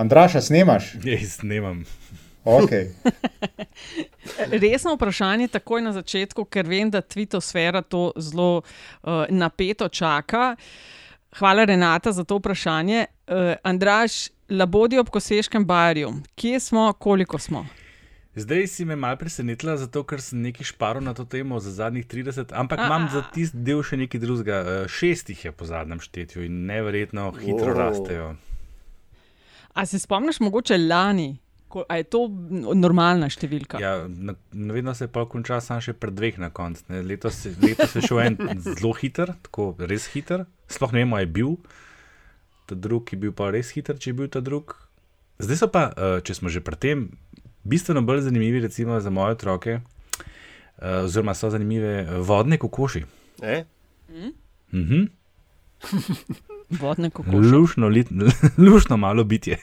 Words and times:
Andraša, 0.00 0.40
snemaš? 0.40 0.94
Jaz 1.04 1.32
snemam. 1.32 1.84
Okay. 2.44 2.88
Resno 4.62 4.94
vprašanje 4.94 5.48
takoj 5.48 5.82
na 5.82 5.92
začetku, 5.92 6.44
ker 6.44 6.64
vem, 6.66 6.88
da 6.90 7.02
Twitter 7.02 7.82
to 7.82 8.12
zelo 8.16 8.62
uh, 8.62 9.28
napeto 9.28 9.88
čaka. 9.88 10.56
Hvala, 11.36 11.64
Renata, 11.64 12.12
za 12.12 12.24
to 12.24 12.40
vprašanje. 12.40 13.04
Uh, 13.28 13.54
Andraš, 13.62 14.30
labodi 14.48 14.98
ob 14.98 15.10
koseškem 15.10 15.66
barju, 15.66 16.14
kje 16.34 16.60
smo, 16.60 16.92
koliko 16.92 17.38
smo? 17.38 17.66
Zdaj 18.34 18.66
si 18.66 18.84
me 18.84 18.96
malo 18.96 19.16
presenetila, 19.16 19.76
zato 19.76 20.00
ker 20.02 20.22
sem 20.22 20.40
nekaj 20.40 20.64
šparil 20.64 21.04
na 21.04 21.14
to 21.14 21.24
temo 21.24 21.60
za 21.60 21.70
zadnjih 21.70 22.06
30, 22.06 22.54
ampak 22.56 22.78
a, 22.78 22.86
imam 22.86 23.08
za 23.12 23.22
tisti 23.34 23.58
del 23.58 23.82
še 23.82 24.00
nekaj 24.00 24.20
drugega. 24.20 24.60
Uh, 24.60 24.86
šestih 24.88 25.44
je 25.44 25.52
po 25.52 25.68
zadnjem 25.68 26.00
štetju 26.00 26.48
in 26.48 26.64
neverjetno 26.70 27.34
hitro 27.36 27.74
wow. 27.74 27.82
rastejo. 27.84 28.36
A 29.74 29.86
se 29.86 29.98
spomniš, 29.98 30.40
mogoče 30.40 30.78
lani, 30.78 31.38
A 31.70 32.00
je 32.00 32.06
to 32.10 32.24
normalna 32.74 33.28
številka? 33.30 33.78
Ja, 33.78 34.02
na, 34.10 34.34
vedno 34.50 34.90
se 34.96 35.06
je 35.06 35.12
pa 35.14 35.22
končal 35.30 35.60
samo 35.62 35.82
še 35.84 35.94
pred 35.94 36.16
dveh 36.18 36.40
na 36.42 36.48
koncu. 36.50 36.82
Letos, 37.06 37.44
letos 37.62 37.94
je 37.94 38.02
šel 38.08 38.22
en 38.24 38.38
zelo 38.64 38.90
hiter, 38.98 39.36
tako 39.46 39.70
res 39.78 40.08
hiter. 40.10 40.48
Sploh 40.70 40.90
ne 40.96 41.04
vemo, 41.04 41.20
je 41.22 41.30
bil. 41.30 41.54
Ta 42.66 42.74
drugi 42.74 43.14
je 43.14 43.22
bil 43.22 43.34
pa 43.36 43.52
res 43.54 43.70
hiter, 43.76 44.00
če 44.02 44.10
je 44.10 44.16
bil 44.18 44.30
ta 44.34 44.42
drugi. 44.42 44.74
Zdaj 45.40 45.62
so 45.62 45.70
pa, 45.70 45.86
eh, 45.94 46.18
če 46.26 46.40
smo 46.40 46.50
že 46.50 46.60
pri 46.64 46.76
tem, 46.76 47.06
bistveno 47.62 48.02
bolj 48.02 48.26
zanimivi, 48.26 48.66
recimo 48.66 48.98
za 48.98 49.14
moje 49.14 49.38
otroke, 49.38 49.78
eh, 49.78 51.06
oziroma 51.06 51.38
so 51.38 51.54
zanimive 51.54 51.94
eh, 52.02 52.12
vodne 52.18 52.58
kokoši. 52.58 53.06
E? 53.46 53.62
Mm? 54.10 54.34
Mhm. 54.74 55.06
Vodne 56.70 57.10
kokoši. 57.10 57.36
Lušno, 57.36 57.90
lušno 58.66 58.96
malo 58.96 59.24
bitje. 59.24 59.58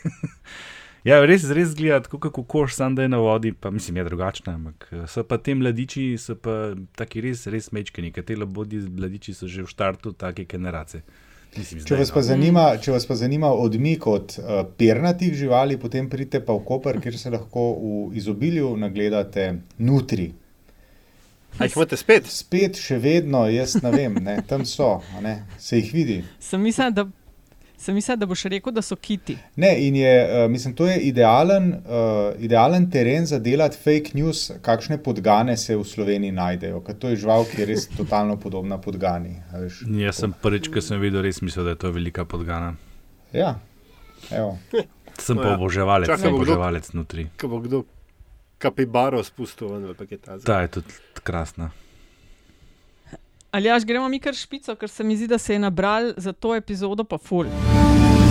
Ja, 1.08 1.22
res, 1.24 1.46
res 1.56 1.72
zgleda 1.72 2.10
kot 2.10 2.36
koš, 2.52 2.74
samo 2.76 2.98
da 2.98 3.06
je 3.06 3.12
na 3.14 3.20
vodi, 3.24 3.54
pa 3.54 3.70
mislim, 3.72 4.02
je 4.02 4.04
drugačna. 4.10 4.56
Ampak 4.58 4.90
eh, 4.92 5.06
so 5.08 5.24
pa 5.24 5.38
ti 5.38 5.56
mladiči, 5.56 6.10
so 6.20 6.36
pa 6.36 6.74
taki 7.00 7.24
res, 7.24 7.46
res 7.48 7.72
mečkeni, 7.72 8.12
ker 8.12 8.26
te 8.28 8.36
labodi 8.36 8.82
mladiči 8.82 9.36
so 9.38 9.48
že 9.48 9.64
v 9.64 9.72
štartu 9.72 10.12
take 10.12 10.48
generacije. 10.50 11.04
Mislim, 11.56 11.86
če, 11.88 11.96
vas 11.96 12.12
no. 12.12 12.22
zanima, 12.22 12.66
če 12.84 12.92
vas 12.92 13.08
pa 13.08 13.16
zanima 13.16 13.50
odmik 13.56 14.04
od 14.08 14.36
uh, 14.38 14.60
pernatih 14.78 15.32
živali, 15.34 15.78
potem 15.80 16.10
pridite 16.12 16.42
pa 16.44 16.54
v 16.54 16.66
Koper, 16.68 17.00
kjer 17.02 17.16
se 17.18 17.32
lahko 17.34 17.70
v 17.80 18.18
izobilju 18.20 18.76
nagledate 18.78 19.48
nutri. 19.80 20.28
A 21.58 21.66
jih 21.66 21.78
imate 21.78 21.98
spet? 21.98 22.28
Spet, 22.30 22.78
še 22.78 23.00
vedno, 23.02 23.46
jaz 23.50 23.80
ne 23.82 23.92
vem, 23.94 24.20
ne, 24.22 24.40
tam 24.48 24.66
so, 24.66 24.98
ne, 25.24 25.40
se 25.58 25.80
jih 25.80 25.94
vidi. 25.96 26.18
Sem 26.44 26.62
mislil, 26.62 26.92
da 26.94 27.08
Sem 27.78 27.94
mislil, 27.94 28.18
da 28.18 28.26
boš 28.26 28.48
rekel, 28.50 28.74
da 28.74 28.82
so 28.82 28.96
kiti. 28.98 29.36
Ne, 29.62 29.70
in 29.86 29.96
je, 29.96 30.14
uh, 30.26 30.52
mislim, 30.52 30.74
to 30.76 30.88
je 30.88 30.98
idealen, 31.12 31.70
uh, 31.74 32.34
idealen 32.42 32.90
teren 32.92 33.26
za 33.26 33.38
delati 33.40 33.78
fake 33.78 34.18
news, 34.18 34.48
kakšne 34.66 34.98
podgane 35.04 35.58
se 35.58 35.78
v 35.78 35.86
Sloveniji 35.86 36.34
najdejo. 36.34 36.82
Ker 36.88 36.98
to 36.98 37.12
je 37.14 37.20
žival, 37.22 37.46
ki 37.46 37.62
je 37.62 37.68
res 37.70 37.86
totalno 37.94 38.40
podobna 38.42 38.80
podgani. 38.82 39.36
Veš, 39.54 39.84
Jaz 40.02 40.24
sem 40.24 40.34
prvič, 40.42 40.72
ki 40.74 40.82
sem 40.82 41.02
videl, 41.02 41.22
res 41.22 41.44
mislil, 41.46 41.70
da 41.70 41.76
je 41.76 41.82
to 41.86 41.94
velika 41.94 42.26
podgana. 42.26 42.74
Ja, 43.34 43.60
evo. 44.32 44.58
Sem 45.22 45.38
pa 45.38 45.52
ja. 45.52 45.60
oboževalec, 45.60 46.18
sem 46.18 46.34
oboževalec 46.34 46.90
notri. 46.98 47.30
Ko 47.38 47.50
bo 47.54 47.62
kdo 47.62 47.86
kapibaro 48.58 49.24
spustil, 49.24 49.74
ali 49.74 49.94
pa 49.94 50.06
kaj 50.06 50.18
takega. 50.18 50.46
Ta 50.46 50.62
je 50.62 50.68
tudi 50.68 50.94
krasna. 51.24 51.70
Ali 53.52 53.68
jaš 53.68 53.86
gremo 53.86 54.10
mi 54.10 54.20
kar 54.20 54.36
špico, 54.36 54.76
ker 54.76 54.90
se 54.90 55.04
mi 55.04 55.18
zdi, 55.18 55.28
da 55.28 55.38
se 55.38 55.54
je 55.54 55.60
nabral 55.60 56.14
za 56.18 56.34
to 56.34 56.56
epizodo 56.56 57.04
pa 57.04 57.18
ful. 57.18 57.46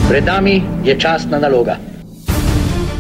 Pred 0.09 0.25
nami 0.25 0.63
je 0.85 1.01
časna 1.01 1.39
naloga. 1.39 1.77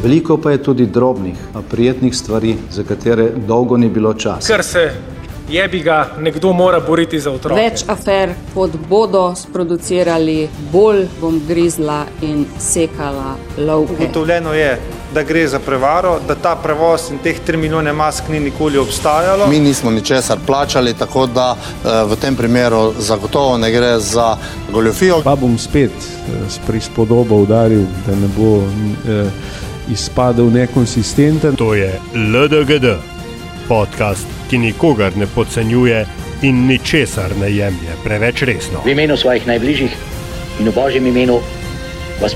Veliko 0.02 0.38
pa 0.38 0.50
je 0.50 0.62
tudi 0.62 0.86
drobnih, 0.86 1.36
a 1.54 1.62
prijetnih 1.70 2.16
stvari, 2.16 2.56
za 2.70 2.84
katere 2.84 3.30
dolgo 3.46 3.76
ni 3.76 3.88
bilo 3.88 4.14
časa. 4.14 4.46
Ker 4.46 4.64
se 4.64 4.92
je 5.48 5.68
bi 5.68 5.80
ga 5.80 6.10
nekdo 6.18 6.52
mora 6.52 6.80
boriti 6.80 7.20
za 7.20 7.30
otroke. 7.30 7.60
Več 7.60 7.84
afer, 7.88 8.34
kot 8.54 8.74
bodo 8.88 9.34
sproducirali, 9.34 10.48
bolj 10.72 11.04
bom 11.20 11.40
grizla 11.48 12.04
in 12.22 12.44
sekala 12.58 13.36
lovke. 13.58 13.94
Ugotovljeno 13.94 14.54
je, 14.54 14.78
da 15.14 15.22
gre 15.22 15.48
za 15.48 15.58
prevaro, 15.58 16.20
da 16.28 16.34
ta 16.34 16.56
prevoz 16.56 17.10
in 17.10 17.18
teh 17.18 17.36
3 17.46 17.56
milijone 17.56 17.92
mask 17.92 18.28
ni 18.28 18.40
nikoli 18.40 18.78
obstajalo. 18.78 19.46
Mi 19.46 19.60
nismo 19.60 19.90
ničesar 19.90 20.38
plačali, 20.46 20.94
tako 20.94 21.26
da 21.26 21.56
eh, 21.56 21.88
v 22.04 22.16
tem 22.16 22.36
primeru 22.36 22.92
zagotovo 22.98 23.58
ne 23.58 23.70
gre 23.72 23.98
za 23.98 24.36
goljofijo. 24.72 25.20
Pa 25.24 25.36
bom 25.36 25.58
spet 25.58 25.90
eh, 25.90 26.50
s 26.50 26.58
prispodobo 26.66 27.36
udaril, 27.36 27.84
da 28.06 28.14
ne 28.14 28.28
bo 28.36 28.58
eh, 28.58 29.30
izpadel 29.90 30.50
nekonsistenten. 30.52 31.56
To 31.56 31.74
je 31.74 32.00
LDGD, 32.14 32.86
podcast, 33.68 34.26
ki 34.50 34.58
nikogar 34.58 35.16
ne 35.16 35.26
podcenjuje 35.26 36.06
in 36.42 36.66
ničesar 36.66 37.36
ne 37.40 37.50
jemlje 37.56 37.96
preveč 38.04 38.42
resno. 38.42 38.80
V 38.84 38.88
imenu 38.88 39.16
svojih 39.16 39.46
najbližjih 39.46 39.96
in 40.60 40.68
v 40.68 40.74
božjem 40.74 41.06
imenu. 41.06 41.40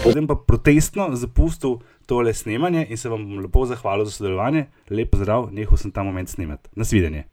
Potem 0.05 0.27
pa 0.27 0.37
protestno 0.37 1.09
zapustil 1.17 1.81
tole 2.11 2.35
snemanje 2.35 2.87
in 2.91 2.99
se 2.99 3.09
vam 3.09 3.27
bom 3.27 3.45
lepo 3.45 3.67
zahvalil 3.71 4.09
za 4.09 4.19
sodelovanje. 4.19 4.67
Lep 4.91 5.13
pozdrav, 5.15 5.53
nehal 5.55 5.79
sem 5.79 5.93
ta 5.95 6.03
moment 6.03 6.29
snemati. 6.29 6.73
Nasvidenje. 6.75 7.29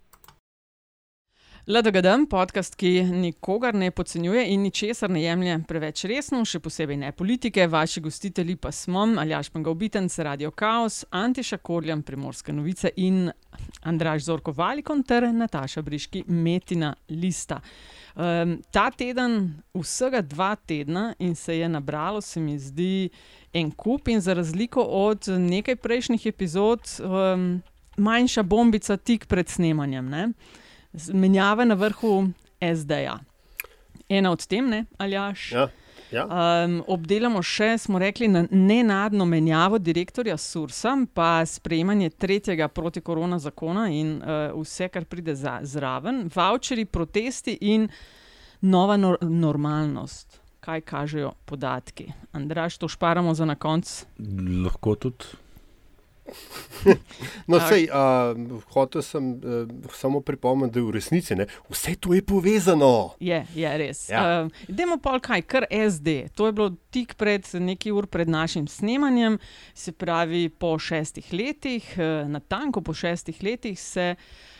LDGDM, 1.67 2.29
podcast, 2.31 2.77
ki 2.79 3.01
nikogar 3.03 3.75
ne 3.75 3.89
podcenjuje 3.91 4.45
in 4.53 4.61
ničesar 4.63 5.09
ne 5.11 5.19
jemlje 5.19 5.57
preveč 5.67 6.05
resno, 6.07 6.39
še 6.47 6.61
posebej 6.63 6.95
ne 7.01 7.09
politike. 7.11 7.65
Vaši 7.67 7.99
gostitelji 8.05 8.55
pa 8.55 8.71
smo 8.71 9.03
Aljaš 9.19 9.49
Pangovitenc, 9.51 10.15
Radio 10.23 10.53
Chaos, 10.55 11.01
Antiša 11.11 11.57
Korjan, 11.57 12.05
Primorske 12.07 12.55
novice 12.55 12.93
in 13.03 13.25
Andraž 13.83 14.29
Zorko 14.29 14.53
Valikon 14.55 15.03
ter 15.03 15.27
Nataša 15.33 15.83
Briški, 15.83 16.23
Metina 16.31 16.93
Lista. 17.09 17.59
Um, 18.17 18.55
ta 18.73 18.89
teden, 18.89 19.61
vsega 19.77 20.23
dva 20.25 20.55
tedna, 20.55 21.11
in 21.19 21.35
se 21.35 21.57
je 21.57 21.69
nabralo, 21.69 22.21
se 22.21 22.39
mi 22.41 22.55
zdi, 22.59 23.09
en 23.53 23.69
kup, 23.71 24.07
in 24.07 24.21
za 24.21 24.33
razliko 24.33 24.81
od 24.81 25.27
nekaj 25.27 25.75
prejšnjih 25.75 26.25
epizod, 26.25 26.81
um, 26.99 27.61
manjša 27.97 28.43
bombica 28.43 28.97
tik 28.97 29.27
pred 29.29 29.49
snemanjem, 29.49 30.09
ne? 30.09 30.27
menjava 31.13 31.65
na 31.65 31.75
vrhu 31.77 32.29
SD-ja. 32.57 33.19
Ena 34.09 34.31
od 34.31 34.47
tem, 34.47 34.69
ne, 34.69 34.85
ali 34.97 35.13
jaš. 35.13 35.51
Ja. 35.51 35.67
Ja. 36.11 36.23
Um, 36.23 36.79
obdelamo 36.87 37.41
še, 37.43 37.73
smo 37.81 37.99
rekli, 37.99 38.29
na 38.31 38.45
nenadno 38.51 39.25
menjavo 39.25 39.79
direktorja 39.79 40.37
Sursa, 40.37 40.95
pa 41.13 41.45
sprejemanje 41.45 42.09
tretjega 42.15 42.67
protikorona 42.67 43.39
zakona 43.39 43.89
in 43.91 44.17
uh, 44.21 44.55
vse, 44.55 44.87
kar 44.93 45.05
pride 45.05 45.35
za, 45.35 45.59
zraven, 45.67 46.27
voucheri, 46.35 46.85
protesti 46.85 47.57
in 47.73 47.89
nova 48.61 48.97
nor 48.97 49.19
normalnost 49.21 50.41
kaj 50.67 50.81
kažejo 50.81 51.31
podatki. 51.45 52.11
Andraš, 52.35 52.77
to 52.77 52.87
šparamo 52.87 53.33
za 53.33 53.45
na 53.45 53.55
konec. 53.55 54.05
Lahko 54.63 54.95
tudi. 54.95 55.25
No, 57.47 57.59
sej, 57.59 57.87
uh, 57.89 58.61
hotel 58.73 59.01
sem 59.01 59.31
uh, 59.31 59.91
samo 59.93 60.21
pripomniti, 60.21 60.73
da 60.73 60.79
je 60.79 60.85
v 60.85 60.91
resnici 60.91 61.35
ne? 61.35 61.47
vse 61.69 61.95
to 61.95 62.13
je 62.13 62.21
povezano. 62.25 63.15
Je, 63.19 63.45
je 63.55 63.77
res. 63.77 64.09
Ja. 64.09 64.43
Uh, 64.43 64.51
Demo 64.67 64.97
pa 65.03 65.19
kaj, 65.19 65.41
kar 65.47 65.67
SD. 65.71 66.29
To 66.35 66.47
je 66.47 66.57
bilo 66.57 66.75
tik 66.91 67.15
pred 67.17 67.47
nekaj 67.53 67.91
ur 67.91 68.07
pred 68.07 68.29
našim 68.29 68.67
snemanjem, 68.67 69.39
se 69.73 69.91
pravi 69.91 70.49
po 70.49 70.77
šestih 70.79 71.33
letih, 71.33 71.87
uh, 71.97 72.27
na 72.29 72.39
tanko 72.39 72.81
po 72.81 72.93
šestih 72.93 73.43
letih 73.43 73.79
se. 73.79 74.15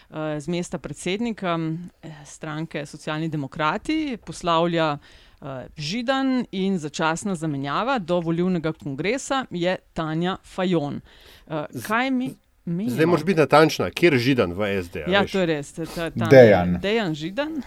Z 0.08 0.48
mesta 0.48 0.78
predsednika 0.80 1.58
stranke 2.26 2.86
Socialni 2.88 3.28
demokrati 3.28 4.16
poslavlja 4.26 4.94
uh, 4.94 5.00
uh, 5.02 5.27
Židan 5.78 6.46
in 6.52 6.80
začasna 6.80 7.36
zamenjava 7.36 8.00
do 8.00 8.20
volivnega 8.20 8.74
kongresa 8.74 9.46
je 9.52 9.78
Tanja 9.94 10.38
Fajon. 10.44 11.02
Uh, 11.48 11.66
kaj 11.86 12.12
mi? 12.12 12.36
Menimo? 12.66 12.92
Zdaj 12.92 13.06
moraš 13.06 13.26
biti 13.26 13.40
natančna, 13.40 13.90
kje 13.90 14.08
je 14.08 14.18
židan 14.20 14.54
v 14.54 14.84
SD. 14.84 15.06
Ja, 15.08 15.24
to 15.32 15.40
je 15.40 15.46
res. 15.46 15.74
Dejan. 16.16 16.80
Dejan 16.82 17.16
židan. 17.16 17.62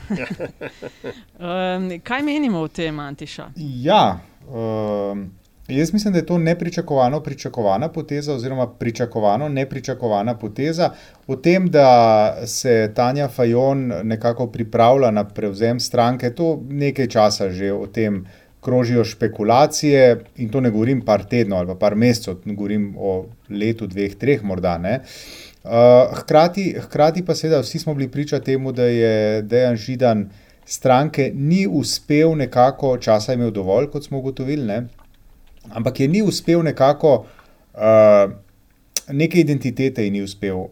um, 1.39 2.01
kaj 2.09 2.23
menimo 2.23 2.61
o 2.61 2.69
tem, 2.69 2.99
Antiša? 3.01 3.47
Ja, 3.57 4.21
um, 4.45 5.31
Jaz 5.71 5.93
mislim, 5.93 6.13
da 6.13 6.19
je 6.19 6.27
to 6.27 6.39
nepričakovano 6.39 7.21
pričakovana 7.21 7.89
poteza, 7.89 8.35
oziroma 8.35 8.67
pričakovano 8.67 9.49
nepričakovana 9.49 10.35
poteza. 10.39 10.91
O 11.27 11.37
tem, 11.37 11.71
da 11.71 12.37
se 12.47 12.93
Tanja 12.95 13.29
Fajon 13.29 13.93
nekako 14.03 14.47
pripravlja 14.47 15.11
na 15.11 15.25
prevzem 15.25 15.81
stranke, 15.81 16.31
to 16.35 16.61
nekaj 16.69 17.07
časa 17.07 17.51
že 17.51 17.73
o 17.73 17.87
tem 17.87 18.27
krožijo 18.61 19.05
špekulacije, 19.05 20.21
in 20.37 20.49
to 20.49 20.61
ne 20.61 20.71
govorim 20.71 21.01
par 21.01 21.25
tednov 21.25 21.59
ali 21.59 21.69
pa 21.69 21.75
par 21.75 21.95
mesecev, 21.95 22.43
govorim 22.45 22.95
o 22.99 23.27
letu, 23.49 23.87
dveh, 23.87 24.15
treh, 24.15 24.43
morda 24.43 24.79
ne. 24.79 25.01
Uh, 25.65 25.71
hkrati, 26.17 26.75
hkrati 26.81 27.25
pa 27.25 27.35
seveda 27.35 27.61
vsi 27.61 27.79
smo 27.79 27.95
bili 27.95 28.09
priča 28.09 28.41
temu, 28.41 28.73
da 28.73 28.85
je 28.85 29.43
Dejan 29.43 29.77
Židan 29.77 30.31
stranke 30.65 31.33
ni 31.35 31.67
uspel 31.67 32.37
nekako, 32.37 32.97
časa 32.99 33.35
imel 33.35 33.51
dovolj, 33.51 33.91
kot 33.91 34.05
smo 34.05 34.19
ugotovili. 34.19 34.67
Ne? 34.67 34.87
Ampak 35.69 36.01
je 36.01 36.09
ni 36.09 36.23
uspel 36.23 36.63
nekako, 36.63 37.27
uh, 37.75 38.33
neke 39.13 39.41
identitete 39.41 40.05
ji 40.05 40.11
ni 40.11 40.23
uspel 40.23 40.69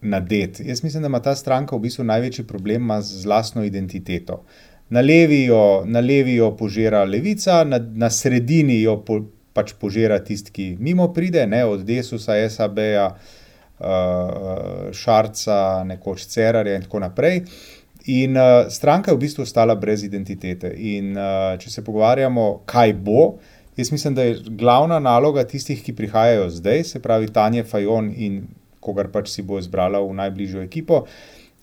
nadeti. 0.00 0.68
Jaz 0.68 0.82
mislim, 0.82 1.02
da 1.02 1.06
ima 1.06 1.20
ta 1.22 1.34
stranka 1.34 1.76
v 1.76 1.80
bistvu 1.80 2.04
največji 2.04 2.46
problem 2.46 2.90
z 3.02 3.26
lastno 3.26 3.64
identiteto. 3.64 4.44
Na 4.90 5.00
levi 5.00 5.44
jo, 5.44 5.82
na 5.86 6.00
levi 6.00 6.34
jo 6.34 6.56
požira 6.56 7.04
levica, 7.04 7.64
na, 7.64 7.78
na 7.78 8.10
sredini 8.10 8.80
jo 8.82 8.96
po, 9.04 9.20
pač 9.52 9.74
požira 9.80 10.18
tisti, 10.24 10.52
ki 10.52 10.68
mimo 10.80 11.10
pride, 11.12 11.46
ne, 11.46 11.64
od 11.64 11.82
Desusa, 11.84 12.38
SAB-ja, 12.48 13.10
uh, 13.10 14.88
Šarca, 14.94 15.84
nekoč 15.84 16.24
Cerarja 16.30 16.78
in 16.78 16.86
tako 16.86 17.02
naprej. 17.04 17.42
In 18.08 18.38
uh, 18.38 18.70
stranka 18.72 19.10
je 19.10 19.18
v 19.18 19.20
bistvu 19.26 19.44
ostala 19.44 19.76
brez 19.76 20.06
identitete. 20.06 20.70
In 20.72 21.12
uh, 21.18 21.58
če 21.60 21.70
se 21.70 21.84
pogovarjamo, 21.84 22.48
kaj 22.68 22.94
bo, 23.04 23.24
jaz 23.78 23.92
mislim, 23.92 24.14
da 24.14 24.22
je 24.22 24.38
glavna 24.48 24.98
naloga 24.98 25.44
tistih, 25.44 25.82
ki 25.84 25.94
prihajajo 25.94 26.50
zdaj, 26.50 26.84
se 26.84 27.02
pravi 27.02 27.30
Tanja 27.32 27.64
Fajon 27.64 28.12
in 28.16 28.42
kogar 28.80 29.08
pač 29.12 29.30
si 29.30 29.42
bo 29.42 29.58
izbrala 29.58 30.00
v 30.02 30.14
najbližjo 30.18 30.62
ekipo, 30.62 31.04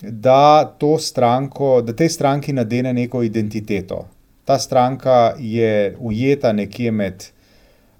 da, 0.02 0.76
stranko, 1.00 1.80
da 1.82 1.92
tej 1.96 2.08
stranki 2.08 2.52
nadene 2.52 2.92
neko 2.92 3.22
identiteto. 3.22 4.04
Ta 4.44 4.58
stranka 4.58 5.34
je 5.40 5.96
ujeta 5.98 6.52
nekje 6.52 6.92
med 6.92 7.24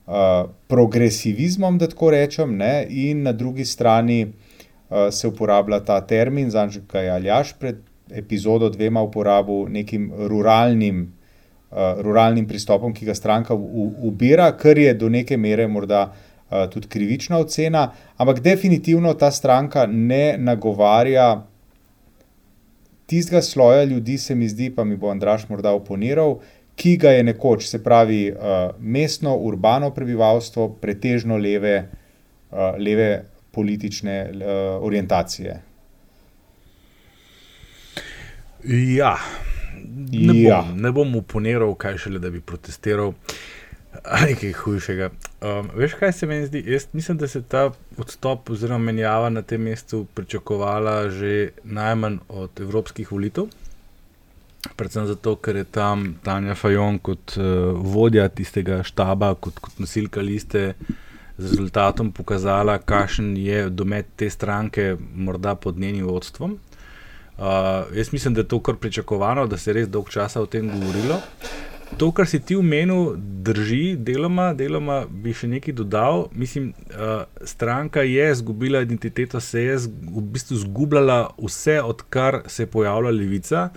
uh, 0.07 0.49
progresivizmom, 0.69 1.79
da 1.79 1.89
tako 1.89 2.11
rečem, 2.15 2.57
ne, 2.57 2.87
in 2.89 3.23
na 3.23 3.33
drugi 3.33 3.65
strani 3.65 4.27
uh, 4.27 5.09
se 5.11 5.29
uporablja 5.29 5.81
ta 5.85 6.01
termin, 6.01 6.51
zanj 6.51 6.81
ga 6.93 7.01
je 7.01 7.11
Aljaš 7.11 7.53
pred 7.59 7.83
epizodo 8.11 8.69
dvema 8.71 9.03
uporabil 9.03 9.67
nekim 9.69 10.13
ruralnim. 10.17 11.13
Uh, 11.67 11.99
ruralnim 11.99 12.47
pristopom, 12.47 12.93
ki 12.95 13.09
ga 13.09 13.15
stranka 13.15 13.55
ubira, 13.55 14.53
kar 14.57 14.79
je 14.79 14.93
do 14.95 15.09
neke 15.11 15.37
mere 15.37 15.67
morda 15.67 16.13
Eh, 16.51 16.69
tudi 16.71 16.87
krivična 16.89 17.39
ocena, 17.39 17.93
ampak 18.17 18.41
definitivno 18.41 19.15
ta 19.15 19.31
stranka 19.31 19.87
ne 19.87 20.37
nagovarja 20.39 21.47
tistega 23.07 23.43
sloja 23.43 23.85
ljudi, 23.85 24.19
se 24.19 24.35
mi 24.35 24.49
zdi, 24.49 24.71
pa 24.71 24.85
mi 24.85 24.97
bo 24.97 25.11
Andraš 25.11 25.49
morda 25.49 25.73
oponiral, 25.75 26.39
ki 26.77 26.97
ga 27.03 27.11
je 27.11 27.25
nekoč, 27.25 27.67
se 27.67 27.83
pravi, 27.83 28.31
uh, 28.31 28.39
mestno, 28.79 29.35
urbano 29.37 29.91
prebivalstvo, 29.95 30.69
pretežno 30.81 31.37
leve, 31.37 31.89
leve 32.79 33.25
politične 33.51 34.17
orientacije. 34.81 35.61
Ja. 38.99 39.17
Ne, 40.13 40.41
ja. 40.43 40.63
Bom, 40.63 40.81
ne 40.83 40.93
bom 40.93 41.15
uponiral, 41.17 41.75
kaj 41.75 41.99
šele, 42.07 42.23
da 42.23 42.31
bi 42.31 42.41
protestiral. 42.41 43.15
Ali 44.05 44.35
kaj 44.37 44.53
hujšega. 44.53 45.11
Um, 45.41 45.71
veš, 45.75 45.95
kaj 46.01 46.13
se 46.13 46.27
meni 46.27 46.47
zdi? 46.47 46.63
Jaz 46.67 46.87
mislim, 46.93 47.19
da 47.19 47.29
se 47.29 47.43
ta 47.43 47.71
odstop 47.99 48.51
oziroma 48.51 48.85
menjava 48.85 49.31
na 49.31 49.43
tem 49.43 49.63
mestu 49.63 50.07
pričakovala 50.15 51.09
že 51.09 51.51
najmanj 51.65 52.19
od 52.29 52.61
evropskih 52.61 53.13
volitev. 53.13 53.49
Predvsem 54.77 55.07
zato, 55.07 55.37
ker 55.37 55.57
je 55.57 55.65
tam 55.65 56.17
Tanja 56.25 56.55
Fajon 56.55 56.99
kot 56.99 57.37
uh, 57.39 57.73
vodja 57.77 58.29
tistega 58.29 58.83
štaba, 58.83 59.35
kot, 59.35 59.59
kot 59.63 59.79
nosilka 59.79 60.21
liste, 60.21 60.75
z 61.39 61.51
rezultatom 61.51 62.13
pokazala, 62.13 62.79
kakšen 62.79 63.37
je 63.37 63.69
domet 63.71 64.09
te 64.17 64.31
stranke, 64.31 64.97
morda 65.15 65.55
pod 65.55 65.79
njenim 65.79 66.07
vodstvom. 66.07 66.57
Uh, 67.37 67.45
jaz 67.97 68.13
mislim, 68.13 68.35
da 68.35 68.41
je 68.41 68.49
to 68.49 68.61
kar 68.61 68.77
pričakovano, 68.77 69.47
da 69.47 69.57
se 69.57 69.71
je 69.71 69.75
res 69.75 69.89
dolgo 69.89 70.09
časa 70.11 70.41
o 70.41 70.47
tem 70.47 70.71
govorilo. 70.71 71.21
To, 71.99 72.11
kar 72.13 72.27
si 72.27 72.41
ti 72.41 72.57
omenil, 72.57 73.13
drži, 73.17 73.97
deloma, 73.97 74.51
deloma 74.55 75.05
bi 75.07 75.35
še 75.37 75.49
nekaj 75.53 75.77
dodal. 75.77 76.27
Mislim, 76.33 76.73
uh, 76.91 77.29
stranka 77.45 78.03
je 78.03 78.31
izgubila 78.33 78.81
identiteto, 78.83 79.41
se 79.41 79.63
je 79.63 79.77
v 79.87 80.25
bistvu 80.33 80.57
izgubljala 80.57 81.19
vse, 81.39 81.79
odkar 81.83 82.41
se 82.47 82.65
je 82.65 82.71
pojavila 82.73 83.13
levica. 83.15 83.69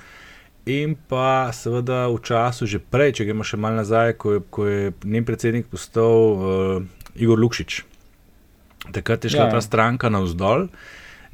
In 0.65 0.95
pa 1.09 1.51
seveda 1.53 2.07
v 2.07 2.19
času 2.23 2.65
že 2.69 2.79
prej, 2.79 3.19
če 3.19 3.27
gremo 3.29 3.43
še 3.43 3.57
malo 3.57 3.79
nazaj, 3.81 4.15
ko 4.21 4.33
je, 4.37 4.41
ko 4.49 4.65
je 4.67 4.93
njen 5.03 5.25
predsednik 5.25 5.69
postal 5.69 6.15
uh, 6.15 7.13
Igor 7.15 7.39
Lukšič. 7.39 7.83
Takrat 8.95 9.25
je 9.25 9.35
šla 9.35 9.49
ja. 9.49 9.53
ta 9.53 9.61
stranka 9.61 10.09
navzdol. 10.09 10.69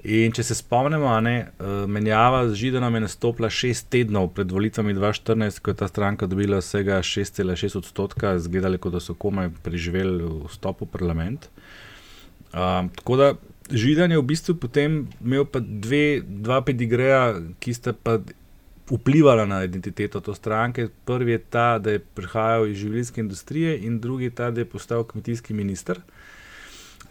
In 0.05 0.33
če 0.37 0.43
se 0.45 0.53
spomnimo, 0.53 1.09
ne, 1.25 1.35
eh, 1.41 1.69
menjava 1.89 2.43
z 2.49 2.59
Židanom 2.59 2.93
je 2.93 3.01
nastopila 3.07 3.49
šest 3.49 3.87
tednov 3.89 4.35
pred 4.37 4.51
volitvami 4.51 4.93
2014, 4.93 5.59
ko 5.59 5.73
je 5.73 5.79
ta 5.79 5.87
stranka 5.89 6.27
dobila 6.29 6.59
vsega 6.61 6.99
6,6 7.01 7.75
odstotka, 7.79 8.35
zgledali, 8.37 8.77
kot 8.77 8.93
da 8.93 9.01
so 9.01 9.15
komaj 9.17 9.49
preživeli 9.65 10.45
vstop 10.45 10.85
v 10.85 10.89
parlament. 10.93 11.49
Um, 12.53 12.93
tako 12.93 13.17
da 13.17 13.33
Židan 13.71 14.11
je 14.11 14.19
v 14.21 14.27
bistvu 14.29 14.53
potem 14.61 15.07
imel 15.25 15.47
pa 15.49 15.57
dve, 15.59 16.21
dva 16.21 16.61
pedigreja, 16.61 17.41
ki 17.57 17.73
sta 17.73 17.95
pa 17.97 18.19
vplivala 18.85 19.47
na 19.49 19.63
identiteto 19.65 20.21
te 20.21 20.35
stranke. 20.37 20.85
Prvi 21.09 21.33
je 21.33 21.41
ta, 21.49 21.79
da 21.81 21.97
je 21.97 22.03
prihajal 22.05 22.67
iz 22.69 22.77
živilske 22.77 23.25
industrije, 23.25 23.79
in 23.89 23.97
drugi 23.99 24.29
je 24.29 24.35
ta, 24.37 24.51
da 24.51 24.61
je 24.61 24.69
postal 24.69 25.03
kmetijski 25.03 25.57
minister. 25.57 25.97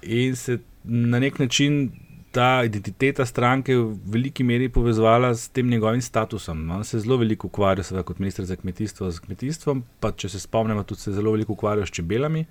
In 0.02 0.36
se 0.36 0.60
na 0.84 1.18
nek 1.18 1.38
način 1.42 1.90
ta 2.34 2.64
identiteta 2.66 3.26
stranke 3.26 3.76
v 3.76 3.94
veliki 4.16 4.44
meri 4.44 4.68
povezala 4.68 5.30
s 5.34 5.48
tem 5.48 5.68
njegovim 5.70 6.02
statusom. 6.02 6.70
On 6.70 6.84
se 6.84 6.98
zelo 6.98 7.20
veliko 7.22 7.46
ukvarja, 7.46 7.84
seveda, 7.86 8.02
kot 8.06 8.18
ministr 8.18 8.44
za 8.44 8.56
kmetijstvo, 8.56 9.10
z 9.10 9.22
kmetijstvom, 9.26 9.84
pa 10.00 10.10
če 10.12 10.32
se 10.32 10.40
spomnimo, 10.42 10.82
tudi 10.82 11.06
se 11.06 11.14
zelo 11.14 11.34
veliko 11.36 11.54
ukvarja 11.54 11.86
s 11.86 11.94
čebelami. 11.94 12.46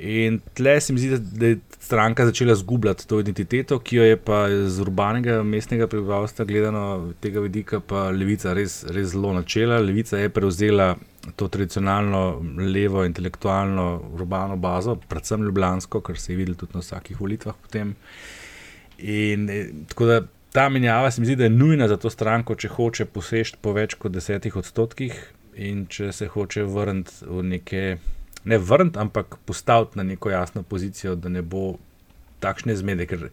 In 0.00 0.38
tle 0.56 0.78
se 0.80 0.94
mi 0.96 0.98
zdi, 0.98 1.18
da 1.20 1.46
je 1.46 1.58
stranka 1.78 2.24
začela 2.26 2.54
zgubljati 2.56 3.06
to 3.08 3.20
identiteto, 3.20 3.78
ki 3.78 3.96
jo 3.96 4.04
je 4.08 4.16
pa 4.16 4.38
z 4.48 4.80
urbanega 4.80 5.42
mestnega 5.44 5.86
prebivalstva 5.92 6.46
gledano 6.48 7.12
tega 7.20 7.42
vidika, 7.44 7.82
pa 7.84 8.08
levica 8.10 8.54
res, 8.56 8.80
res 8.88 9.12
zelo 9.12 9.34
načela. 9.36 9.78
Levica 9.84 10.18
je 10.18 10.32
prevzela 10.32 10.94
to 11.36 11.48
tradicionalno 11.48 12.40
levo, 12.72 13.04
intelektualno, 13.04 13.86
urbano 14.16 14.56
bazo, 14.56 14.96
predvsem 14.96 15.44
ljubljansko, 15.44 16.00
kar 16.00 16.18
se 16.18 16.32
je 16.32 16.40
videlo 16.40 16.56
tudi 16.56 16.80
na 16.80 16.86
vsakih 16.86 17.20
volitvah 17.20 17.60
potem. 17.62 17.94
In 19.00 19.48
eh, 19.50 19.68
tako 19.88 20.06
da 20.06 20.20
ta 20.52 20.68
menjava 20.68 21.10
se 21.10 21.20
mi 21.20 21.26
zdi, 21.26 21.36
da 21.36 21.44
je 21.44 21.50
nujna 21.50 21.88
za 21.88 21.96
to 21.96 22.10
stranko, 22.10 22.54
če 22.54 22.68
hoče 22.68 23.06
poseči 23.14 23.60
po 23.62 23.72
več 23.72 23.94
kot 23.94 24.12
desetih 24.12 24.56
odstotkih 24.56 25.18
in 25.60 25.84
če 25.90 26.10
se 26.12 26.26
hoče 26.30 26.64
vrniti 26.66 27.26
v 27.26 27.44
neke, 27.54 27.84
ne 28.44 28.58
vrniti, 28.58 28.98
ampak 28.98 29.38
postaviti 29.46 29.98
na 29.98 30.06
neko 30.06 30.30
jasno 30.30 30.62
pozicijo, 30.62 31.14
da 31.14 31.28
ne 31.28 31.42
bo 31.42 31.78
takšne 32.40 32.76
zmede, 32.76 33.06
ker 33.06 33.28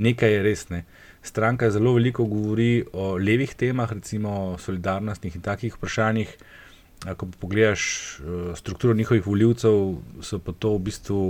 nekaj 0.00 0.34
je 0.34 0.42
res. 0.44 0.66
Ne. 0.70 0.84
Stranka 1.26 1.70
zelo 1.70 1.94
veliko 1.96 2.24
govori 2.28 2.84
o 2.92 3.14
levih 3.20 3.54
temah, 3.54 3.92
recimo 3.92 4.34
o 4.52 4.58
solidarnostnih 4.58 5.36
in 5.36 5.44
takih 5.44 5.76
vprašanjih. 5.76 6.36
Ko 7.16 7.26
pogledaš 7.40 7.82
uh, 8.20 8.52
strukturo 8.56 8.94
njihovih 8.94 9.24
voljivcev, 9.26 9.76
so 10.20 10.38
pa 10.44 10.52
to 10.52 10.74
v 10.76 10.82
bistvu 10.90 11.20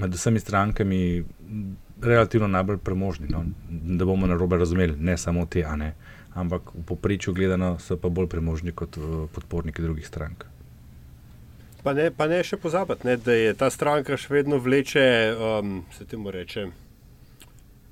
med 0.00 0.14
vsemi 0.16 0.40
strankami 0.40 1.00
relativno 2.02 2.48
najbolj 2.48 2.78
premožni. 2.78 3.28
No? 3.30 3.44
Da 3.68 4.04
bomo 4.04 4.26
na 4.26 4.36
robe 4.36 4.56
razumeli, 4.56 4.96
ne 4.98 5.18
samo 5.18 5.46
te, 5.46 5.64
ne, 5.76 5.94
ampak 6.34 6.74
v 6.74 6.84
poprečju 6.86 7.34
gledano 7.34 7.78
so 7.78 7.96
pa 7.96 8.08
bolj 8.08 8.28
premožni 8.28 8.72
kot 8.72 8.96
uh, 8.96 9.28
podporniki 9.32 9.82
drugih 9.82 10.06
strank. 10.06 10.44
Pa 11.82 11.92
ne, 11.98 12.10
pa 12.14 12.28
ne 12.30 12.42
še 12.46 12.56
pozabiti, 12.62 13.06
ne, 13.08 13.16
da 13.18 13.34
je 13.34 13.54
ta 13.58 13.70
stranka 13.70 14.16
še 14.16 14.30
vedno 14.30 14.60
vleče, 14.62 15.06
um, 15.34 15.80
se 15.96 16.06
temu 16.06 16.30
reče, 16.30 16.68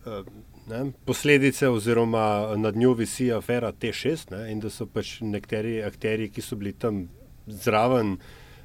um, 0.06 0.28
ne, 0.70 0.84
posledice, 1.04 1.68
oziroma 1.68 2.54
nad 2.56 2.76
njo 2.78 2.94
visi 2.94 3.32
afera 3.34 3.72
T6, 3.72 4.30
ne, 4.30 4.44
in 4.52 4.62
da 4.62 4.70
so 4.70 4.86
pač 4.86 5.18
nekateri 5.26 5.80
akteri, 5.82 6.30
ki 6.30 6.44
so 6.44 6.58
bili 6.60 6.72
tam 6.72 7.08
zraven 7.50 8.18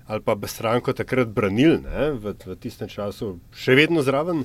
ali 0.05 0.21
pa 0.21 0.37
stranko 0.45 0.93
takrat 0.93 1.31
branili 1.33 1.79
v, 2.21 2.35
v 2.45 2.55
tistem 2.61 2.85
času, 2.85 3.39
še 3.57 3.73
vedno 3.73 4.03
zraven. 4.05 4.43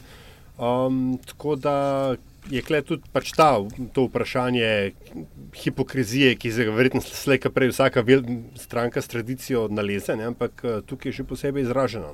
Um, 0.61 1.19
tako 1.27 1.57
da 1.57 1.77
je 2.51 2.63
kle 2.63 2.83
tudi 2.83 3.03
pač 3.13 3.33
ta, 3.33 3.55
to 3.93 4.05
vprašanje 4.09 4.93
hipokrizije, 5.57 6.35
ki 6.37 6.53
se 6.53 6.67
ga 6.69 6.75
verjetno 6.77 7.01
slejka 7.01 7.51
prej 7.51 7.73
vsaka 7.73 8.05
stranka 8.57 9.03
s 9.03 9.09
tradicijo 9.09 9.69
naleze, 9.71 10.17
ne? 10.17 10.29
ampak 10.33 10.65
uh, 10.65 10.81
tukaj 10.85 11.11
je 11.11 11.17
še 11.21 11.25
posebej 11.25 11.65
izraženo. 11.65 12.13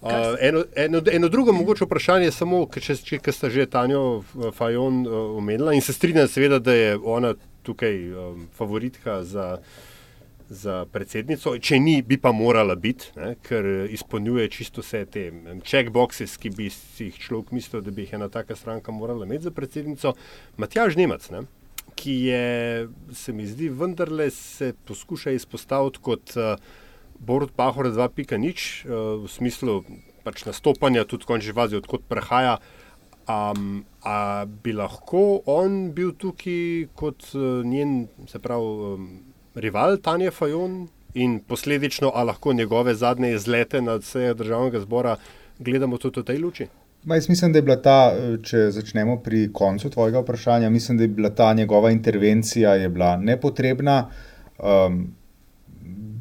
Uh, 0.00 0.38
eno, 0.40 0.64
eno, 0.76 1.02
eno 1.12 1.28
drugo 1.28 1.52
mogoče 1.52 1.84
vprašanje 1.84 2.30
je 2.30 2.32
samo, 2.32 2.62
če, 2.72 2.96
če, 2.96 3.18
če 3.18 3.32
ste 3.32 3.50
že 3.50 3.66
Tanjo 3.66 4.22
Fajon 4.56 5.02
uh, 5.06 5.36
omenila 5.36 5.74
in 5.74 5.82
se 5.82 5.92
strinjam 5.92 6.28
seveda, 6.28 6.58
da 6.58 6.72
je 6.72 6.94
ona 6.96 7.34
tukaj 7.66 7.98
um, 8.14 8.46
favoritka 8.56 9.24
za 9.24 9.58
za 10.50 10.82
predsednico, 10.90 11.52
če 11.62 11.78
ni, 11.78 12.00
bi 12.02 12.18
pa 12.18 12.32
morala 12.34 12.74
biti, 12.74 13.12
ne, 13.14 13.36
ker 13.46 13.66
izpolnjuje 13.94 14.48
čisto 14.50 14.82
vse 14.82 15.04
te 15.06 15.28
checkboxe, 15.62 16.26
ki 16.42 16.50
bi 16.56 16.66
si 16.74 17.06
jih 17.08 17.20
človek 17.22 17.54
mislil, 17.54 17.84
da 17.86 17.94
bi 17.94 18.02
jih 18.02 18.16
ena 18.18 18.26
taka 18.32 18.58
stranka 18.58 18.90
morala 18.92 19.28
imeti 19.28 19.46
za 19.46 19.54
predsednico. 19.54 20.16
Matjaž 20.58 20.98
Nemec, 20.98 21.30
ne, 21.30 21.44
ki 21.94 22.16
je, 22.26 22.42
se 23.14 23.32
mi 23.32 23.46
zdi, 23.46 23.70
vendarle 23.70 24.30
se 24.34 24.72
poskuša 24.90 25.36
izpostaviti 25.38 26.02
kot 26.02 26.34
uh, 26.34 26.58
Borod 27.20 27.54
Pahor 27.54 27.92
2.0 27.94 28.42
uh, 28.42 29.22
v 29.22 29.30
smislu 29.30 29.84
pač 30.26 30.44
nastopanja, 30.48 31.06
tudi 31.06 31.30
končni 31.30 31.54
fazi, 31.54 31.78
odkot 31.78 32.10
prehaja. 32.10 32.58
Um, 33.30 33.84
a 34.02 34.42
bi 34.42 34.72
lahko 34.74 35.44
on 35.46 35.92
bil 35.94 36.10
tukaj 36.18 36.88
kot 36.98 37.28
uh, 37.36 37.60
njen, 37.62 38.08
se 38.26 38.40
pravi, 38.42 38.94
um, 38.96 39.10
rival 39.54 39.96
Tanja 39.96 40.30
Fajon 40.30 40.88
in 41.14 41.40
posledično, 41.40 42.12
a 42.14 42.22
lahko 42.24 42.52
njegove 42.52 42.94
zadnje 42.94 43.32
izlete 43.34 43.82
na 43.82 44.00
seje 44.00 44.34
državnega 44.34 44.80
zbora 44.80 45.16
gledamo 45.58 45.98
tudi 45.98 46.20
v 46.20 46.24
tej 46.24 46.38
luči? 46.38 46.66
Ma, 47.04 47.14
jaz 47.14 47.28
mislim, 47.28 47.52
da 47.52 47.58
je 47.58 47.62
bila 47.62 47.76
ta, 47.82 48.12
če 48.42 48.70
začnemo 48.70 49.16
pri 49.24 49.48
koncu 49.52 49.90
tvojega 49.90 50.20
vprašanja, 50.20 50.70
mislim, 50.70 50.98
da 50.98 51.04
je 51.04 51.08
bila 51.08 51.30
ta 51.30 51.52
njegova 51.54 51.90
intervencija 51.90 52.76
nepotrebna. 53.18 54.10
Um, 54.58 55.14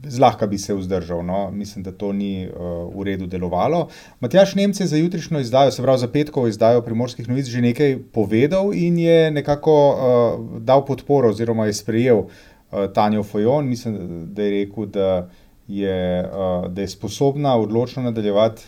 zlahka 0.08 0.48
bi 0.48 0.58
se 0.58 0.74
vzdržal. 0.74 1.26
No? 1.26 1.52
Mislim, 1.52 1.84
da 1.84 1.92
to 1.92 2.14
ni 2.14 2.48
uh, 2.48 2.96
v 2.96 3.04
redu 3.04 3.28
delovalo. 3.28 3.88
Matjaš 4.20 4.56
Nemce 4.56 4.86
za 4.86 4.98
jutrišnjo 4.98 5.40
izdajo, 5.40 5.72
se 5.72 5.84
pravi 5.84 6.00
za 6.00 6.08
petkovo 6.08 6.48
izdajo 6.48 6.82
primorskih 6.82 7.30
novic, 7.30 7.46
že 7.46 7.62
nekaj 7.62 7.98
povedal 8.14 8.72
in 8.74 8.98
je 9.00 9.32
nekako 9.32 9.76
uh, 9.90 10.62
dal 10.62 10.86
podporo 10.86 11.30
oziroma 11.30 11.66
je 11.66 11.74
sprejel 11.74 12.18
uh, 12.18 12.32
Tanjo 12.94 13.24
Fojon. 13.24 13.68
Mislim, 13.68 13.98
da 14.34 14.44
je 14.44 14.52
rekel, 14.52 14.86
da 14.86 15.30
je, 15.68 16.26
uh, 16.26 16.72
da 16.72 16.82
je 16.82 16.88
sposobna 16.88 17.58
odločno 17.58 18.04
nadaljevati. 18.04 18.64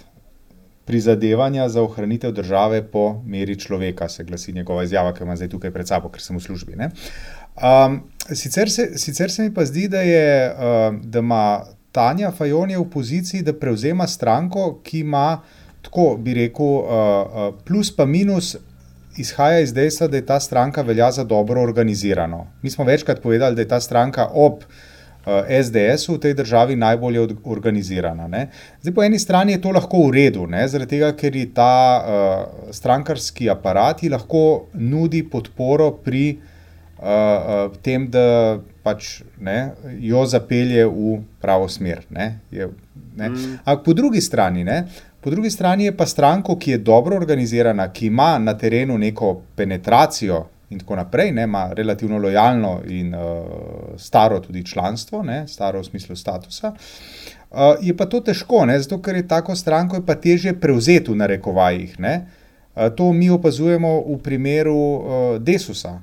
Prizadevanja 0.86 1.70
za 1.70 1.82
ohranitev 1.82 2.32
države 2.32 2.82
po 2.92 3.22
meri 3.26 3.60
človeka, 3.60 4.10
se 4.10 4.24
glasi 4.24 4.54
njegova 4.54 4.84
izjava, 4.84 5.14
ki 5.14 5.24
ima 5.24 5.36
zdaj 5.36 5.50
tukaj 5.50 5.72
pred 5.72 5.88
sabo, 5.88 6.10
ker 6.10 6.22
sem 6.22 6.36
v 6.36 6.42
službi. 6.42 6.74
Um, 6.76 8.02
sicer, 8.34 8.72
se, 8.72 8.98
sicer 8.98 9.32
se 9.32 9.44
mi 9.44 9.54
pa 9.54 9.66
zdi, 9.66 9.88
da, 9.88 10.02
je, 10.02 10.50
uh, 10.52 10.96
da 11.04 11.20
ima 11.20 11.64
Tanja 11.92 12.32
Fajon 12.32 12.74
v 12.76 12.90
poziciji, 12.90 13.42
da 13.42 13.54
prevzema 13.54 14.08
stranko, 14.08 14.82
ki 14.84 15.00
ima, 15.00 15.42
tako 15.82 16.18
bi 16.18 16.34
rekel, 16.34 16.66
uh, 16.66 17.54
plus 17.66 17.96
pa 17.96 18.06
minus. 18.06 18.56
Izhaja 19.18 19.60
iz 19.60 19.74
dejstva, 19.74 20.08
da 20.08 20.18
je 20.18 20.26
ta 20.26 20.40
stranka 20.40 20.82
velja 20.82 21.12
za 21.12 21.24
dobro 21.24 21.62
organizirano. 21.62 22.48
Mi 22.62 22.70
smo 22.70 22.86
večkrat 22.86 23.22
povedali, 23.22 23.56
da 23.56 23.62
je 23.62 23.68
ta 23.68 23.80
stranka 23.80 24.28
ob 24.34 24.54
uh, 24.54 25.64
SDS-u 25.64 26.16
v 26.16 26.20
tej 26.20 26.34
državi 26.34 26.76
najbolje 26.76 27.28
organizirana. 27.44 28.28
Ne? 28.28 28.48
Zdaj, 28.82 28.94
po 28.94 29.04
eni 29.04 29.20
strani 29.20 29.52
je 29.52 29.62
to 29.62 29.72
lahko 29.72 30.08
v 30.08 30.16
redu, 30.16 30.48
ne? 30.48 30.68
zaradi 30.68 30.98
tega, 30.98 31.12
ker 31.18 31.36
ji 31.36 31.50
ta 31.54 31.74
uh, 32.00 32.72
strankarski 32.72 33.50
aparat 33.50 34.04
lahko 34.04 34.68
nudi 34.74 35.24
podporo 35.24 35.92
pri 35.92 36.38
uh, 36.38 37.06
uh, 37.06 37.78
tem, 37.84 38.08
da 38.10 38.60
pač, 38.84 39.22
ne, 39.38 39.74
jo 40.02 40.24
zapelje 40.26 40.86
v 40.90 41.20
pravo 41.42 41.68
smer. 41.70 42.06
Ne, 42.10 42.40
je, 42.52 42.70
ne. 43.18 43.30
Mm. 43.30 43.60
Ampak 43.62 43.84
po 43.86 43.94
drugi 43.94 44.22
strani. 44.22 44.66
Ne, 44.66 44.86
Po 45.22 45.30
drugi 45.30 45.50
strani 45.50 45.86
je 45.86 45.98
pa 45.98 46.06
stranka, 46.06 46.56
ki 46.60 46.72
je 46.72 46.78
dobro 46.78 47.16
organizirana, 47.16 47.92
ki 47.94 48.08
ima 48.08 48.40
na 48.40 48.58
terenu 48.58 48.98
neko 48.98 49.42
penetracijo 49.56 50.48
in 50.70 50.80
tako 50.80 50.96
naprej, 50.96 51.32
ne, 51.32 51.44
ima 51.44 51.74
relativno 51.74 52.18
lojalno 52.18 52.80
in 52.88 53.14
uh, 53.16 53.22
staro 53.98 54.40
tudi 54.40 54.66
članstvo, 54.66 55.24
ne, 55.24 55.48
staro 55.48 55.80
v 55.80 55.84
smislu 55.84 56.16
statusa. 56.16 56.74
Uh, 57.52 57.58
je 57.82 57.98
pa 57.98 58.06
to 58.06 58.22
težko, 58.22 58.66
ne, 58.66 58.80
zato 58.80 59.02
ker 59.02 59.16
je 59.16 59.28
tako 59.28 59.56
stranko 59.56 59.96
je 59.96 60.06
pa 60.06 60.16
težje 60.16 60.54
prevzeti 60.60 61.12
v 61.12 61.16
narekovajih. 61.16 62.00
Ne. 62.00 62.26
Uh, 62.76 62.90
to 62.96 63.14
mi 63.14 63.30
opazujemo 63.30 64.00
v 64.08 64.18
primeru 64.24 64.78
uh, 64.78 65.04
Desusa 65.40 66.00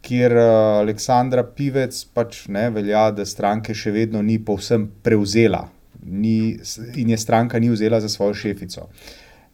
kjer 0.00 0.32
uh, 0.32 0.44
Aleksandra 0.80 1.42
Pivec 1.42 2.04
pač 2.14 2.46
ne 2.48 2.70
velja, 2.70 3.10
da 3.10 3.26
stranke 3.26 3.74
še 3.74 3.90
vedno 3.90 4.22
ni 4.22 4.38
povsem 4.38 4.88
prevzela 5.02 5.66
ni, 6.02 6.58
in 6.96 7.10
je 7.10 7.18
stranka 7.18 7.58
ni 7.58 7.70
vzela 7.70 8.00
za 8.00 8.08
svojo 8.08 8.34
šefico. 8.34 8.88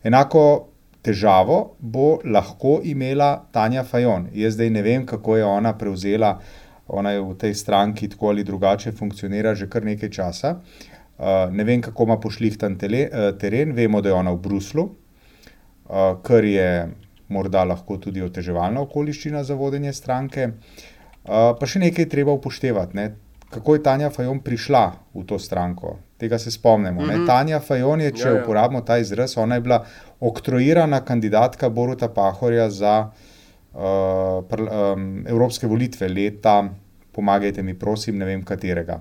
Enako 0.04 0.68
težavo 1.04 1.76
bo 1.78 2.18
lahko 2.24 2.80
imela 2.84 3.46
Tanja 3.52 3.84
Fajon. 3.84 4.28
Jaz 4.32 4.56
zdaj 4.56 4.70
ne 4.70 4.82
vem, 4.82 5.06
kako 5.06 5.36
je 5.36 5.44
ona 5.44 5.74
prevzela, 5.78 6.38
ona 6.88 7.12
je 7.12 7.20
v 7.20 7.36
tej 7.40 7.54
stranki 7.54 8.08
tako 8.08 8.28
ali 8.32 8.44
drugače 8.44 8.92
funkcionira 8.92 9.54
že 9.54 9.68
kar 9.70 9.84
nekaj 9.84 10.10
časa. 10.10 10.56
Uh, 11.14 11.52
ne 11.52 11.64
vem, 11.64 11.80
kako 11.80 12.08
ima 12.08 12.16
pošlihtan 12.18 12.74
tele, 12.78 13.06
uh, 13.06 13.28
teren, 13.38 13.72
vemo, 13.72 14.00
da 14.02 14.08
je 14.08 14.14
ona 14.14 14.32
v 14.34 14.40
Bruslu, 14.42 14.82
uh, 14.82 16.16
kar 16.22 16.44
je 16.44 16.88
morda 17.28 17.62
lahko 17.64 17.96
tudi 18.02 18.22
oteževalna 18.22 18.82
okoliščina 18.82 19.44
za 19.44 19.54
vodenje 19.54 19.92
stranke. 19.92 20.50
Pa 21.24 21.66
še 21.66 21.80
nekaj 21.80 22.04
treba 22.12 22.34
upoštevati. 22.36 22.96
Ne? 22.98 23.04
Kako 23.50 23.74
je 23.74 23.82
Tanja 23.82 24.10
Fajon 24.10 24.40
prišla 24.40 24.92
v 25.14 25.24
to 25.26 25.38
stranko? 25.38 25.96
Tega 26.18 26.38
se 26.38 26.50
spomnimo. 26.50 27.00
Mm 27.00 27.08
-hmm. 27.08 27.26
Tanja 27.26 27.60
Fajon 27.60 28.00
je, 28.00 28.12
če 28.12 28.28
ja, 28.28 28.34
ja. 28.34 28.42
uporabimo 28.42 28.80
ta 28.80 28.98
izraz, 28.98 29.36
ona 29.38 29.54
je 29.54 29.60
bila 29.60 29.84
oktroirana 30.20 31.00
kandidatka 31.00 31.68
Boruta 31.68 32.08
Pahorja 32.08 32.70
za 32.70 33.10
uh, 33.72 33.80
pr, 34.48 34.60
um, 34.60 35.26
evropske 35.26 35.66
volitve 35.66 36.08
leta, 36.08 36.68
pomagajte 37.12 37.62
mi, 37.62 37.78
prosim, 37.78 38.18
ne 38.18 38.24
vem 38.24 38.44
katerega. 38.44 39.00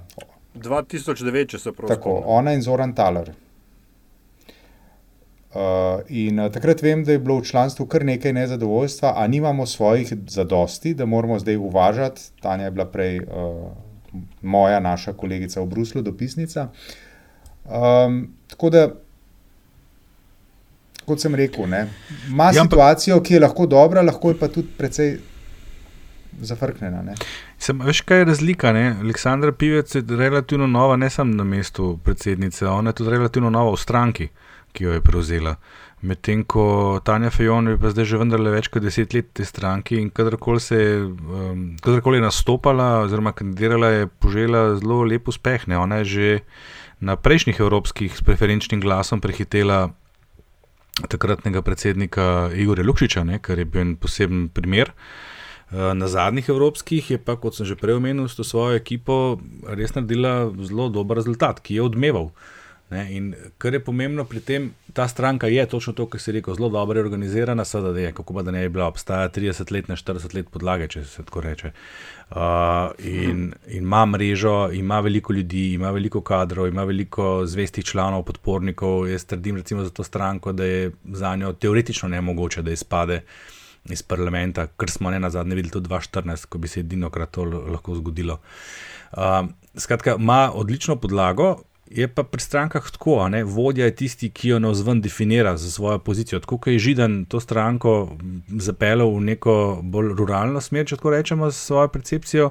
2009, 0.56 1.48
če 1.48 1.60
se 1.60 1.72
prav 1.72 1.88
spomnim. 1.88 1.96
Tako, 1.96 2.24
ona 2.26 2.54
in 2.54 2.62
Zoran 2.62 2.94
Taler. 2.94 3.32
Uh, 5.54 6.02
in 6.10 6.40
uh, 6.40 6.50
takrat 6.52 6.82
vem, 6.82 7.04
da 7.06 7.12
je 7.12 7.20
bilo 7.20 7.38
v 7.38 7.46
članstvu 7.46 7.86
kar 7.86 8.06
nekaj 8.06 8.34
nezadovoljstva, 8.34 9.14
a 9.18 9.28
nimamo 9.28 9.66
svojih 9.66 10.14
zadosti, 10.28 10.94
da 10.94 11.06
moramo 11.06 11.40
zdaj 11.40 11.58
uvažati. 11.58 12.22
Tanja 12.42 12.66
je 12.66 12.72
bila 12.72 12.86
prej 12.86 13.20
uh, 13.20 13.70
moja, 14.41 14.79
naša 14.79 15.13
kolegica 15.13 15.62
v 15.62 15.65
Bruslu, 15.65 16.01
dopisnica. 16.01 16.70
Um, 17.63 18.27
tako 18.48 18.70
da, 18.70 18.88
kot 21.05 21.22
sem 21.22 21.36
rekel, 21.36 21.67
ne, 21.70 21.86
ima 22.29 22.51
ja, 22.51 22.63
situacijo, 22.63 23.22
ki 23.24 23.38
je 23.38 23.43
lahko 23.43 23.67
dobra, 23.67 24.01
lahko 24.01 24.34
je 24.34 24.39
pa 24.39 24.48
tudi 24.48 24.67
precej 24.77 25.17
zafrknjena. 26.41 27.15
Sem, 27.60 27.82
veš, 27.82 28.01
kaj 28.01 28.24
je 28.24 28.25
razlika? 28.25 28.74
Ne? 28.74 28.96
Aleksandra 29.01 29.51
Pivec 29.51 29.96
je 29.96 30.03
relativno 30.10 30.67
nova, 30.67 30.96
ne 30.98 31.10
samo 31.10 31.36
na 31.36 31.43
mestu 31.43 31.98
predsednice, 32.03 32.67
ona 32.67 32.89
je 32.89 33.01
tudi 33.01 33.15
relativno 33.15 33.50
nova 33.50 33.72
v 33.75 33.79
stranki 33.79 34.29
ki 34.74 34.84
jo 34.84 34.93
je 34.93 35.01
prevzela. 35.01 35.55
Medtem 36.03 36.43
ko 36.43 37.00
Tanja 37.00 37.29
Fejon 37.31 37.69
je 37.72 37.79
pa 37.79 37.88
zdaj 37.93 38.10
že 38.12 38.19
vendarle 38.19 38.51
več 38.51 38.67
kot 38.67 38.83
deset 38.83 39.13
let 39.15 39.29
v 39.29 39.39
tej 39.39 39.48
stranki 39.48 39.95
in 40.01 40.10
kadarkoli 40.12 40.60
se 40.60 40.79
um, 41.00 41.77
kadarkoli 41.79 42.19
je 42.19 42.25
nastopala 42.25 42.88
oziroma 43.05 43.31
kandidirala, 43.31 43.91
je 43.93 44.10
požela 44.19 44.75
zelo 44.81 45.05
lep 45.07 45.31
uspeh. 45.31 45.63
Ne? 45.72 45.79
Ona 45.79 46.01
je 46.03 46.10
že 46.12 46.27
na 47.00 47.15
prejšnjih 47.15 47.55
evropskih 47.55 48.12
s 48.12 48.19
preferenčnim 48.19 48.83
glasom 48.83 49.24
prehitela 49.24 49.95
takratnega 51.07 51.63
predsednika 51.63 52.51
Igorja 52.51 52.83
Lukšiča, 52.83 53.24
ne? 53.24 53.39
kar 53.39 53.63
je 53.63 53.65
bil 53.65 53.81
en 53.81 53.95
poseben 53.95 54.50
primer. 54.51 54.91
Uh, 55.72 55.95
na 55.95 56.12
zadnjih 56.12 56.51
evropskih 56.51 57.15
je 57.15 57.17
pa, 57.17 57.39
kot 57.39 57.55
sem 57.55 57.63
že 57.63 57.79
prej 57.79 57.95
omenil, 58.03 58.27
s 58.27 58.36
to 58.36 58.43
svojo 58.43 58.75
ekipo 58.75 59.39
res 59.63 59.95
naredila 59.95 60.51
zelo 60.67 60.91
dober 60.91 61.15
rezultat, 61.24 61.63
ki 61.63 61.79
je 61.79 61.88
odmeval. 61.88 62.29
Ne, 62.90 63.04
in 63.16 63.34
kar 63.58 63.74
je 63.74 63.80
pomembno 63.82 64.25
pri 64.30 64.40
tem, 64.40 64.66
ta 64.94 65.08
stranka 65.08 65.48
je 65.48 65.66
točno 65.66 65.94
to, 65.98 66.06
kar 66.06 66.22
si 66.22 66.32
rekel, 66.36 66.54
zelo 66.56 66.70
dobro 66.70 67.00
organizirana, 67.02 67.66
seveda, 67.66 67.94
da 67.94 68.00
je, 68.00 68.12
kako 68.13 68.34
pa 68.34 68.44
da 68.46 68.52
ne 68.52 68.62
bi 68.68 68.70
bila, 68.75 68.88
obstaja 68.92 69.30
30 69.30 69.72
let, 69.74 69.88
ne 69.88 69.96
40 69.96 70.36
let 70.36 70.52
podlage, 70.54 70.88
če 70.88 71.06
se 71.06 71.24
tako 71.24 71.42
reče. 71.42 71.72
Uh, 72.30 72.92
in, 73.00 73.50
in 73.68 73.82
ima 73.86 74.06
mrežo, 74.06 74.70
ima 74.74 75.00
veliko 75.00 75.34
ljudi, 75.34 75.74
ima 75.74 75.92
veliko 75.92 76.22
kadrov, 76.22 76.68
ima 76.68 76.84
veliko 76.84 77.46
zvestih 77.46 77.86
članov, 77.86 78.24
podpornikov. 78.30 79.08
Jaz 79.10 79.25
trdim, 79.25 79.58
recimo, 79.58 79.84
za 79.84 79.90
to 79.90 80.04
stranko, 80.04 80.52
da 80.54 80.66
je 80.66 80.92
za 81.13 81.36
njo 81.36 81.54
teoretično 81.54 82.10
nemogoče, 82.10 82.62
da 82.62 82.72
izpade 82.72 83.22
iz 83.90 84.02
parlamenta, 84.04 84.68
kar 84.68 84.90
smo 84.90 85.12
ne 85.12 85.20
na 85.20 85.30
zadnje 85.30 85.56
videli 85.56 85.72
tudi 85.72 85.90
2014, 85.90 86.46
ko 86.46 86.58
bi 86.58 86.68
se 86.68 86.80
edinokrat 86.80 87.32
to 87.32 87.44
lahko 87.44 87.96
zgodilo. 87.96 88.40
Uh, 89.18 89.50
skratka, 89.75 90.16
ima 90.20 90.52
odlično 90.54 90.96
podlago. 90.96 91.56
Je 91.94 92.08
pa 92.08 92.24
pri 92.24 92.42
strankah 92.42 92.92
tako, 92.92 93.20
da 93.30 93.44
vodja 93.46 93.86
je 93.86 93.96
tisti, 93.96 94.30
ki 94.30 94.50
jo 94.50 94.60
navzven 94.60 95.02
definira 95.02 95.58
za 95.58 95.72
svojo 95.72 96.00
pozicijo. 96.00 96.40
Tako 96.40 96.58
kot 96.58 96.74
je 96.74 96.80
Židan 96.80 97.26
to 97.26 97.40
stranko 97.40 98.18
zapeljal 98.48 99.14
v 99.14 99.22
neko 99.22 99.80
bolj 99.84 100.16
ruralno 100.18 100.62
smer, 100.62 100.88
če 100.90 100.98
tako 100.98 101.14
rečemo, 101.14 101.52
s 101.52 101.68
svojo 101.68 101.92
percepcijo, 101.94 102.50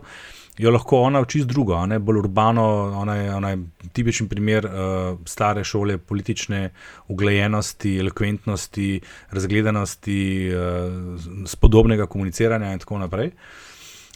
jo 0.58 0.70
lahko 0.70 1.00
ona 1.08 1.20
uči 1.20 1.42
z 1.42 1.50
drugo, 1.50 1.80
ne 1.86 1.98
bolj 1.98 2.20
urbano. 2.22 2.68
Ona 3.00 3.16
je, 3.16 3.34
ona 3.34 3.50
je 3.50 3.58
tipičen 3.92 4.28
primer 4.28 4.68
uh, 4.68 5.18
stare 5.26 5.64
šole, 5.64 5.98
politične 5.98 6.68
uglajenosti, 7.08 7.96
elokventnosti, 7.98 9.00
razgledanosti, 9.30 10.22
uh, 10.54 11.46
spodobnega 11.50 12.06
komuniciranja 12.06 12.72
in 12.72 12.86
tako 12.86 13.02
naprej. 13.02 13.34
Uh, 13.34 13.71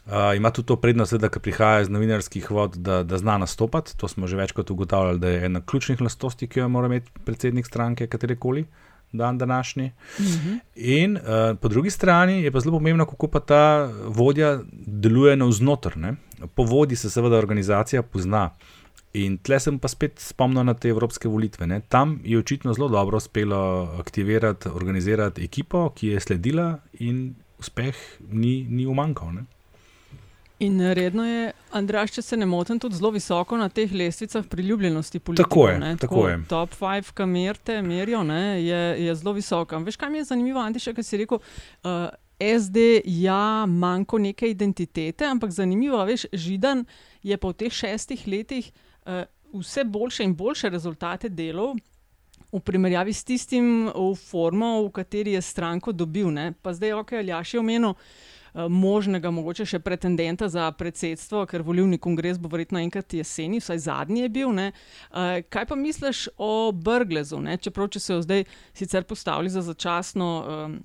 Uh, 0.07 0.37
ima 0.37 0.51
tudi 0.51 0.67
to 0.67 0.77
prednost, 0.77 1.15
da 1.15 1.29
prihaja 1.29 1.81
iz 1.81 1.89
novinarskih 1.89 2.51
vod, 2.51 2.77
da, 2.77 3.03
da 3.03 3.19
zna 3.19 3.39
nastopati. 3.39 3.97
To 3.99 4.09
smo 4.09 4.27
že 4.27 4.37
večkrat 4.37 4.71
ugotavljali, 4.71 5.19
da 5.19 5.29
je 5.29 5.45
ena 5.45 5.61
ključnih 5.61 6.01
lastnosti, 6.01 6.47
ki 6.47 6.61
jo 6.61 6.69
mora 6.69 6.87
imeti 6.87 7.11
predsednik 7.25 7.67
stranke, 7.67 8.07
katerekoli 8.07 8.65
dan 9.13 9.39
današnji. 9.39 9.93
Uh 10.19 10.25
mhm. 10.25 10.49
-huh. 10.49 10.59
In 10.75 11.17
uh, 11.17 11.59
po 11.61 11.69
drugi 11.69 11.91
strani 11.91 12.43
je 12.43 12.53
pa 12.53 12.61
zelo 12.61 12.79
pomembno, 12.79 13.07
kako 13.07 13.29
pa 13.29 13.41
ta 13.41 13.91
vodja 14.07 14.61
deluje 14.73 15.37
navznoter. 15.37 16.15
Po 16.55 16.63
vodji 16.63 16.97
se 16.97 17.11
seveda 17.11 17.37
organizacija 17.37 18.03
pozna. 18.03 18.51
In 19.13 19.39
tle 19.39 19.61
sem 19.61 19.79
pa 19.79 19.89
spet 19.89 20.19
spomnil 20.21 20.65
na 20.65 20.75
te 20.75 20.89
evropske 20.89 21.29
volitve. 21.29 21.67
Ne. 21.67 21.81
Tam 21.89 22.21
je 22.25 22.39
očitno 22.39 22.73
zelo 22.73 22.89
dobro 22.89 23.17
uspelo 23.17 23.97
aktivirati, 23.99 24.69
organizirati 24.69 25.45
ekipo, 25.45 25.91
ki 25.91 26.09
je 26.09 26.21
sledila, 26.21 26.79
in 26.93 27.35
uspeh 27.59 27.97
ni, 28.29 28.67
ni 28.71 28.87
umankal. 28.87 29.33
Ne. 29.33 29.45
In 30.59 30.81
redno 30.81 31.25
je, 31.27 31.53
Andraš, 31.77 32.15
če 32.17 32.23
se 32.23 32.37
ne 32.41 32.47
motim, 32.49 32.79
tudi 32.81 32.97
zelo 32.97 33.11
visoko 33.13 33.59
na 33.61 33.69
teh 33.69 33.91
lestvicah 33.93 34.45
priljubljenosti 34.49 35.19
politikov. 35.21 35.51
Tako 35.51 35.69
je, 35.69 35.97
tako 36.01 36.23
je. 36.29 36.37
Top 36.49 36.77
5, 36.81 37.11
ki 37.13 37.27
merite, 37.29 37.83
merijo, 37.85 38.23
ne, 38.25 38.63
je, 38.65 38.79
je 39.05 39.15
zelo 39.21 39.35
visoko. 39.37 39.83
Veš, 39.85 39.99
kaj 40.01 40.11
mi 40.11 40.23
je 40.23 40.31
zanimivo, 40.31 40.63
Antiša, 40.65 40.95
kaj 40.97 41.05
si 41.05 41.21
rekel? 41.21 41.43
Uh, 41.85 42.07
SD, 42.41 43.03
ja, 43.21 43.67
manjko 43.69 44.19
neke 44.19 44.49
identitete, 44.49 45.27
ampak 45.29 45.53
zanimivo, 45.53 46.01
veš, 46.09 46.25
Židan 46.33 46.87
je 47.23 47.37
v 47.43 47.53
teh 47.53 47.73
šestih 47.73 48.23
letih 48.29 48.71
uh, 48.73 49.27
vse 49.61 49.85
boljše 49.85 50.25
in 50.25 50.33
boljše 50.37 50.71
rezultate 50.73 51.29
delov. 51.29 51.77
V 52.49 52.63
primerjavi 52.65 53.13
s 53.13 53.25
tistim 53.29 53.91
v 53.93 54.09
formo, 54.17 54.87
v 54.87 54.89
kateri 55.03 55.37
je 55.37 55.45
stranko 55.45 55.93
dobil. 55.93 56.31
Ne? 56.33 56.55
Pa 56.63 56.73
zdaj, 56.73 56.95
ok, 57.03 57.13
Aljaš 57.21 57.55
je 57.55 57.61
omenil, 57.61 57.93
uh, 57.93 58.36
možnega, 58.69 59.31
mogoče 59.31 59.67
še 59.69 59.81
pretendenta 59.85 60.49
za 60.49 60.71
predsedstvo, 60.73 61.45
ker 61.51 61.65
volivni 61.67 61.99
kongres 61.99 62.41
bo 62.41 62.49
verjetno 62.53 62.81
enkrat 62.81 63.15
jeseni, 63.19 63.61
vsaj 63.61 63.85
zadnji 63.89 64.25
je 64.25 64.33
bil. 64.33 64.47
Uh, 64.57 65.41
kaj 65.51 65.67
pa 65.69 65.77
misliš 65.77 66.27
o 66.39 66.73
Brglezu? 66.73 67.41
Ne? 67.43 67.59
Čeprav 67.61 67.91
če 67.93 68.01
se 68.01 68.13
jo 68.15 68.21
zdaj 68.25 68.45
sicer 68.77 69.05
postavili 69.05 69.53
za 69.53 69.65
začasno. 69.67 70.29
Um, 70.49 70.85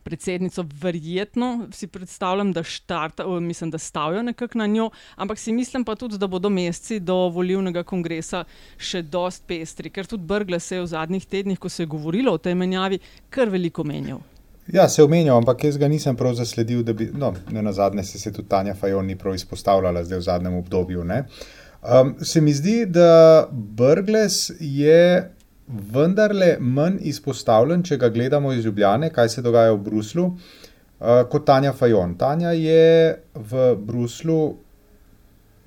Predsednico, 0.00 0.64
verjetno 0.80 1.68
si 1.76 1.84
predstavljam, 1.86 2.54
da, 2.56 2.62
štarta, 2.64 3.26
mislim, 3.44 3.68
da 3.70 3.78
stavijo 3.78 4.22
nekako 4.24 4.58
na 4.58 4.66
njo, 4.66 4.86
ampak 5.20 5.38
si 5.38 5.52
mislim 5.52 5.84
pa 5.84 5.94
tudi, 5.94 6.16
da 6.18 6.26
bodo 6.26 6.48
meseci 6.48 7.02
do 7.04 7.28
volivnega 7.28 7.84
kongresa 7.84 8.46
še 8.80 9.02
dost 9.02 9.44
pestri, 9.46 9.92
ker 9.92 10.08
tudi 10.08 10.24
Brgles 10.24 10.72
je 10.72 10.80
v 10.80 10.88
zadnjih 10.88 11.28
tednih, 11.28 11.60
ko 11.60 11.68
se 11.68 11.84
je 11.84 11.92
govorilo 11.92 12.32
o 12.32 12.40
tej 12.40 12.56
menjavi, 12.56 12.98
kar 13.28 13.52
veliko 13.52 13.84
menjal. 13.84 14.24
Ja, 14.72 14.88
se 14.88 15.02
omenjal, 15.02 15.36
ampak 15.36 15.64
jaz 15.64 15.78
ga 15.78 15.88
nisem 15.90 16.16
prav 16.16 16.34
zasledil, 16.38 16.84
da 16.86 16.92
bi, 16.94 17.08
no, 17.14 17.32
ne 17.50 17.62
na 17.62 17.72
zadnje 17.72 18.04
se 18.04 18.28
je 18.28 18.32
tudi 18.32 18.48
Tanja 18.48 18.74
Fajon 18.74 19.06
ni 19.06 19.16
prav 19.18 19.34
izpostavljala 19.34 20.04
zdaj 20.04 20.18
v 20.18 20.22
zadnjem 20.22 20.54
obdobju. 20.54 21.02
Um, 21.02 22.14
se 22.22 22.40
mi 22.40 22.52
zdi, 22.52 22.86
da 22.86 23.48
Brgles 23.50 24.50
je 24.60 25.30
vendarle 25.66 26.56
manj 26.60 26.98
izpostavljen, 27.00 27.82
če 27.82 27.96
ga 27.96 28.08
gledamo 28.08 28.52
iz 28.52 28.64
Ljubljane, 28.64 29.10
kaj 29.10 29.28
se 29.28 29.42
dogaja 29.42 29.72
v 29.72 29.82
Bruslu, 29.90 30.24
uh, 30.24 31.22
kot 31.30 31.46
Tanja 31.46 31.72
Fajon. 31.72 32.14
Tanja 32.18 32.52
je 32.52 33.16
v 33.34 33.74
Bruslu 33.76 34.54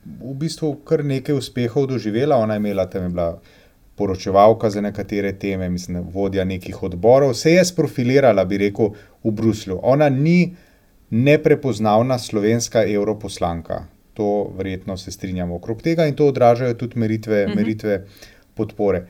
v 0.04 0.34
bistvu 0.36 0.76
kar 0.88 1.04
nekaj 1.04 1.36
uspehov 1.36 1.88
doživela, 1.88 2.38
ona 2.38 2.54
je 2.56 2.64
imela 2.64 2.86
tam 2.86 3.04
je 3.04 3.10
bila 3.10 3.28
poročevalka 3.96 4.70
za 4.70 4.82
nekatere 4.82 5.34
teme, 5.34 5.70
mislim, 5.70 6.04
vodja 6.14 6.44
nekih 6.44 6.84
odborov, 6.84 7.34
se 7.34 7.52
je 7.52 7.66
sprofilirala, 7.66 8.46
bi 8.46 8.58
rekel, 8.58 8.90
v 9.24 9.32
Bruslju. 9.32 9.80
Ona 9.84 10.10
ni 10.10 10.56
neprepoznavna 11.10 12.20
slovenska 12.20 12.84
europoslanka. 12.88 13.86
To 14.14 14.54
verjetno 14.58 14.98
se 14.98 15.12
strinjamo 15.12 15.56
okrog 15.56 15.82
tega 15.82 16.06
in 16.06 16.16
to 16.16 16.28
odražajo 16.28 16.74
tudi 16.74 17.00
meritve, 17.00 17.48
Mhm. 17.48 17.56
meritve 17.56 18.06
podpore. 18.54 19.08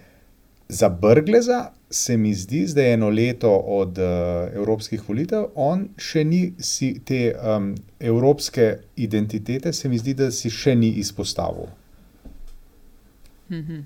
Za 0.70 0.90
Brgleza 0.90 1.66
se 1.90 2.18
mi 2.18 2.34
zdi, 2.34 2.66
da 2.76 2.82
je 2.82 2.94
eno 2.94 3.10
leto 3.10 3.52
od 3.58 3.98
uh, 3.98 4.04
evropskih 4.56 5.10
volitev, 5.10 5.44
on 5.56 5.90
še 5.98 6.24
ni 6.24 6.54
si 6.60 7.00
te 7.06 7.34
um, 7.36 7.76
evropske 8.00 8.78
identitete, 8.96 9.74
se 9.74 9.90
mi 9.90 9.98
zdi, 9.98 10.14
da 10.14 10.32
si 10.32 10.50
še 10.50 10.76
ni 10.76 10.90
izpostavil. 10.90 11.68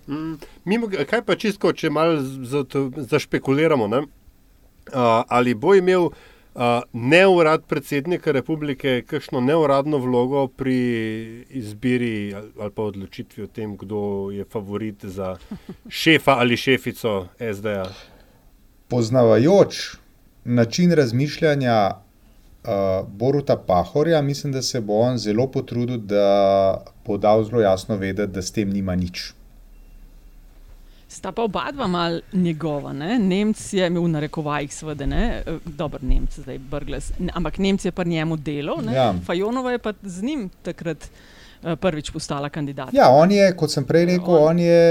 Mm, 0.08 0.38
mimo, 0.66 0.90
kaj 1.10 1.22
pa 1.26 1.36
čisto, 1.36 1.72
če 1.74 1.90
malo 1.90 2.22
zašpekuliramo, 3.12 3.88
ne? 3.88 4.06
uh, 4.94 5.24
ali 5.28 5.54
bo 5.54 5.76
imel 5.76 6.02
uh, 6.02 6.82
neurad 6.94 7.64
predsednika 7.68 8.32
republike 8.32 9.02
kakšno 9.08 9.42
neuradno 9.42 9.98
vlogo 9.98 10.48
pri 10.48 10.80
izbiri 11.50 12.34
ali, 12.36 12.52
ali 12.60 12.72
pa 12.72 12.84
odločitvi 12.84 13.44
o 13.44 13.48
tem, 13.48 13.78
kdo 13.78 14.30
je 14.32 14.46
favorit 14.52 15.06
za 15.06 15.36
šefa 15.90 16.38
ali 16.40 16.58
šefico 16.58 17.28
SD-ja? 17.40 17.86
Poznavajoč 18.88 19.98
način 20.46 20.92
razmišljanja 20.92 21.92
uh, 21.92 23.08
Boruta 23.08 23.58
Pahorja, 23.58 24.22
mislim, 24.22 24.54
da 24.54 24.62
se 24.62 24.82
bo 24.82 25.00
on 25.00 25.18
zelo 25.18 25.52
potrudil, 25.52 25.98
da 25.98 26.86
bo 27.06 27.18
dal 27.18 27.44
zelo 27.44 27.62
jasno 27.62 27.96
vedeti, 27.96 28.34
da 28.34 28.42
s 28.42 28.52
tem 28.52 28.70
nima 28.70 28.96
nič. 28.96 29.34
Sta 31.10 31.32
pa 31.32 31.42
oba 31.42 31.72
dva 31.72 31.88
mal 31.88 32.20
njegova, 32.34 32.94
ne? 32.94 33.20
Nemc 33.20 33.74
je 33.74 33.88
imel 33.88 34.04
v 34.04 34.10
narekovajih, 34.10 34.74
seveda, 34.74 35.06
ne, 35.08 35.22
Eh, 35.40 35.54
dobro, 35.66 36.00
Nemc 36.04 36.36
zdaj 36.36 36.58
Brgles, 36.60 37.06
ampak 37.34 37.58
Nemc 37.60 37.86
je 37.86 37.92
pa 37.92 38.04
njemu 38.06 38.36
delal? 38.38 38.84
Ja. 38.86 39.14
Fajonova 39.22 39.72
je 39.72 39.80
pa 39.80 39.94
z 40.04 40.24
njim 40.24 40.50
takrat 40.62 41.08
eh, 41.64 41.76
prvič 41.78 42.12
postala 42.12 42.50
kandidat. 42.50 42.90
Ja, 42.94 43.08
on 43.12 43.32
je, 43.32 43.54
kot 43.54 43.72
sem 43.72 43.86
prej 43.86 44.06
rekel, 44.08 44.36
on 44.36 44.60
je 44.60 44.82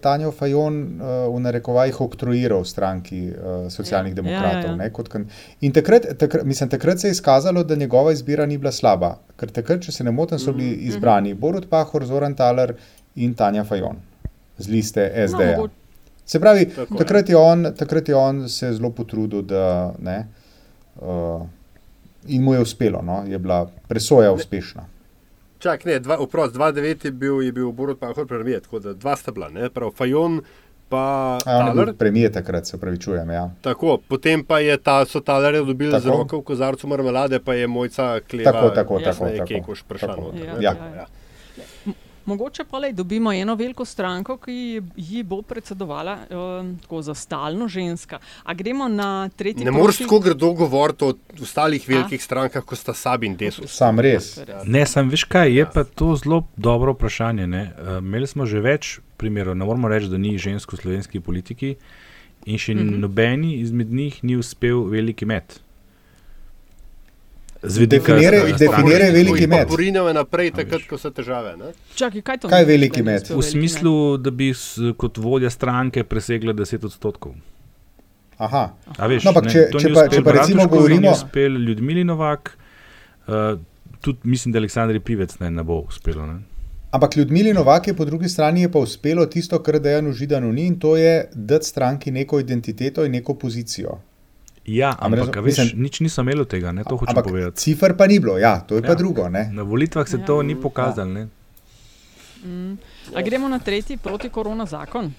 Tanjo 0.00 0.30
Fajon 0.32 0.78
uh, 0.78 1.02
v 1.28 1.40
narekovajih 1.40 2.00
oktroiral 2.00 2.64
stranki 2.64 3.26
uh, 3.26 3.36
socialnih 3.68 4.12
Ja, 4.12 4.14
demokratov. 4.14 4.62
ja, 4.62 4.70
ja. 4.70 4.76
ne, 4.76 4.90
kan- 5.04 5.26
In 5.60 5.72
takrat, 5.72 6.06
takrat, 6.16 6.44
mislim, 6.44 6.68
takrat 6.68 7.00
se 7.00 7.08
je 7.08 7.12
izkazalo, 7.12 7.64
da 7.64 7.74
njegova 7.76 8.12
izbira 8.12 8.46
ni 8.46 8.58
bila 8.58 8.72
slaba. 8.72 9.16
Ker 9.36 9.50
takrat, 9.50 9.82
če 9.82 9.92
se 9.92 10.04
ne 10.04 10.10
motim, 10.12 10.38
so 10.38 10.52
bili 10.52 10.70
Mhm. 10.70 10.86
izbrani 10.86 11.34
Borut 11.34 11.68
Pahor, 11.68 12.04
Zoran 12.04 12.34
Taler 12.34 12.74
in 13.16 13.34
Tanja 13.34 13.64
Fajon 13.64 13.96
z 14.58 14.68
liste 14.68 15.12
SD. 15.28 15.40
-ja. 15.40 15.68
Se 16.26 16.40
pravi, 16.40 16.66
Tako 16.66 16.94
takrat 16.94 17.28
je, 17.28 17.36
on, 17.36 17.66
takrat 17.78 18.08
je 18.08 18.14
on 18.14 18.48
se 18.48 18.72
zelo 18.72 18.90
potrudil, 18.90 19.42
da 19.42 19.94
ne. 19.98 20.26
Uh, 20.96 21.46
in 22.26 22.42
mu 22.42 22.54
je 22.54 22.60
uspelo, 22.60 23.02
no? 23.02 23.22
je 23.26 23.38
bila 23.38 23.70
presoja 23.88 24.32
uspešna. 24.32 24.84
Čak, 25.58 25.84
ne, 25.84 25.98
dva, 25.98 26.18
oprost, 26.18 26.54
2-9 26.54 27.04
je 27.04 27.10
bil, 27.10 27.42
je 27.42 27.52
bil 27.52 27.72
Borut 27.72 28.00
Pahor 28.00 28.26
premijer, 28.26 28.60
tako 28.60 28.78
da 28.78 28.92
dva 28.92 29.16
sta 29.16 29.32
bila, 29.32 29.48
ne, 29.48 29.70
prav 29.70 29.90
Fajon 29.90 30.40
pa 30.88 31.38
Taler. 31.44 31.86
bil 31.86 31.94
premijer 31.94 32.32
takrat, 32.32 32.66
se 32.66 32.78
pravi, 32.80 32.98
čujem. 33.00 33.30
Ja. 33.30 33.50
Tako, 33.60 33.98
potem 34.08 34.44
pa 34.44 34.58
je 34.58 34.76
ta 34.76 35.04
so 35.04 35.20
talerje 35.20 35.64
dobili 35.64 36.00
z 36.00 36.04
Tako. 36.04 36.16
roko 36.16 36.38
v 36.38 36.42
kozarcu 36.42 36.86
marmelade, 36.88 37.40
pa 37.40 37.54
je 37.54 37.66
mojca 37.66 38.20
kleva. 38.30 38.52
Tako, 38.52 38.70
tako, 38.70 39.00
jasno 39.00 39.26
tako, 39.26 39.32
je 39.32 39.38
tako. 39.38 39.48
Kekoš 39.48 39.82
prišla 39.82 40.08
Tako. 40.08 40.20
noter, 40.20 40.46
Ja, 40.46 40.54
ne. 40.54 40.62
Ja. 40.62 40.74
ja. 40.96 41.06
Mogoče 42.26 42.64
pa 42.70 42.78
le 42.78 42.92
dobimo 42.92 43.32
eno 43.32 43.54
veliko 43.54 43.84
stranko, 43.84 44.36
ki 44.36 44.82
ji 44.96 45.22
bo 45.22 45.42
predsedovala 45.42 46.18
um, 46.30 46.78
tako 46.82 47.02
za 47.02 47.14
stalno 47.14 47.68
ženska. 47.68 48.18
A 48.44 48.54
gremo 48.54 48.88
na 48.88 49.28
tretji 49.28 49.64
Ne 49.64 49.70
moreš 49.70 49.96
prosti- 49.96 50.04
tako 50.04 50.20
grdo 50.20 50.52
govoriti 50.52 51.04
o 51.04 51.14
ostalih 51.42 51.88
velikih 51.88 52.22
strankah, 52.22 52.64
kot 52.64 52.78
sta 52.78 52.94
Sabi 52.94 53.26
in 53.26 53.36
Desus. 53.36 53.76
Sam 53.76 54.00
res. 54.00 54.38
Ne, 54.64 54.86
sem 54.86 55.08
veš 55.08 55.24
kaj, 55.24 55.54
je 55.54 55.66
pa 55.74 55.84
to 55.84 56.16
zelo 56.16 56.42
dobro 56.56 56.92
vprašanje. 56.92 57.46
ne. 57.46 57.72
Uh, 57.78 57.98
imeli 57.98 58.26
smo 58.26 58.46
že 58.46 58.60
več 58.60 58.98
primerov, 59.16 59.56
ne 59.56 59.64
moramo 59.64 59.88
reči, 59.88 60.08
da 60.08 60.18
ni 60.18 60.38
žensk 60.38 60.72
v 60.72 60.76
slovenski 60.76 61.20
politiki 61.20 61.76
in 62.46 62.58
še 62.58 62.74
mm. 62.74 62.78
-hmm. 62.78 62.98
nobeni 62.98 63.54
izmed 63.60 63.92
njih 63.92 64.24
ni 64.24 64.36
uspel 64.36 64.84
veliki 64.84 65.24
met. 65.24 65.65
Definiraj- 67.66 68.54
stranke. 68.54 68.58
definiraj 68.58 69.10
veliki 69.12 69.46
met. 69.46 69.68
Porinjava 69.68 70.12
naprej, 70.12 70.50
takrat, 70.52 70.82
ko 70.84 70.96
so 70.96 71.10
težave. 71.10 71.56
Ne? 71.56 71.72
Čakaj, 71.94 72.22
kaj 72.22 72.38
to 72.38 72.48
Kaj 72.48 72.60
je 72.60 72.66
veliki 72.66 73.02
met? 73.02 73.28
V 73.30 73.42
smislu, 73.42 73.92
da 74.18 74.30
bi 74.32 74.50
s, 74.50 74.64
kot 74.96 75.18
vodja 75.18 75.50
stranke 75.50 76.04
presegla 76.04 76.52
10 76.54 76.84
odstotkov. 76.84 77.34
Aha. 78.38 78.64
A 78.98 79.06
veš, 79.06 79.24
No, 79.24 79.30
ampak 79.30 79.44
ne, 79.44 79.50
če- 79.50 79.68
to 79.70 79.78
če 79.78 79.92
pa- 79.94 80.08
če 80.08 80.22
pa 80.22 80.32
recimo 80.32 80.66
govorimo- 80.66 81.10
uspel 81.10 81.56
Ljudmili 81.58 82.04
Novak, 82.04 82.52
uh, 83.28 83.58
tudi 84.00 84.18
mislim, 84.24 84.52
da 84.52 84.58
Aleksandri 84.58 85.00
Pivec 85.00 85.38
ne, 85.38 85.50
ne 85.50 85.62
bo 85.62 85.80
uspelo. 85.80 86.26
Ne? 86.26 86.40
Ampak 86.92 87.16
Ljudmili 87.16 87.52
Novak 87.52 87.86
je 87.86 87.94
po 87.94 88.04
drugi 88.04 88.28
strani 88.28 88.60
je 88.60 88.70
pa 88.70 88.78
uspelo 88.78 89.26
tisto, 89.26 89.58
kar 89.58 89.80
Dejanu 89.80 90.12
Židanu 90.12 90.52
ni, 90.52 90.66
in 90.66 90.78
to 90.78 90.96
je 90.96 91.14
dati 91.34 91.66
stranki 91.66 92.10
neko 92.10 92.40
identiteto 92.40 93.04
in 93.04 93.12
neko 93.12 93.34
pozicijo. 93.34 93.98
Ja, 94.66 94.96
ampak 94.98 95.18
razum- 95.20 95.32
a 95.32 95.40
veš, 95.40 95.58
mislim- 95.58 95.82
nič 95.82 96.00
niso 96.00 96.20
imeli 96.20 96.40
od 96.40 96.48
tega, 96.48 96.72
ne, 96.72 96.82
to 96.82 96.96
hočem 96.96 97.10
Ampak 97.10 97.24
povedati. 97.24 97.56
cifr 97.56 97.94
pa 97.94 98.06
ni 98.06 98.18
bilo, 98.18 98.34
ja, 98.36 98.60
to 98.60 98.74
je 98.74 98.82
pa 98.82 98.88
Ja. 98.88 98.94
drugo. 98.96 99.28
Ne? 99.28 99.50
Na 99.52 99.62
volitvah 99.62 100.02
se 100.04 100.16
Ja. 100.16 100.24
to 100.24 100.42
ni 100.42 100.54
pokazalo. 100.56 101.06
ne. 101.06 101.28
Mm. 102.44 102.78
A 103.14 103.22
gremo 103.22 103.48
na 103.48 103.58
tretji 103.58 103.96
protikorona 103.96 104.66
zakon. 104.66 105.12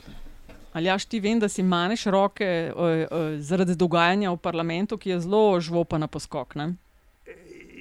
Ali 0.74 0.86
jaš 0.86 1.06
ti 1.06 1.20
vem, 1.20 1.40
da 1.40 1.48
si 1.48 1.64
manjš 1.64 2.06
roke 2.06 2.46
uh, 2.70 2.82
uh, 2.82 2.96
zaradi 3.40 3.76
dogajanja 3.76 4.32
v 4.32 4.38
parlamentu, 4.38 4.98
ki 4.98 5.10
je 5.10 5.20
zelo 5.22 5.60
žvopa 5.60 5.98
na 5.98 6.08
poskok. 6.08 6.56
Ne? 6.56 6.76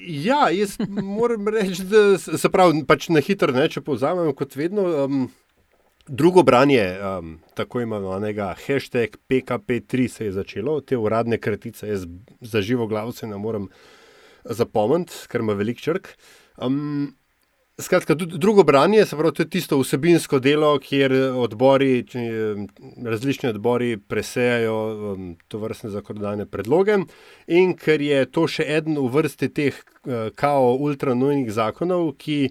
Ja, 0.07 0.49
jaz 0.51 0.79
moram 0.89 1.49
reči, 1.49 1.83
da 1.85 1.99
se 2.19 2.49
pravi, 2.49 2.85
pač 2.85 3.09
na 3.09 3.21
hitro, 3.21 3.53
ne, 3.53 3.69
če 3.69 3.81
povzamem, 3.81 4.33
kot 4.33 4.55
vedno. 4.55 5.05
Um, 5.05 5.31
drugo 6.09 6.43
branje 6.43 6.85
um, 6.99 7.39
tako 7.55 7.81
imenovanega 7.81 8.55
hashtag 8.67 9.17
PKP3 9.29 10.09
se 10.09 10.25
je 10.25 10.33
začelo, 10.33 10.81
te 10.81 10.97
uradne 10.97 11.39
kratice, 11.39 11.89
jaz 11.89 12.07
za 12.41 12.61
živo 12.63 12.87
glavo 12.87 13.13
se 13.13 13.27
ne 13.27 13.39
morem 13.39 13.69
zapomniti, 14.45 15.13
ker 15.29 15.41
ima 15.41 15.53
velik 15.53 15.81
črk. 15.81 16.09
Um, 16.57 17.15
Skratka, 17.79 18.15
drugo 18.15 18.63
branje 18.65 18.99
je 18.99 19.45
tisto 19.51 19.77
vsebinsko 19.79 20.39
delo, 20.41 20.79
kjer 20.79 21.13
odbori, 21.37 22.07
različni 23.05 23.51
odbori 23.51 23.99
presejajo 23.99 24.77
um, 25.13 25.37
to 25.49 25.59
vrstne 25.59 25.91
zakonodajne 25.91 26.47
predloge. 26.47 26.97
In 27.47 27.75
ker 27.77 28.01
je 28.01 28.25
to 28.33 28.47
še 28.49 28.65
eden 28.79 28.97
v 28.97 29.11
vrsti 29.19 29.49
teh 29.53 29.77
uh, 29.77 30.31
kao 30.35 30.73
ultranujnih 30.73 31.53
zakonov, 31.53 32.15
ki 32.17 32.49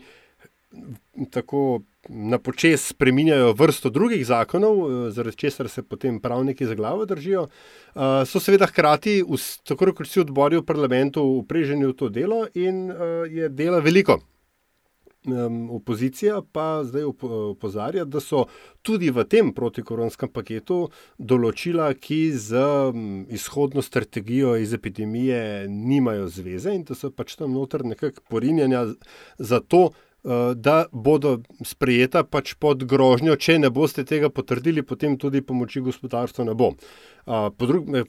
tako 1.33 1.81
na 2.09 2.37
počes 2.37 2.87
spreminjajo 2.93 3.53
vrsto 3.53 3.89
drugih 3.89 4.25
zakonov, 4.27 4.77
uh, 4.77 5.09
zaradi 5.13 5.37
česar 5.37 5.69
se 5.69 5.83
potem 5.83 6.19
pravniki 6.19 6.65
za 6.65 6.75
glavo 6.75 7.05
držijo, 7.05 7.47
uh, 7.47 8.01
so 8.25 8.39
seveda 8.39 8.69
hkrati, 8.69 9.23
tako 9.63 9.93
kot 9.93 10.07
vsi 10.07 10.25
odbori 10.25 10.61
v 10.61 10.65
parlamentu, 10.65 11.23
upreženi 11.41 11.85
v 11.85 11.97
to 11.97 12.09
delo 12.09 12.45
in 12.53 12.87
je 13.29 13.49
dela 13.49 13.79
veliko 13.79 14.19
opozicija 15.69 16.41
pa 16.51 16.83
zdaj 16.83 17.03
opozarja, 17.03 18.05
da 18.05 18.19
so 18.19 18.45
tudi 18.81 19.09
v 19.09 19.23
tem 19.23 19.51
protikoronskem 19.53 20.29
paketu 20.29 20.89
določila, 21.17 21.93
ki 21.93 22.31
z 22.31 22.61
izhodno 23.33 23.81
strategijo 23.81 24.55
iz 24.61 24.73
epidemije 24.73 25.67
nimajo 25.69 26.27
zveze 26.27 26.75
in 26.75 26.83
da 26.83 26.95
so 26.95 27.11
pač 27.11 27.35
tam 27.35 27.53
noter 27.53 27.85
nekako 27.85 28.21
porinjanja 28.29 28.87
za 29.37 29.59
to. 29.59 29.89
Da 30.55 30.75
bodo 30.91 31.35
sprejeta 31.61 32.23
pač 32.25 32.55
pod 32.57 32.81
grožnjo, 32.89 33.35
če 33.37 33.59
ne 33.59 33.69
boste 33.69 34.01
tega 34.09 34.31
potrdili, 34.33 34.81
potem 34.81 35.19
tudi 35.21 35.43
pomoči 35.45 35.83
gospodarstvu 35.85 36.47
ne 36.47 36.55
bo. 36.57 36.71
Po 37.25 37.67
drugi 37.69 38.01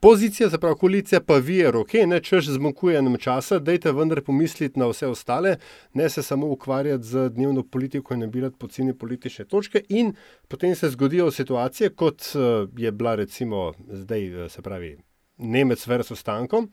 Pozicija, 0.00 0.50
se 0.50 0.58
pravi 0.58 0.76
koalicija, 0.80 1.20
pa 1.20 1.36
vije 1.36 1.70
roke, 1.70 2.06
ne 2.06 2.20
češ 2.20 2.46
zmanjkuje 2.54 3.02
nam 3.02 3.16
časa, 3.20 3.58
dajte 3.58 3.92
vendar 3.92 4.22
pomisliti 4.24 4.80
na 4.80 4.86
vse 4.88 5.06
ostale, 5.06 5.56
ne 5.94 6.08
se 6.08 6.22
samo 6.22 6.46
ukvarjati 6.46 7.04
z 7.04 7.28
dnevno 7.28 7.62
politiko 7.62 8.14
in 8.14 8.20
nabirati 8.20 8.56
poceni 8.58 8.94
politične 8.98 9.44
točke. 9.44 9.82
In 9.88 10.14
potem 10.48 10.74
se 10.74 10.88
zgodijo 10.90 11.30
situacije, 11.30 11.90
kot 11.90 12.22
eh, 12.34 12.66
je 12.76 12.92
bila 12.92 13.14
recimo 13.14 13.72
zdaj, 13.88 14.44
eh, 14.44 14.48
se 14.48 14.62
pravi, 14.62 14.96
Nemec 15.38 15.86
versus 15.86 16.20
Stanko. 16.20 16.64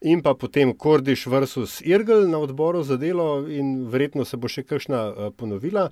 In 0.00 0.22
pa 0.24 0.32
potem 0.34 0.72
Kordiš 0.72 1.26
versus 1.28 1.80
Irgl 1.84 2.24
na 2.30 2.38
odboru 2.40 2.80
za 2.82 2.96
delo, 2.96 3.44
in 3.48 3.88
verjetno 3.92 4.24
se 4.24 4.38
bo 4.40 4.48
še 4.48 4.64
kakšna 4.64 5.00
uh, 5.08 5.28
ponovila 5.36 5.90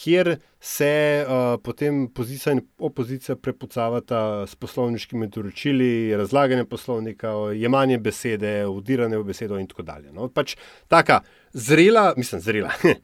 kjer 0.00 0.36
se 0.60 1.24
uh, 1.26 1.60
potem 1.62 2.08
pozicija 2.14 2.52
in 2.52 2.62
opozicija 2.78 3.36
prepucavata 3.36 4.46
s 4.48 4.56
poslovniškimi 4.56 5.28
določili, 5.32 5.90
razlaganje 6.16 6.64
poslovnika, 6.70 7.34
jemanje 7.56 7.98
besede, 8.00 8.54
udiranje 8.68 9.20
v 9.20 9.28
besedo 9.28 9.60
in 9.60 9.68
tako 9.68 9.84
dalje. 9.88 10.12
No, 10.16 10.30
pač 10.32 10.56
taka 10.88 11.20
zrela, 11.52 12.10
mislim, 12.16 12.42
zrela. 12.44 12.74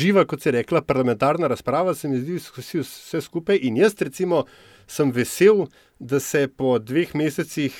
Živa, 0.00 0.24
kot 0.30 0.42
se 0.42 0.52
je 0.52 0.60
rekla, 0.60 0.84
parlamentarna 0.86 1.48
razprava, 1.50 1.96
se 1.98 2.08
mi 2.08 2.20
zdi, 2.20 2.38
vsi 2.38 2.84
vse 2.84 3.20
skupaj. 3.24 3.58
In 3.66 3.80
jaz, 3.80 3.96
recimo, 3.98 4.44
sem 4.86 5.10
vesel, 5.12 5.66
da 5.98 6.20
se 6.22 6.46
po 6.48 6.76
dveh 6.78 7.10
mesecih, 7.18 7.74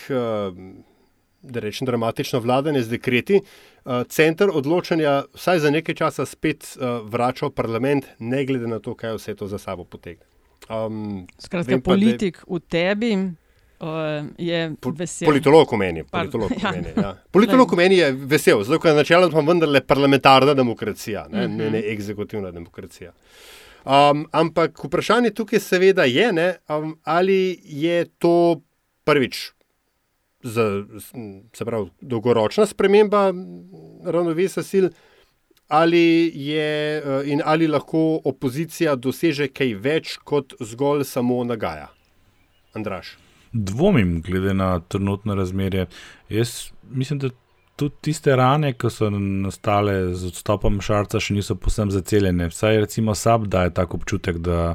da 1.42 1.60
rečem, 1.60 1.86
dramatično 1.86 2.40
vladanje 2.40 2.82
z 2.82 2.88
dekreti, 2.88 3.40
uh, 3.40 4.02
center 4.08 4.50
odločanja 4.52 5.22
vsaj 5.34 5.58
za 5.58 5.70
nekaj 5.70 5.94
časa 5.94 6.26
spet 6.26 6.76
uh, 6.76 7.00
vrača 7.08 7.46
v 7.46 7.54
parlament, 7.56 8.06
ne 8.18 8.44
glede 8.44 8.66
na 8.66 8.78
to, 8.78 8.94
kaj 8.94 9.16
vse 9.16 9.34
to 9.34 9.48
za 9.48 9.58
sabo 9.58 9.84
potegne. 9.84 10.24
Um, 10.68 11.26
Skratka, 11.38 11.72
vem, 11.72 11.82
politik 11.82 12.42
v 12.48 12.60
tebi. 12.68 13.14
Uh, 13.80 14.26
je 14.36 14.74
vesel. 14.92 15.24
Politolog 15.24 15.70
v 15.72 15.76
meni. 15.80 16.02
Politolog, 16.04 16.50
ja. 16.52 16.72
meni, 16.72 16.90
ja. 16.96 17.14
politolog 17.32 17.70
v 17.72 17.76
meni 17.80 17.96
je 17.96 18.10
vesel, 18.12 18.60
zato 18.60 18.76
ker 18.76 18.92
načeloma 18.92 19.32
smo 19.32 19.40
vendarle 19.40 19.80
parlamentarna 19.80 20.52
demokracija, 20.54 21.22
ne, 21.30 21.46
uh 21.46 21.50
-huh. 21.50 21.56
ne, 21.56 21.70
ne 21.70 21.78
mhm. 21.78 21.92
eksekutivna 21.92 22.50
demokracija. 22.50 23.12
Um, 23.84 24.26
ampak 24.32 24.84
vprašanje 24.84 25.30
tukaj 25.30 25.60
seveda 25.60 26.04
je, 26.04 26.32
ne, 26.32 26.56
um, 26.68 26.98
ali 27.04 27.60
je 27.64 28.04
to 28.18 28.60
prvič 29.04 29.52
za, 30.42 30.84
se 31.52 31.64
pravi, 31.64 31.90
dolgoročna 32.00 32.66
sprememba 32.66 33.32
ravnovesja 34.04 34.62
sil, 34.70 34.86
ali, 35.68 36.32
je, 36.34 36.98
eh, 36.98 37.22
in 37.24 37.42
ali 37.44 37.68
lahko 37.68 38.20
opozicija 38.24 38.96
doseže 38.96 39.48
kaj 39.48 39.74
več 39.74 40.16
kot 40.24 40.54
zgolj 40.60 41.04
samo 41.04 41.44
nagaja. 41.44 41.88
Andraš. 42.74 43.16
Dvomim, 43.52 44.20
glede 44.22 44.54
na 44.54 44.80
trenutno 44.80 45.34
razmerje. 45.34 45.86
Jaz 46.28 46.70
mislim, 46.90 47.18
da 47.18 47.30
tudi 47.76 47.94
tiste 48.00 48.36
rane, 48.36 48.72
ki 48.72 48.90
so 48.92 49.10
nastale 49.10 50.14
z 50.14 50.28
odstopom 50.30 50.80
šarca, 50.84 51.20
še 51.20 51.34
niso 51.34 51.56
posebno 51.56 51.94
zaceljene. 51.94 52.50
Vsaj 52.52 52.82
recimo 52.84 53.14
Sab 53.14 53.46
daje 53.50 53.72
tako 53.74 53.96
občutek, 54.02 54.38
da 54.38 54.74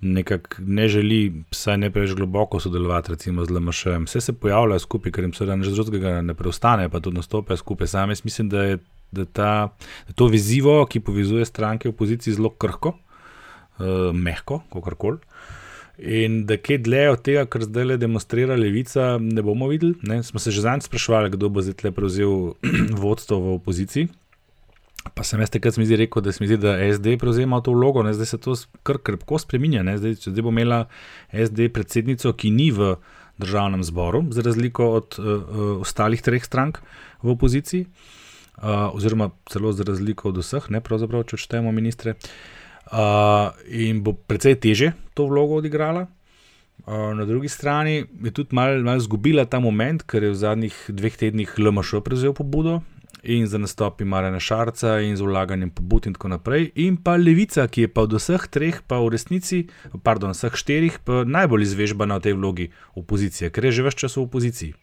nekako 0.00 0.62
ne 0.66 0.88
želi, 0.88 1.42
vsaj 1.50 1.78
ne 1.78 1.90
preveč 1.90 2.12
globoko 2.14 2.60
sodelovati, 2.60 3.12
recimo 3.12 3.44
z 3.44 3.50
LMŠ. 3.50 3.86
Vse 4.04 4.20
se 4.20 4.32
pojavlja 4.32 4.78
skupaj, 4.78 5.12
ker 5.12 5.24
jim 5.24 5.34
se 5.34 5.46
dan 5.46 5.62
že 5.62 5.74
drugega 5.74 6.20
ne 6.22 6.34
preostane, 6.34 6.88
pa 6.88 7.00
tudi 7.00 7.16
nastope 7.16 7.56
skupaj. 7.56 7.86
Sam 7.86 8.10
jaz 8.10 8.24
mislim, 8.24 8.48
da 8.48 8.62
je 8.62 8.78
da 9.10 9.24
ta, 9.24 9.76
da 10.06 10.12
to 10.14 10.26
vezivo, 10.28 10.86
ki 10.86 11.00
povezuje 11.00 11.44
stranke 11.44 11.88
v 11.88 11.94
opoziciji, 11.94 12.34
zelo 12.36 12.50
krhko, 12.50 12.94
uh, 13.78 14.12
mehko, 14.14 14.62
kako 14.72 14.94
koli. 14.94 15.18
In 15.98 16.44
da 16.46 16.56
kaj 16.56 16.78
dlje 16.86 17.10
od 17.10 17.22
tega, 17.26 17.46
kar 17.50 17.64
zdaj 17.66 17.84
le 17.84 17.96
demonstrira 17.98 18.56
levica, 18.56 19.16
ne 19.18 19.42
bomo 19.42 19.66
videli. 19.68 19.96
Ne? 20.06 20.22
Smo 20.22 20.38
se 20.38 20.52
že 20.54 20.62
zadnjič 20.62 20.86
sprašvali, 20.86 21.32
kdo 21.34 21.48
bo 21.48 21.64
zdaj 21.64 21.90
prevzel 21.92 22.54
vodstvo 23.02 23.40
v 23.40 23.54
opoziciji. 23.58 24.08
Pa 25.14 25.24
sem 25.24 25.40
jaz 25.40 25.50
takrat 25.50 25.76
rekel, 25.78 26.22
da 26.22 26.32
se 26.32 26.42
mi 26.42 26.48
zdi, 26.48 26.58
da 26.58 26.74
SD 26.92 27.18
prevzema 27.18 27.60
to 27.62 27.72
vlogo, 27.72 28.02
ne? 28.02 28.12
zdaj 28.14 28.26
se 28.26 28.38
to 28.38 28.54
kar 28.82 28.98
krpko 28.98 29.38
spremenja. 29.38 29.84
Zdaj, 29.96 30.14
zdaj 30.26 30.42
bo 30.42 30.50
imela 30.50 30.88
SD 31.32 31.70
predsednico, 31.72 32.32
ki 32.32 32.50
ni 32.50 32.70
v 32.70 32.96
državnem 33.38 33.84
zboru, 33.84 34.24
za 34.34 34.42
razliko 34.42 34.90
od 34.98 35.18
uh, 35.18 35.26
uh, 35.26 35.80
ostalih 35.80 36.22
treh 36.22 36.44
strank 36.44 36.80
v 37.22 37.30
opoziciji, 37.30 37.86
uh, 37.86 38.90
oziroma 38.92 39.30
celo 39.50 39.72
za 39.72 39.86
razliko 39.86 40.32
od 40.32 40.42
vseh, 40.42 40.70
ne 40.74 40.82
pravzaprav, 40.82 41.24
če 41.30 41.38
štejemo 41.46 41.72
ministre. 41.72 42.18
Uh, 42.88 43.54
in 43.70 44.02
bo 44.02 44.16
precej 44.16 44.58
teže 44.58 44.92
to 45.14 45.28
vlogo 45.30 45.62
odigrala. 45.62 46.08
Uh, 46.86 47.14
na 47.14 47.24
drugi 47.28 47.48
strani 47.48 48.02
je 48.24 48.30
tudi 48.34 48.54
malo 48.56 48.82
mal 48.82 48.98
izgubila 48.98 49.44
ta 49.44 49.60
moment, 49.60 50.02
ker 50.02 50.24
je 50.24 50.34
v 50.34 50.38
zadnjih 50.42 50.76
dveh 50.88 51.18
tednih 51.20 51.58
LMŠ 51.58 52.02
prevzel 52.02 52.34
pobudo 52.34 52.80
in 53.22 53.46
za 53.46 53.58
nastopi 53.58 54.04
Marina 54.04 54.40
Šarca 54.40 54.98
in 55.00 55.16
z 55.16 55.22
vlaganjem 55.22 55.70
pobud 55.70 56.06
in 56.06 56.14
tako 56.14 56.28
naprej. 56.28 56.70
In 56.74 56.96
pa 56.96 57.16
Levica, 57.16 57.66
ki 57.68 57.86
je 57.86 57.88
pa 57.88 58.06
od 58.06 58.14
vseh 58.18 58.46
treh, 58.50 58.80
pa 58.86 59.00
v 59.02 59.12
resnici, 59.14 59.66
pardon, 60.02 60.32
vseh 60.36 60.54
štirih, 60.54 61.00
najbolj 61.26 61.62
izvežbana 61.62 62.18
v 62.18 62.26
tej 62.28 62.34
vlogi 62.38 62.66
opozicije, 62.94 63.50
ker 63.50 63.68
je 63.68 63.72
že 63.78 63.86
več 63.86 64.00
časa 64.04 64.20
v 64.20 64.26
opoziciji 64.28 64.74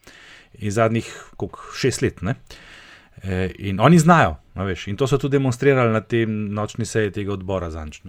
in 0.60 0.72
zadnjih 0.72 1.08
koliko, 1.36 1.60
šest 1.76 2.02
let. 2.02 2.22
Ne? 2.22 2.36
E, 3.24 3.50
in 3.72 3.80
oni 3.80 4.00
znajo, 4.00 4.38
veš, 4.56 4.88
in 4.88 4.98
to 4.98 5.08
so 5.08 5.18
tudi 5.18 5.38
demonstrirali 5.38 5.92
na 5.92 6.02
tem 6.02 6.54
nočni 6.54 6.86
seji 6.86 7.12
tega 7.12 7.34
odbora 7.34 7.72
za 7.72 7.86
nič. 7.86 8.04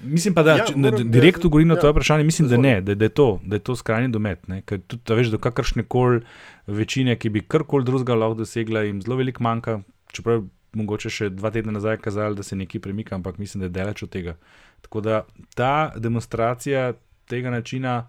Mislim 0.00 0.34
pa, 0.34 0.42
da 0.42 0.56
ja, 0.56 0.66
direktno 1.04 1.50
govorim 1.50 1.68
na 1.68 1.74
ja, 1.74 1.80
to 1.80 1.90
vprašanje, 1.90 2.24
mislim, 2.24 2.48
da 2.48 2.56
ne, 2.56 2.80
da, 2.80 2.94
da, 2.94 3.04
je 3.04 3.08
to, 3.08 3.40
da 3.44 3.56
je 3.56 3.60
to 3.60 3.76
skrajni 3.76 4.12
domet. 4.12 4.48
Ne? 4.48 4.62
Ker 4.62 4.80
tudi, 4.80 5.02
da 5.06 5.14
veš, 5.18 5.32
do 5.34 5.38
kakršne 5.38 5.82
koli 5.82 6.20
večine, 6.66 7.16
ki 7.16 7.28
bi 7.34 7.42
karkoli 7.42 7.84
drugega 7.84 8.14
lahko 8.14 8.38
dosegla, 8.42 8.84
jim 8.86 9.02
zelo 9.02 9.18
veliko 9.18 9.42
manjka. 9.42 9.80
Čeprav 10.14 10.44
mogoče 10.78 11.10
še 11.10 11.30
dva 11.34 11.50
tedna 11.50 11.74
nazaj 11.74 11.98
kazali, 12.04 12.38
da 12.38 12.46
se 12.46 12.56
nekaj 12.56 12.80
premika, 12.84 13.16
ampak 13.16 13.38
mislim, 13.38 13.64
da 13.64 13.66
je 13.66 13.76
daleč 13.80 14.02
od 14.06 14.12
tega. 14.14 14.36
Tako 14.84 15.00
da 15.00 15.22
ta 15.58 15.92
demonstracija 15.96 16.92
tega 17.28 17.50
načina 17.50 18.06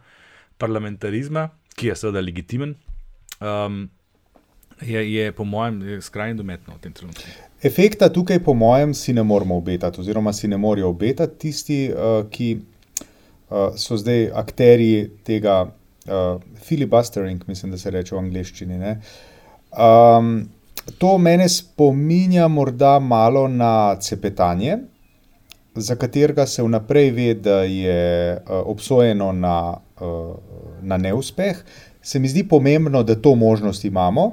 parlamentarizma, 0.58 1.50
ki 1.76 1.90
je 1.90 1.96
seveda 1.96 2.22
legitimen, 2.22 2.76
um, 3.40 3.88
je, 4.82 5.14
je 5.14 5.32
po 5.32 5.44
mojem 5.44 6.02
skrajni 6.02 6.38
dometno 6.38 6.76
v 6.76 6.84
tem 6.84 6.94
trenutku. 6.94 7.49
Efekta 7.64 8.08
tukaj, 8.10 8.40
po 8.40 8.54
mojem, 8.54 8.94
si 8.94 9.14
ne 9.14 9.24
moramo 9.24 9.58
obetati, 9.58 10.00
oziroma 10.00 10.34
si 10.34 10.48
ne 10.48 10.58
morajo 10.58 10.90
obetati 10.90 11.38
tisti, 11.38 11.80
uh, 11.92 12.22
ki 12.32 12.54
uh, 12.56 13.76
so 13.76 13.98
zdaj 14.00 14.30
akteri 14.32 15.10
tega 15.28 15.66
uh, 15.66 16.40
filibustering, 16.64 17.44
mislim, 17.48 17.72
da 17.72 17.78
se 17.78 17.92
reče 17.92 18.16
v 18.16 18.20
angleščini. 18.22 18.94
Um, 19.76 20.48
to 20.98 21.18
mene 21.18 21.50
spominja 21.50 22.48
morda 22.48 23.00
malo 23.00 23.48
na 23.48 23.96
cepetanje, 24.00 24.78
za 25.76 25.96
katerega 26.00 26.48
se 26.48 26.64
vnaprej 26.64 27.12
ve, 27.12 27.34
da 27.34 27.60
je 27.68 28.38
uh, 28.38 28.56
obsojeno 28.72 29.34
na, 29.36 29.58
uh, 30.00 30.32
na 30.82 30.98
neuspeh. 30.98 31.60
Se 32.02 32.20
mi 32.20 32.32
zdi 32.32 32.46
pomembno, 32.48 33.04
da 33.04 33.20
to 33.20 33.36
možnost 33.36 33.84
imamo 33.86 34.32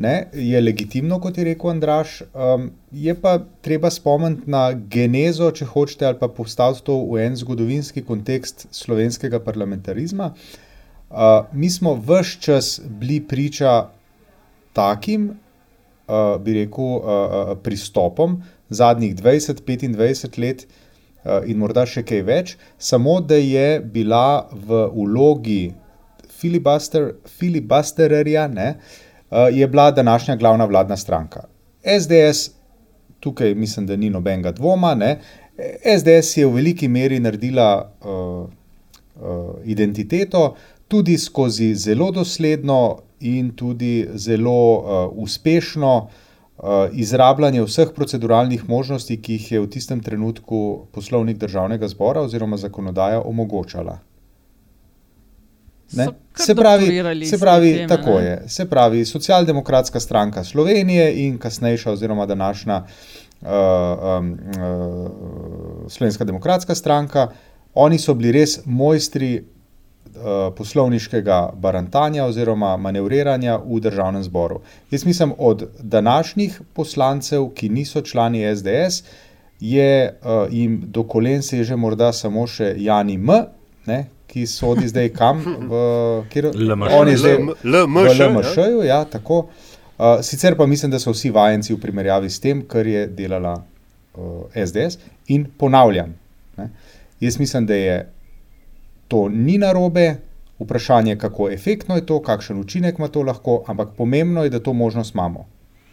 ne, 0.00 0.28
je 0.32 0.60
legitimno, 0.60 1.18
kot 1.20 1.38
je 1.38 1.44
rekel 1.44 1.70
Andraš. 1.74 2.22
Um, 2.32 2.70
je 2.92 3.12
pa 3.20 3.34
treba 3.60 3.90
spomniti 3.92 4.48
na 4.50 4.70
genezo, 4.72 5.50
če 5.52 5.68
hočete, 5.68 6.06
ali 6.08 6.16
pa 6.20 6.28
postaviti 6.32 6.86
to 6.86 6.96
v 7.10 7.20
en 7.26 7.36
zgodovinski 7.36 8.00
kontekst 8.08 8.64
slovenskega 8.72 9.42
parlamentarizma. 9.44 10.30
Uh, 11.10 11.44
mi 11.52 11.68
smo 11.70 11.92
vse 11.98 12.40
čas 12.40 12.70
bili 12.80 13.18
priča 13.20 13.90
takim 14.72 15.28
uh, 15.30 16.40
bi 16.40 16.56
rekel, 16.62 16.96
uh, 16.96 17.52
pristopom 17.62 18.40
zadnjih 18.70 19.14
20-25 19.20 20.40
let 20.40 20.64
uh, 20.64 21.42
in 21.44 21.60
morda 21.60 21.84
še 21.84 22.06
kaj 22.08 22.24
več, 22.24 22.56
samo 22.78 23.18
da 23.20 23.36
je 23.36 23.82
bila 23.84 24.48
v 24.54 24.80
ulogi 24.94 25.74
filibuster, 26.40 27.12
filibustererja, 27.36 28.48
uh, 28.48 29.06
je 29.52 29.68
bila 29.68 29.90
današnja 29.90 30.36
glavna 30.36 30.64
vladna 30.64 30.96
stranka. 30.96 31.44
SDS, 32.00 32.50
tukaj 33.20 33.54
mislim, 33.54 33.86
da 33.86 33.96
ni 33.96 34.10
nobenega 34.10 34.52
dvoma, 34.52 34.94
ne, 34.94 35.18
SDS 35.98 36.36
je 36.36 36.46
v 36.46 36.54
veliki 36.54 36.88
meri 36.88 37.20
naredila 37.20 37.92
uh, 38.00 38.10
uh, 38.10 39.54
identiteto 39.64 40.54
tudi 40.88 41.18
skozi 41.18 41.74
zelo 41.74 42.10
dosledno 42.10 42.98
in 43.20 43.52
tudi 43.56 44.08
zelo 44.14 44.78
uh, 44.78 45.12
uspešno 45.22 45.96
uh, 45.96 46.64
izrabljanje 46.92 47.62
vseh 47.62 47.88
proceduralnih 47.96 48.68
možnosti, 48.68 49.22
ki 49.22 49.32
jih 49.32 49.52
je 49.52 49.60
v 49.60 49.70
tistem 49.70 50.00
trenutku 50.00 50.86
poslovnik 50.92 51.38
državnega 51.38 51.88
zbora 51.88 52.20
oziroma 52.20 52.56
zakonodaja 52.56 53.20
omogočala. 53.20 53.98
Se 55.90 56.54
pravi, 56.54 57.02
se 57.26 57.38
pravi 57.38 57.72
teme, 57.74 57.88
tako 57.88 58.18
ne? 58.18 58.24
je. 58.24 58.42
Se 58.48 58.64
pravi, 58.70 59.04
socialdemokratska 59.04 60.00
stranka 60.00 60.44
Slovenije 60.44 61.26
in 61.26 61.38
kasnejša, 61.38 61.92
oziroma 61.92 62.26
današnja 62.26 62.82
uh, 63.40 63.48
um, 63.48 64.32
uh, 64.32 65.90
Slovenska 65.90 66.24
demokratska 66.24 66.74
stranka, 66.74 67.28
oni 67.74 67.98
so 67.98 68.14
bili 68.14 68.32
res 68.32 68.60
mojstri 68.64 69.40
uh, 69.40 70.54
poslovniškega 70.56 71.50
barantanja 71.54 72.24
oziroma 72.24 72.76
manevriranja 72.76 73.58
v 73.66 73.80
državnem 73.80 74.22
zboru. 74.22 74.60
Jaz 74.90 75.04
mislim, 75.04 75.34
od 75.38 75.68
današnjih 75.78 76.60
poslancev, 76.72 77.48
ki 77.54 77.68
niso 77.68 78.00
člani 78.00 78.56
SDS, 78.56 79.02
je 79.60 80.18
uh, 80.22 80.46
jim 80.50 80.82
do 80.86 81.02
kolen 81.02 81.42
seže 81.42 81.76
morda 81.76 82.12
samo 82.12 82.46
še 82.46 82.74
Jani 82.78 83.14
M. 83.14 83.30
Ne, 83.86 84.04
ki 84.30 84.46
sodi 84.46 84.88
zdaj 84.88 85.08
kam, 85.16 85.42
v 85.70 85.82
LMŠ-ju. 87.64 88.84
Ja, 88.86 89.04
tako. 89.04 89.48
Uh, 90.00 90.22
sicer 90.22 90.56
pa 90.56 90.66
mislim, 90.66 90.90
da 90.90 90.98
so 90.98 91.12
vsi 91.12 91.30
vajenci 91.30 91.74
v 91.74 91.80
primerjavi 91.82 92.30
s 92.30 92.40
tem, 92.40 92.62
kar 92.68 92.86
je 92.86 93.04
delala 93.06 93.58
uh, 93.58 94.46
SDS. 94.54 94.98
In 95.28 95.44
ponavljam, 95.58 96.14
ne, 96.56 96.70
jaz 97.20 97.38
mislim, 97.38 97.66
da 97.66 97.74
je 97.74 97.96
to 99.08 99.28
ni 99.28 99.58
narobe, 99.58 100.14
vprašanje, 100.60 101.16
kako 101.18 101.50
efektno 101.50 101.96
je 101.96 102.06
to, 102.06 102.20
kakšen 102.22 102.60
učinek 102.60 102.98
ima 102.98 103.08
to 103.08 103.22
lahko, 103.22 103.62
ampak 103.66 103.88
pomembno 103.96 104.44
je, 104.44 104.50
da 104.50 104.60
to 104.60 104.72
možnost 104.72 105.14
imamo. 105.14 105.46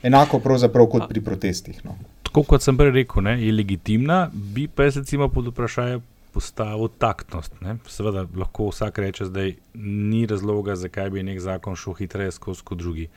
Enako 0.03 0.39
pravzaprav 0.39 0.85
kot 0.85 1.09
pri 1.09 1.21
protestih. 1.21 1.85
No. 1.85 1.95
Tako 2.23 2.43
kot 2.43 2.63
sem 2.63 2.77
prej 2.77 2.91
rekel, 2.91 3.23
ne, 3.23 3.37
je 3.41 3.51
legitimna, 3.51 4.29
bi 4.33 4.67
pa 4.67 4.83
jaz 4.87 4.97
recimo 4.97 5.27
pod 5.29 5.47
vprašanje 5.47 5.99
postavil 6.37 6.87
taktnost. 6.87 7.61
Ne? 7.61 7.79
Seveda 7.89 8.27
lahko 8.35 8.67
vsak 8.69 8.99
reče, 9.01 9.25
da 9.33 9.47
ni 9.73 10.25
razloga, 10.29 10.75
zakaj 10.77 11.09
bi 11.09 11.23
nek 11.25 11.39
zakon 11.41 11.75
šel 11.75 11.95
hitreje 11.97 12.35
skozi 12.35 12.61
kot 12.63 12.77
drugi. 12.77 13.07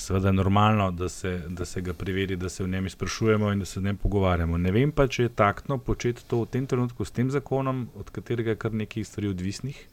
Seveda 0.00 0.30
je 0.32 0.38
normalno, 0.38 0.86
da 0.90 1.08
se, 1.12 1.34
da 1.48 1.64
se 1.68 1.82
ga 1.84 1.92
preveri, 1.92 2.38
da 2.40 2.48
se 2.48 2.64
v 2.64 2.70
njem 2.72 2.88
sprašujemo 2.88 3.52
in 3.52 3.60
da 3.60 3.68
se 3.68 3.80
v 3.80 3.84
njem 3.84 4.00
pogovarjamo. 4.00 4.56
Ne 4.58 4.72
vem 4.72 4.96
pa, 4.96 5.04
če 5.12 5.26
je 5.26 5.34
taktno 5.42 5.76
početi 5.78 6.24
to 6.24 6.40
v 6.40 6.48
tem 6.56 6.66
trenutku 6.66 7.04
s 7.04 7.12
tem 7.12 7.28
zakonom, 7.30 7.84
od 8.00 8.10
katerega 8.10 8.56
je 8.56 8.62
kar 8.64 8.72
nekaj 8.72 9.04
stvari 9.04 9.28
odvisnih. 9.28 9.84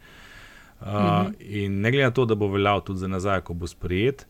Uh, 0.79 0.87
mm 0.87 0.95
-hmm. 0.95 1.35
In 1.39 1.81
ne 1.81 1.91
glede 1.91 2.07
na 2.07 2.11
to, 2.11 2.25
da 2.25 2.35
bo 2.35 2.47
veljal 2.47 2.81
tudi 2.81 2.99
za 2.99 3.07
nazaj, 3.07 3.41
ko 3.41 3.53
bo 3.53 3.67
sprejet, 3.67 4.27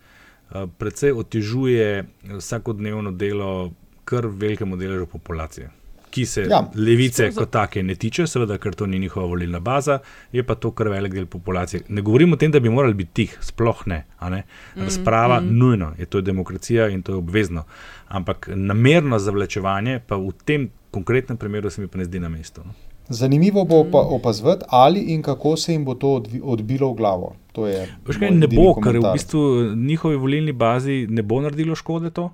uh, 0.50 0.66
predvsej 0.78 1.12
otežuje 1.12 2.06
vsakodnevno 2.38 3.12
delo 3.12 3.72
kar 4.06 4.26
velikemu 4.28 4.78
deležu 4.78 5.06
populacije 5.06 5.77
ki 6.10 6.26
se 6.26 6.46
ja, 6.50 6.62
levice 6.76 7.30
kot 7.36 7.52
take 7.52 7.84
ne 7.84 7.96
tiče, 7.96 8.28
seveda, 8.28 8.58
ker 8.62 8.76
to 8.76 8.88
ni 8.88 9.00
njihova 9.00 9.28
volilna 9.28 9.60
baza, 9.60 10.00
je 10.32 10.44
pa 10.44 10.56
to 10.56 10.72
kar 10.72 10.90
velik 10.90 11.14
del 11.14 11.26
populacije. 11.26 11.84
Ne 11.90 12.02
govorim 12.02 12.34
o 12.34 12.40
tem, 12.40 12.52
da 12.52 12.60
bi 12.60 12.70
morali 12.70 12.94
biti 12.94 13.12
tih, 13.14 13.38
sploh 13.42 13.84
ne. 13.86 14.04
ne? 14.22 14.44
Mhm, 14.76 14.84
Razprava, 14.84 15.42
mm, 15.42 15.46
mm. 15.46 15.58
nujno, 15.58 15.94
je 15.98 16.06
to 16.06 16.18
je 16.18 16.22
demokracija 16.22 16.90
in 16.90 17.02
to 17.02 17.12
je 17.12 17.18
obvezno. 17.18 17.64
Ampak 18.08 18.50
namerno 18.56 19.20
zavlačevanje, 19.20 20.00
pa 20.08 20.16
v 20.16 20.32
tem 20.46 20.70
konkretnem 20.92 21.38
primeru, 21.38 21.70
se 21.70 21.82
mi 21.82 21.88
pa 21.88 21.98
ne 21.98 22.06
zdi 22.06 22.20
na 22.20 22.30
mestu. 22.30 22.62
No? 22.66 22.74
Zanimivo 23.10 23.64
bo 23.66 23.84
pa 23.92 24.04
mhm. 24.04 24.16
opazovati, 24.16 24.66
ali 24.70 25.02
in 25.14 25.22
kako 25.22 25.58
se 25.58 25.72
jim 25.72 25.86
bo 25.86 25.96
to 25.96 26.24
odbilo 26.44 26.92
v 26.92 26.96
glavo. 26.96 27.36
Kaj, 27.58 28.32
ne 28.32 28.48
bo, 28.48 28.76
ker 28.78 29.00
v 29.00 29.14
bistvu 29.14 29.40
njihovi 29.76 30.16
volilni 30.16 30.52
bazi 30.52 31.08
ne 31.10 31.24
bo 31.24 31.42
naredilo 31.42 31.76
škode 31.76 32.12
to 32.14 32.30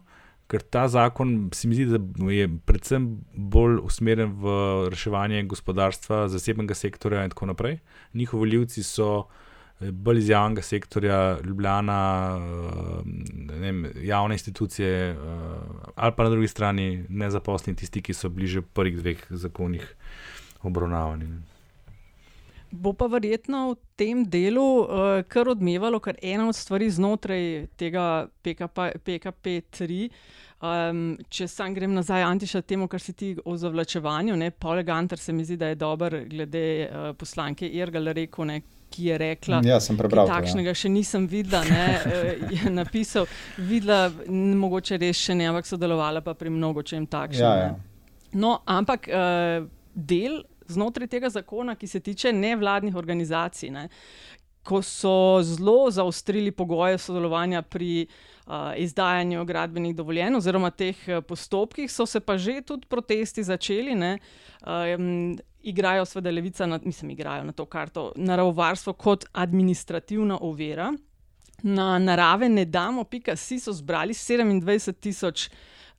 ker 0.54 0.62
ta 0.62 0.86
zakon 0.88 1.50
se 1.54 1.68
mi 1.68 1.74
zdi, 1.74 1.88
da 1.98 2.30
je 2.30 2.46
predvsem 2.70 3.08
bolj 3.34 3.80
usmerjen 3.88 4.36
v 4.38 4.52
reševanje 4.94 5.48
gospodarstva, 5.50 6.28
zasebnega 6.30 6.78
sektorja 6.78 7.24
in 7.26 7.34
tako 7.34 7.50
naprej. 7.50 7.80
Njihovi 8.14 8.46
voljivci 8.46 8.84
so 8.86 9.08
eh, 9.24 9.90
bolj 9.90 10.22
iz 10.22 10.30
javnega 10.30 10.62
sektorja, 10.62 11.40
Ljubljana, 11.42 11.98
eh, 12.38 13.56
vem, 13.64 13.88
javne 14.04 14.38
institucije, 14.38 14.92
eh, 15.10 15.18
ali 15.96 16.14
pa 16.18 16.24
na 16.24 16.30
drugi 16.30 16.48
strani 16.48 17.06
nezaposleni, 17.10 17.80
tisti, 17.82 18.06
ki 18.06 18.14
so 18.14 18.30
bliže 18.30 18.62
prvih 18.62 19.02
dveh 19.02 19.26
zakonih 19.30 19.90
obravnavani. 20.62 21.32
Bo 22.74 22.94
pa 22.94 23.06
verjetno 23.06 23.74
v 23.74 23.76
tem 23.98 24.24
delu 24.26 24.62
uh, 24.82 25.20
kar 25.30 25.50
odmevalo, 25.52 26.00
ker 26.02 26.18
ena 26.26 26.48
od 26.50 26.58
stvari 26.58 26.88
znotraj 26.90 27.68
tega 27.78 28.26
PKP-3, 28.42 30.08
um, 30.64 31.02
če 31.30 31.48
sam 31.52 31.74
grem 31.76 31.94
nazaj, 31.96 32.24
Antiša, 32.24 32.62
temu, 32.68 32.88
kar 32.92 33.02
si 33.04 33.14
ti 33.18 33.34
o 33.46 33.56
zavlačevanju, 33.60 34.36
ne, 34.40 34.52
Paul 34.52 34.84
Gantar 34.88 35.20
se 35.20 35.34
mi 35.34 35.46
zdi, 35.46 35.58
da 35.60 35.72
je 35.72 35.80
dober 35.80 36.24
glede 36.30 36.64
uh, 36.88 37.10
poslanke 37.20 37.68
Irgal 37.68 38.14
rekel, 38.16 38.48
ne, 38.50 38.62
ki 38.94 39.08
je 39.10 39.18
rekla, 39.18 39.62
ja, 39.66 39.80
sem 39.82 39.98
prebral. 39.98 40.30
Ja. 40.30 40.38
Takšnega 40.38 40.76
še 40.78 40.92
nisem 40.94 41.26
videla, 41.30 41.64
ne, 41.68 41.88
uh, 42.00 42.54
je 42.54 42.74
napisal, 42.82 43.28
videla, 43.58 44.08
mogoče 44.30 45.00
res 45.02 45.20
še 45.20 45.38
ne, 45.38 45.50
ampak 45.52 45.70
sodelovala 45.70 46.24
pa 46.26 46.36
pri 46.38 46.54
mnogo 46.54 46.86
čem 46.86 47.08
takšnem. 47.10 47.44
Ja, 47.44 47.72
ja. 47.72 48.30
No, 48.34 48.58
ampak 48.70 49.10
uh, 49.10 49.66
del 49.94 50.42
znotraj 50.72 51.10
tega 51.12 51.30
zakona, 51.30 51.76
ki 51.76 51.90
se 51.90 52.00
tiče 52.02 52.32
nevladnih 52.34 52.96
organizacij, 52.98 53.74
ne, 53.74 53.90
ko 54.64 54.80
so 54.80 55.42
zelo 55.44 55.92
zaostrili 55.92 56.54
pogoje 56.56 56.96
sodelovanja 57.04 57.66
pri 57.68 58.06
uh, 58.06 58.33
izdajanju 58.78 59.46
gradbenih 59.46 59.96
dovoljenj 59.96 60.36
oziroma 60.36 60.70
teh 60.70 60.98
postopkih, 61.28 61.92
so 61.92 62.06
se 62.06 62.20
pa 62.20 62.38
že 62.38 62.62
tudi 62.62 62.88
protesti 62.90 63.44
začeli. 63.44 63.96
Ne, 63.96 64.18
um, 64.68 65.38
igrajo 65.64 66.06
seveda 66.06 66.32
levica, 66.32 66.66
na, 66.66 66.80
mislim, 66.84 67.12
igrajo 67.12 67.44
na 67.44 67.52
to 67.52 67.66
karto 67.66 68.12
naravovarstvo 68.16 68.94
kot 68.94 69.26
administrativna 69.32 70.38
ovira. 70.42 70.94
Na 71.64 72.00
narave 72.00 72.50
ne 72.50 72.66
damo, 72.66 73.04
pika 73.04 73.36
si 73.36 73.60
so 73.60 73.74
zbrali 73.74 74.14
27 74.14 74.94
tisoč. 75.00 75.50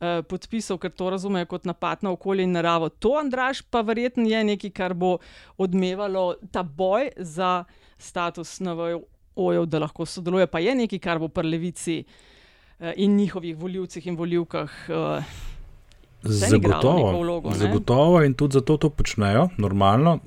Eh, 0.01 0.23
podpisov, 0.27 0.81
ker 0.83 0.91
to 0.91 1.07
razumejo 1.11 1.47
kot 1.47 1.65
napad 1.65 2.03
na 2.03 2.11
okolje 2.11 2.43
in 2.43 2.53
naravo. 2.53 2.89
To, 2.89 3.15
Andraš, 3.17 3.63
pa 3.63 3.81
verjetno 3.81 4.27
je 4.29 4.41
nekaj, 4.45 4.71
kar 4.75 4.95
bo 4.95 5.19
odmevalo 5.57 6.35
ta 6.53 6.65
boj 6.67 7.13
za 7.17 7.65
status 7.99 8.59
NVO-jev, 8.61 9.67
da 9.71 9.79
lahko 9.79 10.05
sodeluje, 10.05 10.47
pa 10.51 10.59
je 10.59 10.75
nekaj, 10.75 10.99
kar 10.99 11.23
bo 11.23 11.29
pri 11.31 11.49
levici 11.49 12.01
uh, 12.03 12.34
in 12.97 13.17
njihovih 13.17 13.57
voljivcih 13.57 14.07
in 14.07 14.17
voljivkah. 14.17 14.71
Uh, 14.89 15.25
Zagotovo, 16.25 17.21
vlogo, 17.21 17.51
zagotovo 17.55 18.23
in 18.25 18.35
tudi 18.35 18.53
zato 18.53 18.77
to 18.77 18.91
počnejo, 18.91 19.49
normalno. 19.59 20.19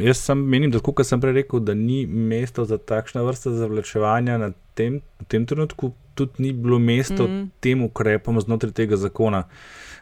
Jaz 0.00 0.22
sem 0.24 0.38
menim, 0.38 0.70
da, 0.72 0.80
kot 0.80 1.04
sem 1.04 1.20
prej 1.20 1.34
rekel, 1.42 1.60
da 1.60 1.74
ni 1.76 2.06
mesto 2.06 2.64
za 2.64 2.78
takšne 2.78 3.20
vrste 3.26 3.52
zavlačevanja 3.52 4.38
na 4.40 4.52
tem, 4.74 5.02
tem 5.28 5.44
trenutku, 5.46 5.92
tudi 6.16 6.42
ni 6.42 6.52
bilo 6.52 6.78
mesto 6.78 7.26
mm 7.26 7.28
-hmm. 7.28 7.48
tem 7.60 7.82
ukrepom 7.82 8.40
znotraj 8.40 8.72
tega 8.72 8.96
zakona, 8.96 9.44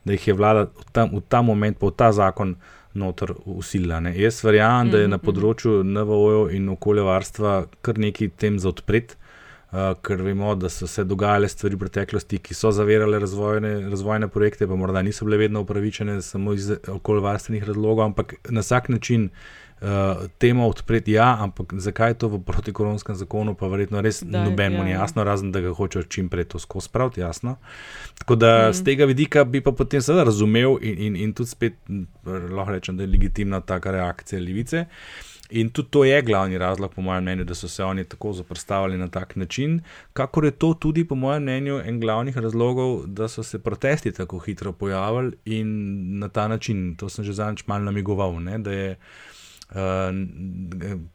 da 0.04 0.12
jih 0.12 0.28
je 0.28 0.34
vlada 0.34 0.62
v 0.62 0.84
ta, 0.92 1.04
v 1.04 1.22
ta 1.28 1.42
moment, 1.42 1.78
pa 1.78 1.86
v 1.86 1.90
ta 1.96 2.12
zakon, 2.12 2.56
noter 2.94 3.34
usilila. 3.44 4.00
Jaz 4.00 4.44
verjamem, 4.44 4.86
mm 4.86 4.88
-hmm. 4.88 4.92
da 4.92 4.98
je 4.98 5.08
na 5.08 5.16
mhm. 5.16 5.26
področju 5.26 5.82
NVO 5.84 6.48
in 6.50 6.68
okoljevarstva 6.68 7.66
kar 7.82 7.98
nekaj 7.98 8.28
tem 8.28 8.58
za 8.58 8.68
odprt. 8.68 9.16
Uh, 9.66 9.96
ker 9.98 10.20
vemo, 10.22 10.54
da 10.54 10.68
so 10.70 10.86
se 10.86 11.02
dogajale 11.04 11.48
stvari 11.50 11.74
v 11.74 11.80
preteklosti, 11.80 12.38
ki 12.38 12.54
so 12.54 12.70
zavirale 12.70 13.18
razvojne, 13.18 13.72
razvojne 13.90 14.28
projekte, 14.30 14.68
pa 14.70 14.78
morda 14.78 15.02
niso 15.02 15.26
bile 15.26 15.40
vedno 15.40 15.60
upravičene 15.66 16.20
samo 16.22 16.54
iz 16.54 16.70
okoljevarstvenih 16.88 17.64
razlogov, 17.66 18.04
ampak 18.04 18.34
na 18.48 18.62
vsak 18.62 18.88
način 18.94 19.24
uh, 19.24 19.66
uh, 19.80 20.26
temo 20.38 20.68
odpreti, 20.68 21.12
ja, 21.12 21.36
ampak 21.40 21.72
zakaj 21.76 22.10
je 22.10 22.14
to 22.14 22.28
v 22.28 22.40
protikoronskem 22.42 23.16
zakonu, 23.16 23.54
pa 23.54 23.68
verjetno 23.68 24.00
res 24.00 24.22
nobenemu 24.22 24.84
ni 24.84 24.90
ja. 24.90 25.00
jasno, 25.00 25.24
razen 25.24 25.52
da 25.52 25.60
ga 25.60 25.74
hočejo 25.74 26.06
čim 26.08 26.28
prej 26.28 26.48
to 26.52 26.58
skozi 26.58 26.88
spraviti, 26.88 27.20
jasno. 27.20 27.56
Tako 28.18 28.36
da 28.36 28.68
mm. 28.68 28.72
z 28.72 28.84
tega 28.84 29.04
vidika 29.04 29.44
bi 29.44 29.60
pa 29.60 29.72
potem 29.72 30.02
seveda 30.02 30.24
razumel 30.24 30.78
in, 30.80 30.98
in, 30.98 31.16
in 31.16 31.32
tudi 31.34 31.50
spet 31.50 31.78
lahko 32.24 32.72
rečem, 32.72 32.96
da 32.96 33.04
je 33.04 33.12
legitimna 33.12 33.60
taka 33.60 33.90
reakcija 33.90 34.40
levice. 34.40 34.86
In 35.50 35.70
tudi 35.70 35.88
to 35.90 36.04
je 36.04 36.22
glavni 36.22 36.58
razlog, 36.58 36.94
po 36.94 37.02
mojem 37.02 37.22
mnenju, 37.22 37.44
da 37.44 37.54
so 37.54 37.68
se 37.68 37.84
oni 37.84 38.04
tako 38.04 38.32
zoprstavili 38.32 38.98
na 38.98 39.08
tak 39.08 39.36
način, 39.36 39.80
kakor 40.12 40.44
je 40.44 40.50
to 40.50 40.74
tudi, 40.74 41.04
po 41.04 41.14
mojem 41.14 41.42
mnenju, 41.42 41.80
en 41.84 42.00
glavnih 42.00 42.36
razlogov, 42.36 43.06
da 43.06 43.28
so 43.28 43.42
se 43.42 43.58
protesti 43.58 44.12
tako 44.12 44.38
hitro 44.38 44.72
pojavili 44.72 45.36
in 45.44 46.18
na 46.18 46.28
ta 46.28 46.48
način, 46.48 46.94
to 46.96 47.08
sem 47.08 47.24
že 47.24 47.32
zadnjič 47.32 47.66
malo 47.66 47.84
namigoval, 47.84 48.42
ne, 48.42 48.58
da 48.58 48.72
je 48.72 48.90
uh, 48.90 49.35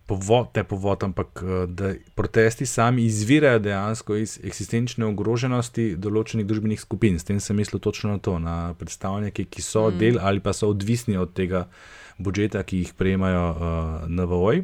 povod, 0.05 0.51
te 0.51 0.63
povod, 0.67 1.03
ampak 1.03 1.43
uh, 1.43 1.63
da 1.71 1.93
protesti 2.15 2.65
sami 2.65 3.05
izvirajo 3.07 3.59
dejansko 3.59 4.15
iz 4.19 4.37
eksistenčne 4.43 5.07
ogroženosti 5.07 5.95
določenih 5.95 6.45
družbenih 6.45 6.81
skupin. 6.81 7.19
S 7.19 7.27
tem 7.27 7.39
sem 7.39 7.55
mislil 7.55 7.79
točno 7.79 8.17
na 8.17 8.19
to, 8.19 8.37
na 8.39 8.73
predstavnike, 8.79 9.47
ki 9.47 9.63
so 9.63 9.87
mm. 9.87 9.97
del 9.97 10.19
ali 10.19 10.43
pa 10.43 10.53
so 10.53 10.69
odvisni 10.73 11.15
od 11.17 11.31
tega 11.37 11.67
budžeta, 12.19 12.63
ki 12.67 12.83
jih 12.83 12.93
prejemajo 12.99 13.45
uh, 13.51 14.09
NVO. 14.11 14.59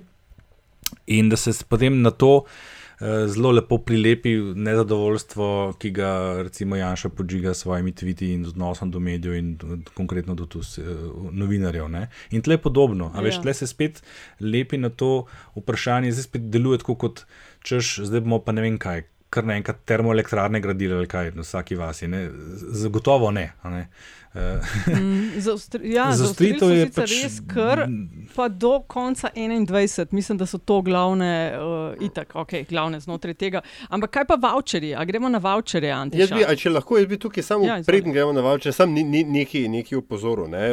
In 1.07 1.29
da 1.31 1.39
se 1.39 1.55
potem 1.67 2.01
na 2.03 2.11
to 2.11 2.43
uh, 2.43 2.51
zelo 2.99 3.51
lepo 3.51 3.77
prilepi 3.77 4.33
nezadovoljstvo, 4.55 5.73
ki 5.79 5.91
ga 5.91 6.41
recimo 6.43 6.75
Janša 6.75 7.09
podžiga 7.09 7.53
s 7.53 7.61
svojimi 7.61 7.91
tviti 7.95 8.31
in 8.33 8.45
odnosom 8.45 8.91
do 8.91 8.99
medijev 8.99 9.35
in 9.35 9.57
konkretno 9.93 10.35
do 10.35 10.45
tu, 10.45 10.59
uh, 10.59 11.29
novinarjev. 11.31 11.89
Ne? 11.89 12.07
In 12.31 12.41
tle 12.41 12.57
je 12.57 12.61
podobno. 12.61 13.11
A 13.13 13.21
veš, 13.21 13.35
ja. 13.35 13.41
tle 13.41 13.53
se 13.53 13.67
spet 13.67 14.01
lepi 14.39 14.77
na 14.77 14.89
to 14.89 15.25
vprašanje, 15.55 16.11
zdaj 16.11 16.23
spet 16.23 16.49
deluje 16.49 16.81
tako 16.81 16.95
kot 16.95 17.25
češ, 17.63 17.99
zdaj 18.09 18.25
bomo 18.25 18.41
pa 18.41 18.51
ne 18.51 18.65
vem 18.65 18.81
kaj. 18.81 19.05
Kar 19.29 19.43
naenkrat 19.43 19.81
termoelektrarne 19.85 20.61
gradili, 20.63 20.95
ali 20.95 21.07
kaj, 21.07 21.33
na 21.35 21.43
vsaki 21.43 21.75
vasi. 21.75 22.07
Ne? 22.07 22.29
Zagotovo 22.83 23.31
ne. 23.31 23.51
ne? 23.63 23.87
Uh, 23.89 24.27
Mm, 24.37 25.31
ja, 25.95 26.11
za 26.11 26.23
ustrojitev 26.23 26.71
je 26.71 26.89
pač... 26.91 27.11
res 27.23 27.37
kar, 27.49 27.87
pa 28.35 28.47
do 28.47 28.79
konca 28.87 29.29
21, 29.35 30.05
mislim, 30.11 30.37
da 30.37 30.45
so 30.45 30.57
to 30.57 30.81
glavne, 30.81 31.31
uh, 31.57 32.03
itak, 32.05 32.35
okay, 32.35 32.65
glavne 32.69 32.99
znotraj 32.99 33.33
tega. 33.33 33.61
Ampak 33.89 34.11
kaj 34.13 34.27
pa 34.29 34.37
voucheri? 34.41 34.93
A 34.95 35.05
gremo 35.05 35.29
na 35.29 35.41
vouchere, 35.41 35.89
Antiš? 35.91 36.33
Če 36.61 36.73
lahko, 36.73 36.99
jaz 36.99 37.07
bi 37.09 37.19
tukaj 37.21 37.43
samo 37.43 37.65
ja, 37.65 37.79
prednji 37.85 38.13
gremo 38.13 38.35
na 38.35 38.43
vouchere, 38.45 38.75
sam 38.75 38.93
ni, 38.93 39.03
ni, 39.03 39.23
neki, 39.23 39.65
neki 39.71 39.97
upozoril, 39.97 40.51
ne, 40.51 40.67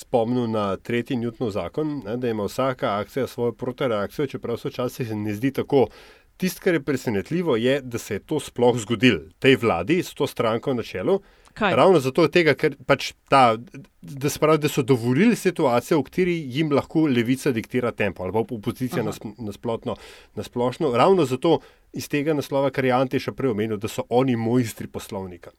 spomnil 0.00 0.48
na 0.50 0.72
tretji 0.76 1.20
Newtonov 1.20 1.54
zakon, 1.54 2.00
ne, 2.06 2.16
da 2.18 2.32
ima 2.32 2.48
vsaka 2.48 2.96
akcija 2.98 3.28
svojo 3.30 3.52
protireakcijo, 3.52 4.26
čeprav 4.26 4.58
se 4.58 4.72
včasih 4.72 5.14
ne 5.16 5.34
zdi 5.38 5.52
tako. 5.60 5.86
Tisto, 6.36 6.60
kar 6.64 6.74
je 6.74 6.82
presenetljivo, 6.82 7.56
je, 7.56 7.80
da 7.80 7.98
se 7.98 8.14
je 8.14 8.24
to 8.26 8.40
sploh 8.40 8.78
zgodilo 8.82 9.20
tej 9.38 9.56
vladi, 9.62 10.02
s 10.02 10.14
to 10.14 10.26
stranko 10.26 10.74
na 10.74 10.82
čelu. 10.82 11.20
Kaj? 11.54 11.76
Ravno 11.76 12.00
zato, 12.00 12.24
tega, 12.32 12.54
ker 12.56 12.78
pač 12.88 13.10
ta, 13.28 13.56
da, 14.00 14.30
spravi, 14.32 14.62
da 14.64 14.70
so 14.72 14.82
dovolili 14.82 15.36
situacijo, 15.36 16.00
v 16.00 16.06
kateri 16.08 16.36
jim 16.48 16.72
lahko 16.72 17.04
levica 17.12 17.52
diktira 17.52 17.92
tempo 17.92 18.24
ali 18.24 18.32
pa 18.32 18.40
opozicija 18.40 19.04
nasplošno. 19.04 19.96
Na 20.34 20.98
Ravno 20.98 21.24
zato 21.28 21.58
iz 21.92 22.08
tega 22.08 22.34
naslova, 22.34 22.70
kar 22.70 22.84
je 22.84 22.92
Ante 22.96 23.20
še 23.20 23.36
prej 23.36 23.52
omenil, 23.52 23.76
da 23.76 23.88
so 23.88 24.06
oni 24.08 24.36
mojstri 24.36 24.88
poslovnika. 24.88 25.52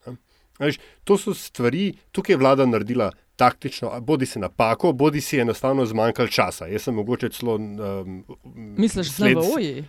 Veš, 0.58 0.78
to 1.04 1.18
so 1.18 1.34
stvari, 1.34 1.92
tukaj 2.14 2.34
je 2.34 2.38
vlada 2.42 2.66
naredila 2.66 3.12
taktično, 3.36 3.90
bodi 4.00 4.26
se 4.26 4.38
napako, 4.38 4.92
bodi 4.92 5.20
si 5.20 5.38
enostavno 5.38 5.86
zmanjkalo 5.86 6.28
časa. 6.28 6.66
Jaz 6.66 6.86
sem 6.86 6.94
mogoče 6.94 7.30
celo. 7.34 7.54
Um, 7.54 8.24
Misliš, 8.78 9.16
da 9.18 9.30
je 9.30 9.34
to 9.34 9.50
oji? 9.56 9.84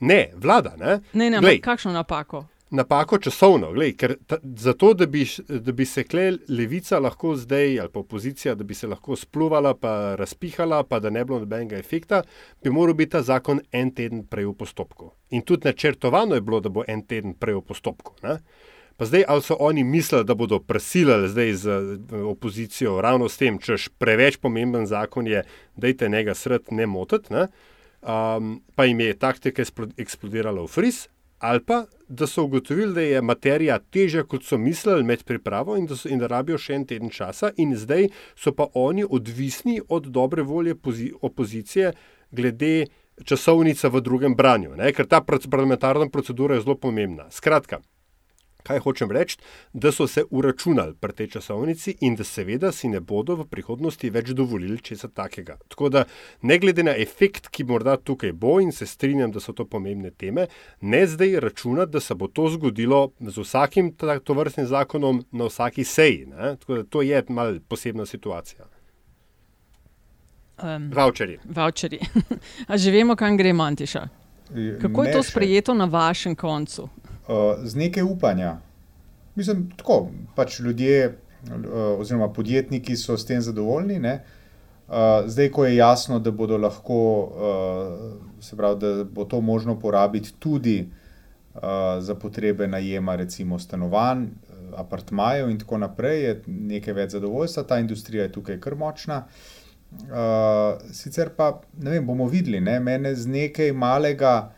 Ne, 0.00 0.30
vlada. 0.34 0.76
Ne, 0.76 1.00
ne, 1.12 1.30
ne 1.30 1.36
ampak 1.36 1.60
kakšno 1.64 1.92
napako? 1.92 2.46
napako 2.70 3.18
časovno. 3.18 3.72
Glej, 3.72 3.92
ker 3.96 4.14
ta, 4.26 4.36
zato, 4.42 4.92
da 4.94 5.06
bi, 5.06 5.26
da 5.48 5.72
bi 5.72 5.84
se 5.84 6.04
kle 6.04 6.32
levica 6.48 6.98
lahko 6.98 7.36
zdaj, 7.36 7.80
ali 7.80 7.88
pa 7.92 8.00
opozicija, 8.00 8.54
da 8.54 8.64
bi 8.64 8.74
se 8.74 8.86
lahko 8.86 9.16
spluvala, 9.16 9.74
pa 9.74 10.14
razpihala, 10.14 10.82
pa 10.82 11.00
da 11.00 11.10
ne 11.10 11.24
bi 11.24 11.28
bilo 11.28 11.38
nobenega 11.38 11.76
efekta, 11.76 12.22
bi 12.64 12.70
moral 12.70 12.94
biti 12.94 13.10
ta 13.10 13.22
zakon 13.22 13.60
en 13.72 13.90
teden 13.94 14.24
prej 14.26 14.46
v 14.46 14.54
postopku. 14.58 15.12
In 15.30 15.42
tudi 15.42 15.68
načrtovano 15.68 16.34
je 16.34 16.40
bilo, 16.40 16.60
da 16.60 16.68
bo 16.68 16.84
en 16.88 17.02
teden 17.06 17.34
prej 17.34 17.60
v 17.60 17.62
postopku. 17.62 18.14
Ne? 18.22 18.38
Pa 18.96 19.06
zdaj, 19.06 19.24
ali 19.28 19.42
so 19.42 19.56
oni 19.60 19.84
mislili, 19.84 20.24
da 20.24 20.34
bodo 20.34 20.58
prisilili 20.58 21.28
zdaj 21.28 21.52
z 21.52 21.80
opozicijo 22.26 23.00
ravno 23.00 23.28
s 23.28 23.38
tem, 23.38 23.58
češ 23.58 23.88
preveč 23.98 24.36
pomemben 24.36 24.86
zakon 24.86 25.26
je, 25.26 25.44
da 25.76 25.86
je 25.86 25.96
tega 25.96 26.34
sred 26.34 26.62
ne 26.70 26.86
motiti? 26.86 27.34
Um, 28.02 28.58
pa 28.74 28.84
jim 28.84 29.00
je 29.00 29.14
taktika 29.18 29.64
eksplodirala 29.96 30.62
v 30.62 30.68
fris, 30.68 31.08
ali 31.38 31.60
pa 31.60 31.84
da 32.08 32.26
so 32.26 32.44
ugotovili, 32.44 32.94
da 32.94 33.00
je 33.00 33.22
materija 33.22 33.78
težja, 33.78 34.24
kot 34.24 34.44
so 34.44 34.58
mislili 34.58 35.04
med 35.04 35.24
pripravo 35.24 35.76
in 35.76 35.86
da, 35.86 35.96
so, 35.96 36.08
in 36.08 36.18
da 36.18 36.26
rabijo 36.26 36.58
še 36.58 36.74
en 36.74 36.86
teden 36.86 37.12
časa, 37.14 37.52
in 37.56 37.76
zdaj 37.76 38.08
so 38.36 38.52
pa 38.52 38.68
oni 38.74 39.04
odvisni 39.04 39.80
od 39.88 40.08
dobre 40.10 40.42
volje 40.42 40.74
opozicije 41.20 41.92
glede 42.30 42.86
časovnice 43.24 43.88
v 43.88 44.00
drugem 44.00 44.34
branju, 44.34 44.76
ne? 44.76 44.92
ker 44.92 45.06
ta 45.06 45.20
parlamentarna 45.20 46.08
procedura 46.08 46.54
je 46.54 46.64
zelo 46.66 46.76
pomembna. 46.76 47.30
Skratka. 47.30 47.80
Kaj 48.68 48.82
hočem 48.84 49.12
reči, 49.12 49.38
da 49.72 49.92
so 49.92 50.06
se 50.06 50.24
uračunali 50.30 50.94
pri 51.00 51.12
tej 51.12 51.28
časovnici 51.38 51.94
in 52.04 52.16
da 52.16 52.24
seveda 52.24 52.72
si 52.72 52.88
ne 52.92 53.00
bodo 53.00 53.38
v 53.40 53.46
prihodnosti 53.48 54.10
več 54.12 54.34
dovolili 54.36 54.76
česa 54.84 55.08
takega. 55.08 55.56
Tako 55.72 55.88
da, 55.88 56.04
ne 56.42 56.58
glede 56.60 56.84
na 56.84 56.92
efekt, 56.92 57.48
ki 57.48 57.64
morda 57.64 57.96
tukaj 57.96 58.32
bo, 58.32 58.58
in 58.60 58.72
se 58.72 58.86
strinjam, 58.86 59.32
da 59.32 59.40
so 59.40 59.56
to 59.56 59.64
pomembne 59.64 60.10
teme, 60.10 60.46
ne 60.80 61.06
zdaj 61.06 61.40
računati, 61.40 61.92
da 61.96 62.00
se 62.00 62.14
bo 62.14 62.28
to 62.28 62.50
zgodilo 62.52 63.12
z 63.20 63.40
vsakim 63.40 63.94
tovrstnim 63.96 64.66
zakonom 64.68 65.24
na 65.32 65.48
vsaki 65.48 65.84
seji. 65.84 66.26
Ne? 66.26 66.56
Tako 66.60 66.82
da, 66.82 66.84
to 66.84 67.02
je 67.02 67.24
mal 67.28 67.60
posebna 67.68 68.06
situacija. 68.06 68.68
Um, 70.62 70.90
voucheri. 70.92 71.38
Voucheri. 71.44 72.00
A 72.68 72.76
že 72.76 72.90
vemo, 72.90 73.16
kam 73.16 73.36
gre 73.36 73.52
Mantiša? 73.52 74.08
Kako 74.82 75.04
je 75.04 75.12
to 75.12 75.22
sprejeto 75.22 75.74
na 75.74 75.84
vašem 75.84 76.34
koncu? 76.34 76.88
Uh, 77.28 77.64
z 77.64 77.76
nekaj 77.76 78.02
upanja. 78.02 78.56
Mislim, 79.34 79.70
tako 79.76 80.08
pač 80.36 80.60
ljudje, 80.60 81.18
uh, 81.46 82.00
oziroma 82.00 82.32
podjetniki, 82.32 82.96
so 82.96 83.16
s 83.16 83.26
tem 83.26 83.40
zadovoljni. 83.42 84.00
Uh, 84.00 84.94
zdaj, 85.26 85.50
ko 85.52 85.64
je 85.64 85.76
jasno, 85.76 86.18
da 86.18 86.30
bodo 86.30 86.58
lahko, 86.58 86.98
uh, 87.22 88.42
se 88.42 88.56
pravi, 88.56 88.80
da 88.80 89.04
bo 89.04 89.24
to 89.24 89.40
možno 89.40 89.78
porabiti 89.78 90.32
tudi 90.38 90.88
uh, 91.54 91.60
za 92.00 92.14
potrebe 92.14 92.66
najema, 92.66 93.16
recimo 93.16 93.58
stanovanj, 93.58 94.26
apartmajev 94.76 95.50
in 95.50 95.58
tako 95.58 95.78
naprej, 95.78 96.22
je 96.22 96.42
nekaj 96.46 96.94
več 96.94 97.16
zadovoljstva. 97.16 97.62
Ta 97.62 97.78
industrija 97.78 98.22
je 98.22 98.32
tukaj 98.32 98.60
kar 98.60 98.74
močna. 98.74 99.24
Uh, 99.92 100.80
sicer 100.92 101.30
pa, 101.36 101.60
ne 101.80 101.90
vem, 101.90 102.06
bomo 102.06 102.26
videli, 102.28 102.60
ne? 102.60 102.80
mene 102.80 103.14
z 103.14 103.28
nekaj 103.28 103.72
malega 103.72 104.50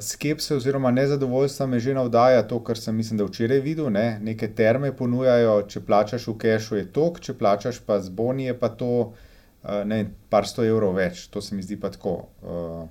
skepse 0.00 0.56
oziroma 0.56 0.90
nezadovoljstva 0.90 1.66
me 1.66 1.80
že 1.80 1.94
navdaja 1.94 2.42
to, 2.48 2.58
kar 2.64 2.78
sem 2.78 2.96
mislim, 2.96 3.18
da 3.18 3.24
včeraj 3.24 3.60
videl. 3.60 3.90
Ne? 3.90 4.18
Neke 4.22 4.48
terme 4.54 4.92
ponujajo, 4.96 5.62
če 5.68 5.80
plačaš 5.80 6.26
v 6.28 6.36
kešu, 6.38 6.76
je 6.76 6.86
tok, 6.92 7.20
če 7.20 7.34
plačaš 7.34 7.80
pa 7.86 8.00
z 8.00 8.12
boni, 8.12 8.50
je 8.50 8.58
pa 8.58 8.68
to 8.68 8.90
uh, 9.00 9.84
ne, 9.84 10.04
par 10.28 10.48
sto 10.48 10.64
evrov 10.64 10.96
več. 10.96 11.26
To 11.32 11.40
se 11.40 11.54
mi 11.54 11.62
zdi 11.62 11.80
pa 11.80 11.90
tako. 11.90 12.16
Uh, 12.42 12.82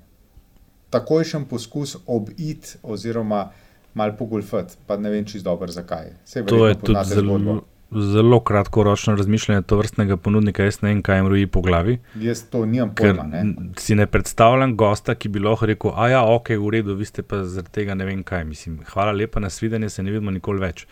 takojšen 0.91 1.45
poskus 1.45 1.97
obiti 2.07 2.79
oziroma 2.83 3.51
mal 3.93 4.15
pogulfati, 4.17 4.79
pa 4.87 4.97
ne 4.97 5.09
vem 5.09 5.25
čisto 5.25 5.49
dobro 5.49 5.71
zakaj. 5.71 6.15
To 6.47 6.67
je 6.67 6.79
tudi 6.79 7.05
zelo. 7.05 7.37
Zgodbo 7.39 7.70
zelo 7.91 8.39
kratkoročno 8.39 9.15
razmišljanje 9.15 9.61
to 9.61 9.77
vrstnega 9.77 10.17
ponudnika, 10.17 10.63
jaz 10.63 10.81
ne 10.81 10.89
vem, 10.89 11.01
kaj 11.01 11.17
jim 11.17 11.27
roji 11.27 11.47
po 11.47 11.61
glavi. 11.61 11.97
Jaz 12.15 12.43
to 12.49 12.65
nimam 12.65 12.93
pojma. 12.95 13.23
Ne? 13.23 13.43
Si 13.77 13.95
ne 13.95 14.07
predstavljam 14.07 14.77
gosta, 14.77 15.15
ki 15.15 15.29
bi 15.29 15.39
lahko 15.39 15.65
rekel: 15.65 15.91
A 15.95 16.09
ja, 16.09 16.21
ok, 16.25 16.49
v 16.49 16.69
redu, 16.71 16.95
vi 16.95 17.05
ste 17.05 17.23
pa 17.23 17.43
zaradi 17.43 17.71
tega 17.71 17.95
ne 17.95 18.07
vem 18.07 18.23
kaj. 18.23 18.45
Mislim, 18.47 18.79
hvala 18.93 19.11
lepa 19.11 19.39
na 19.39 19.49
svidenje, 19.49 19.89
se 19.89 20.03
ne 20.03 20.11
vidimo 20.11 20.31
nikoli 20.31 20.63
več. 20.63 20.87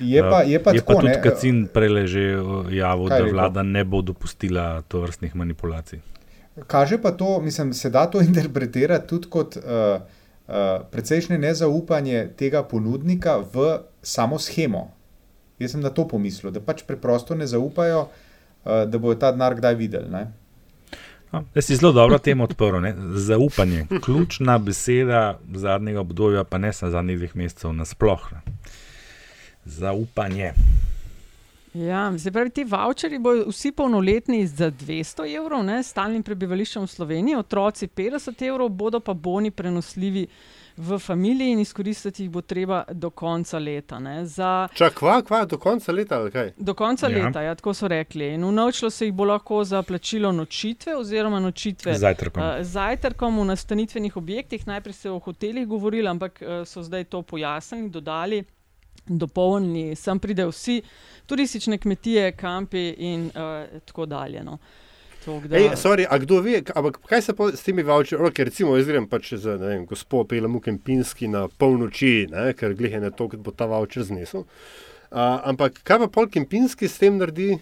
Je 0.00 0.22
pa, 0.22 0.42
je 0.42 0.62
pa, 0.62 0.72
je 0.74 0.82
tako, 0.82 0.94
pa 0.94 1.00
tudi 1.00 1.18
Kacin 1.22 1.66
prej 1.66 2.06
že 2.06 2.24
javil, 2.70 3.08
da 3.08 3.22
vlada 3.24 3.62
ne 3.62 3.84
bo 3.84 4.02
dopustila 4.02 4.82
to 4.88 5.00
vrstnih 5.00 5.34
manipulacij. 5.34 6.00
Kaže 6.66 7.02
pa 7.02 7.10
to, 7.10 7.40
mislim, 7.40 7.72
se 7.72 7.90
da 7.90 8.06
to 8.06 8.20
interpretirati 8.30 9.08
tudi 9.08 9.28
kot 9.30 9.56
uh, 9.56 9.62
uh, 10.46 10.54
precejšnje 10.90 11.38
nezaupanje 11.38 12.28
tega 12.36 12.62
ponudnika 12.62 13.42
v 13.54 13.78
samo 14.02 14.38
schemo. 14.38 14.92
Jaz 15.58 15.74
sem 15.74 15.82
na 15.82 15.90
to 15.94 16.06
pomislil, 16.08 16.52
da 16.52 16.60
pač 16.60 16.82
preprosto 16.86 17.34
ne 17.34 17.46
zaupajo, 17.46 18.08
uh, 18.08 18.84
da 18.90 18.98
bodo 18.98 19.18
ta 19.20 19.32
denar 19.32 19.54
kdaj 19.54 19.76
videli. 19.78 20.10
Ne? 20.10 20.24
No, 21.34 21.44
jaz 21.54 21.66
si 21.66 21.76
zelo 21.76 21.92
dobro 21.92 22.18
tem 22.18 22.40
odprl. 22.40 22.80
Ne? 22.82 22.94
Zaupanje, 23.18 23.86
ključna 24.04 24.58
beseda 24.58 25.38
zadnjega 25.54 26.00
obdobja, 26.00 26.44
pa 26.44 26.58
ne 26.58 26.72
samo 26.72 26.92
zadnjih 26.92 27.18
dveh 27.18 27.36
mesecev, 27.36 27.72
nasplošno. 27.72 28.42
Zaupanje. 29.64 30.52
Ja, 31.74 32.18
se 32.18 32.30
pravi, 32.30 32.50
ti 32.50 32.64
voucheri 32.64 33.18
bodo 33.18 33.48
vsi 33.50 33.72
polnoletni 33.72 34.46
za 34.46 34.70
200 34.70 35.26
evrov, 35.36 35.64
ne, 35.66 35.80
stalnim 35.82 36.22
prebivališčem 36.22 36.84
v 36.86 36.90
Sloveniji, 36.90 37.38
otroci 37.40 37.88
50 37.90 38.44
evrov, 38.46 38.68
bodo 38.70 39.00
pa 39.02 39.14
boni 39.14 39.50
prenosljivi 39.50 40.28
v 40.76 40.98
familiji 40.98 41.52
in 41.52 41.58
izkoristiti 41.60 42.22
jih 42.22 42.30
bo 42.30 42.40
treba 42.42 42.84
do 42.90 43.10
konca 43.10 43.58
leta. 43.58 43.98
ne. 43.98 44.26
Za, 44.26 44.68
Čak, 44.74 44.94
kva, 44.94 45.22
kva, 45.22 45.44
do 45.44 45.58
konca 45.58 45.92
leta 45.92 46.16
ali 46.16 46.30
kaj? 46.30 46.52
do 46.56 46.74
konca 46.74 47.08
Ja. 47.08 47.14
leta, 47.18 47.42
ja, 47.42 47.54
tako 47.54 47.74
so 47.74 47.88
rekli. 47.88 48.28
In 48.28 48.44
vnovčilo 48.44 48.90
se 48.90 49.06
jih 49.06 49.14
bo 49.14 49.24
lahko 49.24 49.64
za 49.64 49.82
plačilo 49.82 50.32
nočitve 50.32 50.96
oziroma 50.96 51.40
nočitve 51.40 51.94
Z 51.94 51.98
zajtrkom. 51.98 52.42
z 52.60 52.66
zajtrkom 52.66 53.38
v 53.38 53.44
nastanitvenih 53.44 54.16
objektih. 54.16 54.66
Najprej 54.66 54.92
se 54.94 55.08
je 55.08 55.12
o 55.12 55.18
hotelih 55.20 55.66
govorilo, 55.66 56.10
ampak 56.10 56.42
eh, 56.42 56.64
so 56.64 56.82
zdaj 56.82 57.04
to 57.04 57.22
pojasnili, 57.22 57.90
dodali. 57.90 58.44
Dopolnili, 59.06 59.94
sem 59.94 60.18
pridejo 60.18 60.48
vsi 60.48 60.82
turistične 61.26 61.78
kmetije, 61.78 62.32
kampi 62.32 62.88
in 62.90 63.26
uh, 63.26 63.32
tako 63.80 64.06
dalje. 64.06 64.42
No. 64.42 64.58
Tok, 65.24 65.46
da, 65.48 65.56
Ej, 65.56 65.70
sorry, 65.80 66.04
a 66.04 66.18
kdo 66.20 66.40
ve, 66.44 66.60
ampak 66.74 66.98
kaj 67.08 67.22
se 67.22 67.34
pa 67.36 67.48
s 67.56 67.64
temi 67.64 67.82
voucherji, 67.82 68.20
okay, 68.28 68.44
recimo 68.50 68.76
jaz 68.76 68.88
grem 68.90 69.06
pač 69.08 69.34
za, 69.40 69.56
ne 69.60 69.70
vem, 69.72 69.84
gospod 69.88 70.28
Pelem 70.28 70.58
v 70.58 70.64
Kempinski 70.68 71.30
na 71.32 71.46
polnoči, 71.48 72.26
ne, 72.32 72.50
ker 72.58 72.74
glihe 72.76 73.00
ne 73.00 73.10
to, 73.10 73.30
kot 73.32 73.40
bo 73.40 73.54
ta 73.56 73.68
voucher 73.70 74.04
znesel. 74.04 74.44
Uh, 75.14 75.40
ampak 75.48 75.80
kaj 75.86 76.04
pa 76.04 76.10
pol 76.12 76.28
Kempinski 76.28 76.90
s 76.90 77.00
tem 77.00 77.16
naredi? 77.16 77.54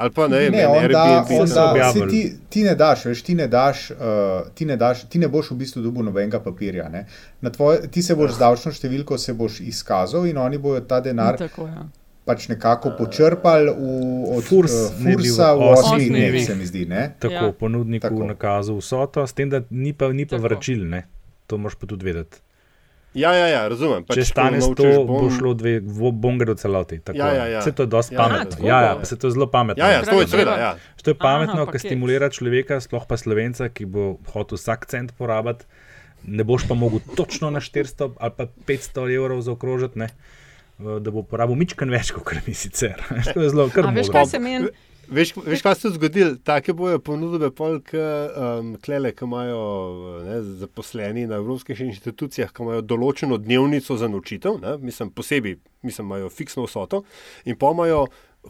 Ali 0.00 0.10
pa 0.16 0.28
ne 0.28 0.38
vem, 0.38 0.52
Ne, 0.52 0.66
on 0.66 0.88
da, 0.88 1.24
da, 1.28 1.92
saj 1.92 2.08
ti, 2.08 2.22
ti 2.48 2.62
ne 2.64 2.72
daš, 2.74 3.04
veš, 3.10 3.22
ti 3.22 3.34
ne 3.36 3.46
daš, 3.52 3.90
uh, 3.90 4.48
ti 4.56 4.64
ne 4.64 4.76
daš, 4.80 5.04
ti 5.12 5.20
ne 5.20 5.28
boš 5.28 5.50
v 5.52 5.58
bistvu 5.60 5.82
dobil 5.84 6.06
nobenega 6.08 6.40
papirja. 6.40 6.88
ne. 6.88 7.04
Na 7.40 7.50
Tvoj, 7.52 7.82
ti 7.92 8.02
se 8.02 8.16
boš 8.16 8.38
z 8.38 8.40
davčno 8.40 8.72
številko 8.72 9.18
se 9.18 9.34
boš 9.36 9.60
izkazal 9.60 10.24
in 10.30 10.40
oni 10.40 10.58
bodo 10.58 10.80
ta 10.80 11.02
denar 11.04 11.36
tako, 11.36 11.68
ja. 11.68 11.84
Pač 12.30 12.46
nekako 12.48 12.92
počrpali 12.94 13.66
v, 13.68 13.82
od 14.30 14.42
Furs 14.44 14.74
v 14.92 15.10
Fursa 15.12 15.50
v 15.52 15.66
osmih 15.68 16.06
dnevih. 16.08 16.44
se 16.44 16.54
mi 16.54 16.62
zdi. 16.64 16.86
Ne? 16.86 17.10
Tako, 17.18 17.34
Ja. 17.34 17.42
ja. 17.44 17.52
ponudniku 17.54 18.06
Tako. 18.06 18.22
Nakazal 18.24 18.78
vsoto, 18.78 19.22
s 19.22 19.32
tem, 19.32 19.48
da 19.48 19.62
ni 19.68 19.90
pa, 19.92 20.08
ni 20.10 20.22
pa 20.24 20.36
Tako. 20.36 20.42
vračil, 20.44 20.86
ne. 20.86 21.02
to 21.44 21.58
moraš 21.58 21.74
pa 21.74 21.86
tudi 21.86 22.04
vedeti. 22.04 22.38
Ja, 23.12 23.32
ja, 23.32 23.46
ja, 23.48 23.66
razumem. 23.66 24.04
Pač 24.04 24.14
Če 24.14 24.24
stane 24.24 24.58
ko 24.60 24.70
100, 24.70 24.84
naučiš 24.86 25.06
bo 25.10 25.30
šlo 25.32 25.50
dve, 25.52 25.72
vo- 25.82 26.12
bonge 26.14 26.46
do 26.46 26.54
celoti. 26.54 27.00
Tako, 27.00 27.18
Ja, 27.18 27.28
ja, 27.34 27.46
ja. 27.48 27.58
Vse 27.58 27.72
to 27.72 27.82
je 27.82 27.90
dosti 27.90 28.14
Ja, 28.14 28.18
pametno. 28.20 28.50
tako. 28.52 28.62
Ja, 28.64 28.78
ja, 28.78 28.92
ja, 28.92 29.04
se 29.04 29.16
to 29.16 29.26
je 29.26 29.32
zelo 29.32 29.46
pametno. 29.48 29.80
Ja, 29.80 29.88
ja, 29.90 30.00
to 30.04 30.14
je 30.14 30.28
seveda, 30.28 30.54
ja. 30.56 30.70
To 30.96 31.10
je 31.10 31.16
pametno, 31.16 31.66
ker 31.66 31.80
stimulira 31.80 32.28
človeka, 32.28 32.78
sploh 32.78 33.02
pa 33.04 33.16
slovenca, 33.16 33.66
ki 33.68 33.84
bo 33.84 34.04
hotel 34.28 34.54
vsak 34.54 34.86
cent 34.86 35.10
porabiti. 35.12 35.66
Ne 36.22 36.44
boš 36.44 36.68
pa 36.68 36.76
mogel 36.76 37.02
točno 37.10 37.50
na 37.50 37.58
400 37.58 38.14
ali 38.14 38.32
pa 38.32 38.44
500 38.62 38.78
evrov 39.10 39.42
zaokrožiti, 39.42 39.98
ne, 39.98 40.08
da 41.00 41.10
bo 41.10 41.22
porabil 41.26 41.58
mičken 41.60 41.90
več, 41.92 42.12
kot 42.16 42.40
mi 42.46 42.54
sicer. 42.54 43.00
to 43.34 43.42
je 43.42 43.50
zelo 43.52 43.68
A 43.68 43.92
veš, 43.94 44.12
kaj 44.12 44.26
se 44.34 44.40
meni? 44.42 44.70
Veš, 45.10 45.32
veš, 45.42 45.62
kaj 45.62 45.74
se 45.74 45.88
je 45.88 45.92
zgodilo? 45.96 46.36
Take 46.46 46.72
bojo 46.72 47.00
ponudbe, 47.02 47.50
polk, 47.50 47.90
um, 47.94 48.76
klele, 48.84 49.10
ki 49.16 49.26
imajo 49.26 49.62
ne, 50.22 50.36
zaposleni 50.62 51.26
na 51.26 51.40
evropskih 51.42 51.80
inštitucijah, 51.88 52.52
ki 52.54 52.62
imajo 52.62 52.84
določeno 52.86 53.40
dnevnico 53.42 53.96
za 53.98 54.06
nočitev, 54.06 54.60
ne, 54.62 54.76
mislim, 54.78 55.10
posebej, 55.10 55.56
mislim, 55.82 56.06
imajo 56.06 56.30
fiksno 56.30 56.68
vsoto, 56.68 57.02
in 57.42 57.58
pa 57.58 57.72
imajo 57.74 58.04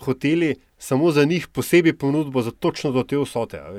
hoteli 0.04 0.54
samo 0.78 1.10
za 1.10 1.24
njih 1.24 1.48
posebej 1.48 1.96
ponudbo 1.96 2.42
za 2.42 2.50
točno 2.50 2.92
do 2.92 3.02
te 3.02 3.16
vsote. 3.18 3.58
a 3.58 3.72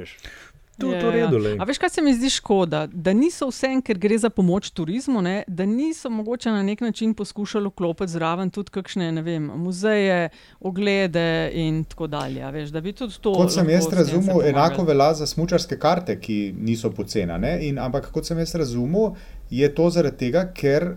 To 0.81 0.87
je 0.87 0.93
Ja, 0.93 1.01
to 1.01 1.07
ja. 1.07 1.13
redu. 1.15 1.37
lej. 1.39 1.55
A 1.55 1.63
veš, 1.63 1.77
kaj 1.77 1.89
se 1.89 2.01
mi 2.01 2.13
zdi 2.13 2.29
škoda? 2.31 2.87
Da 2.87 3.13
niso 3.13 3.47
vse, 3.47 3.81
ker 3.81 3.97
gre 3.97 4.17
za 4.17 4.29
pomoč 4.31 4.69
turizmu, 4.71 5.21
ne? 5.21 5.43
da 5.47 5.65
niso 5.65 6.09
mogoče 6.11 6.49
na 6.49 6.63
nek 6.63 6.81
način 6.81 7.13
poskušali 7.13 7.67
vklopiti 7.67 8.11
zraven 8.11 8.49
tudi 8.49 8.71
kakšne 8.71 9.11
ne 9.11 9.21
vem, 9.21 9.43
muzeje, 9.57 10.29
oglede 10.61 11.25
in 11.55 11.83
tako 11.83 12.07
dalje. 12.07 12.51
Veš, 12.51 12.69
da 12.69 12.81
bi 12.81 12.93
tudi 12.93 13.13
to. 13.21 13.33
Kot 13.33 13.51
sem 13.51 13.69
jaz 13.69 13.87
razumel, 13.91 14.41
enako 14.43 14.83
velja 14.83 15.13
za 15.13 15.27
smučarske 15.27 15.77
karte, 15.77 16.19
ki 16.19 16.37
niso 16.59 16.91
pocena. 16.91 17.37
ne, 17.37 17.57
In, 17.61 17.79
ampak 17.79 18.11
kot 18.11 18.25
sem 18.25 18.37
jaz 18.37 18.55
razumel, 18.55 19.11
je 19.51 19.67
to 19.69 19.89
zaradi 19.89 20.17
tega, 20.17 20.45
ker 20.51 20.83
uh, 20.83 20.95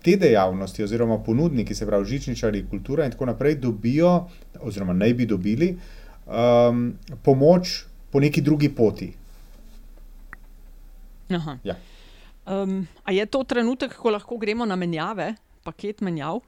te 0.00 0.16
dejavnosti 0.16 0.82
oziroma 0.82 1.18
ponudniki, 1.18 1.74
se 1.74 1.86
pravi 1.86 2.04
žičničari, 2.06 2.64
kultura 2.64 3.04
in 3.04 3.10
tako 3.10 3.26
naprej, 3.26 3.54
dobijo, 3.56 4.26
oziroma 4.60 4.92
naj 4.94 5.14
bi 5.14 5.26
dobili 5.26 5.76
um, 6.26 6.94
pomoč 7.22 7.84
po 8.14 8.22
neki 8.22 8.38
drugi 8.38 8.70
poti. 8.70 9.10
Aha. 11.34 11.58
Ja. 11.66 11.74
Um, 12.46 12.86
a 13.02 13.10
je 13.10 13.26
to 13.26 13.42
trenutek, 13.42 13.96
ko 13.98 14.12
lahko 14.14 14.38
gremo 14.38 14.62
na 14.62 14.78
menjave, 14.78 15.32
paket 15.66 15.98
menjav? 15.98 16.38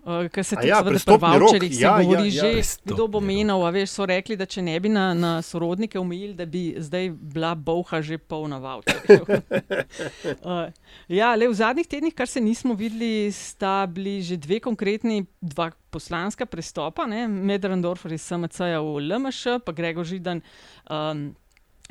Uh, 0.00 0.28
Ker 0.32 0.44
se 0.44 0.56
A 0.56 0.60
tudi 0.60 0.70
ja, 0.70 0.80
prestopni 0.84 1.38
rok, 1.38 1.50
voucherjih 1.50 1.74
se 1.76 1.82
ja, 1.82 1.90
ja, 1.90 2.04
govori 2.04 2.28
ja. 2.28 2.44
že, 2.44 2.52
Prestopni 2.52 2.94
kdo 2.94 3.06
bo 3.08 3.20
menil. 3.20 3.64
Veš, 3.72 3.90
so 3.98 4.06
rekli, 4.08 4.36
da 4.36 4.46
če 4.48 4.62
ne 4.64 4.76
bi 4.80 4.88
na, 4.88 5.10
na 5.14 5.32
sorodnike 5.44 6.00
omejili, 6.00 6.32
da 6.38 6.46
bi 6.48 6.62
zdaj 6.80 7.10
bila 7.12 7.52
boha 7.54 8.00
že 8.00 8.16
polna 8.18 8.56
voucherjev. 8.62 9.28
uh, 10.40 10.72
ja, 11.20 11.34
le 11.36 11.50
v 11.50 11.58
zadnjih 11.58 11.90
tednih, 11.90 12.16
kar 12.16 12.30
se 12.30 12.40
nismo 12.40 12.74
videli, 12.78 13.28
sta 13.34 13.84
bili 13.84 14.22
že 14.24 14.40
dve 14.40 14.60
konkretni, 14.64 15.26
dva 15.40 15.68
poslanska 15.90 16.46
prestopa, 16.46 17.04
ne? 17.10 17.26
Medrendorfer 17.28 18.14
iz 18.16 18.24
SMC-ja 18.24 18.80
v 18.80 19.04
LMŠ, 19.04 19.60
pa 19.66 19.74
Gregor 19.76 20.06
Židan. 20.06 20.40
Um, 20.88 21.34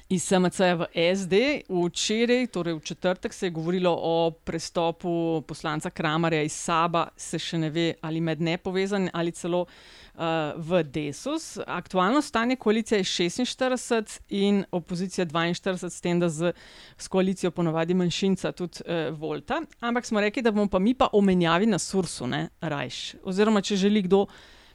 Iz 0.10 0.24
SMC-ja 0.26 0.74
v 0.74 0.86
SD. 1.14 1.34
Včeraj, 1.70 2.48
torej 2.50 2.74
v 2.74 2.82
četrtek, 2.82 3.34
se 3.34 3.46
je 3.46 3.54
govorilo 3.54 3.94
o 3.94 4.32
prestopu 4.32 5.44
poslanca 5.48 5.90
Kramarja 5.90 6.42
iz 6.42 6.54
Saba, 6.58 7.12
se 7.14 7.38
še 7.38 7.60
ne 7.62 7.68
ve, 7.70 7.92
ali 8.02 8.18
med 8.18 8.42
nepovezani 8.42 9.12
ali 9.14 9.30
celo 9.32 9.68
uh, 9.70 10.24
v 10.58 10.82
Desus. 10.84 11.60
Aktualno 11.62 12.24
stanje 12.26 12.56
koalicije 12.56 13.04
je 13.04 13.06
46 13.06 14.18
in 14.30 14.64
opozicija 14.72 15.28
42, 15.30 15.90
s 15.90 16.02
tem, 16.02 16.18
da 16.20 16.30
z, 16.30 16.56
s 16.98 17.08
koalicijo 17.08 17.52
ponovadi 17.52 17.94
manjšinca 17.94 18.52
tudi 18.52 18.82
uh, 18.88 19.14
volta. 19.14 19.62
Ampak 19.80 20.10
smo 20.10 20.26
rekli, 20.26 20.42
da 20.42 20.50
bomo 20.52 20.66
pa 20.74 20.80
mi 20.80 20.96
pa 20.98 21.12
omenjavi 21.14 21.70
na 21.70 21.78
Sursu, 21.78 22.26
ne 22.26 22.48
rajš. 22.62 23.20
Oziroma, 23.30 23.62
če 23.62 23.78
želi 23.78 24.02
kdo 24.10 24.26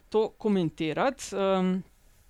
to 0.07 0.29
komentirati. 0.39 1.35
Um, 1.35 1.83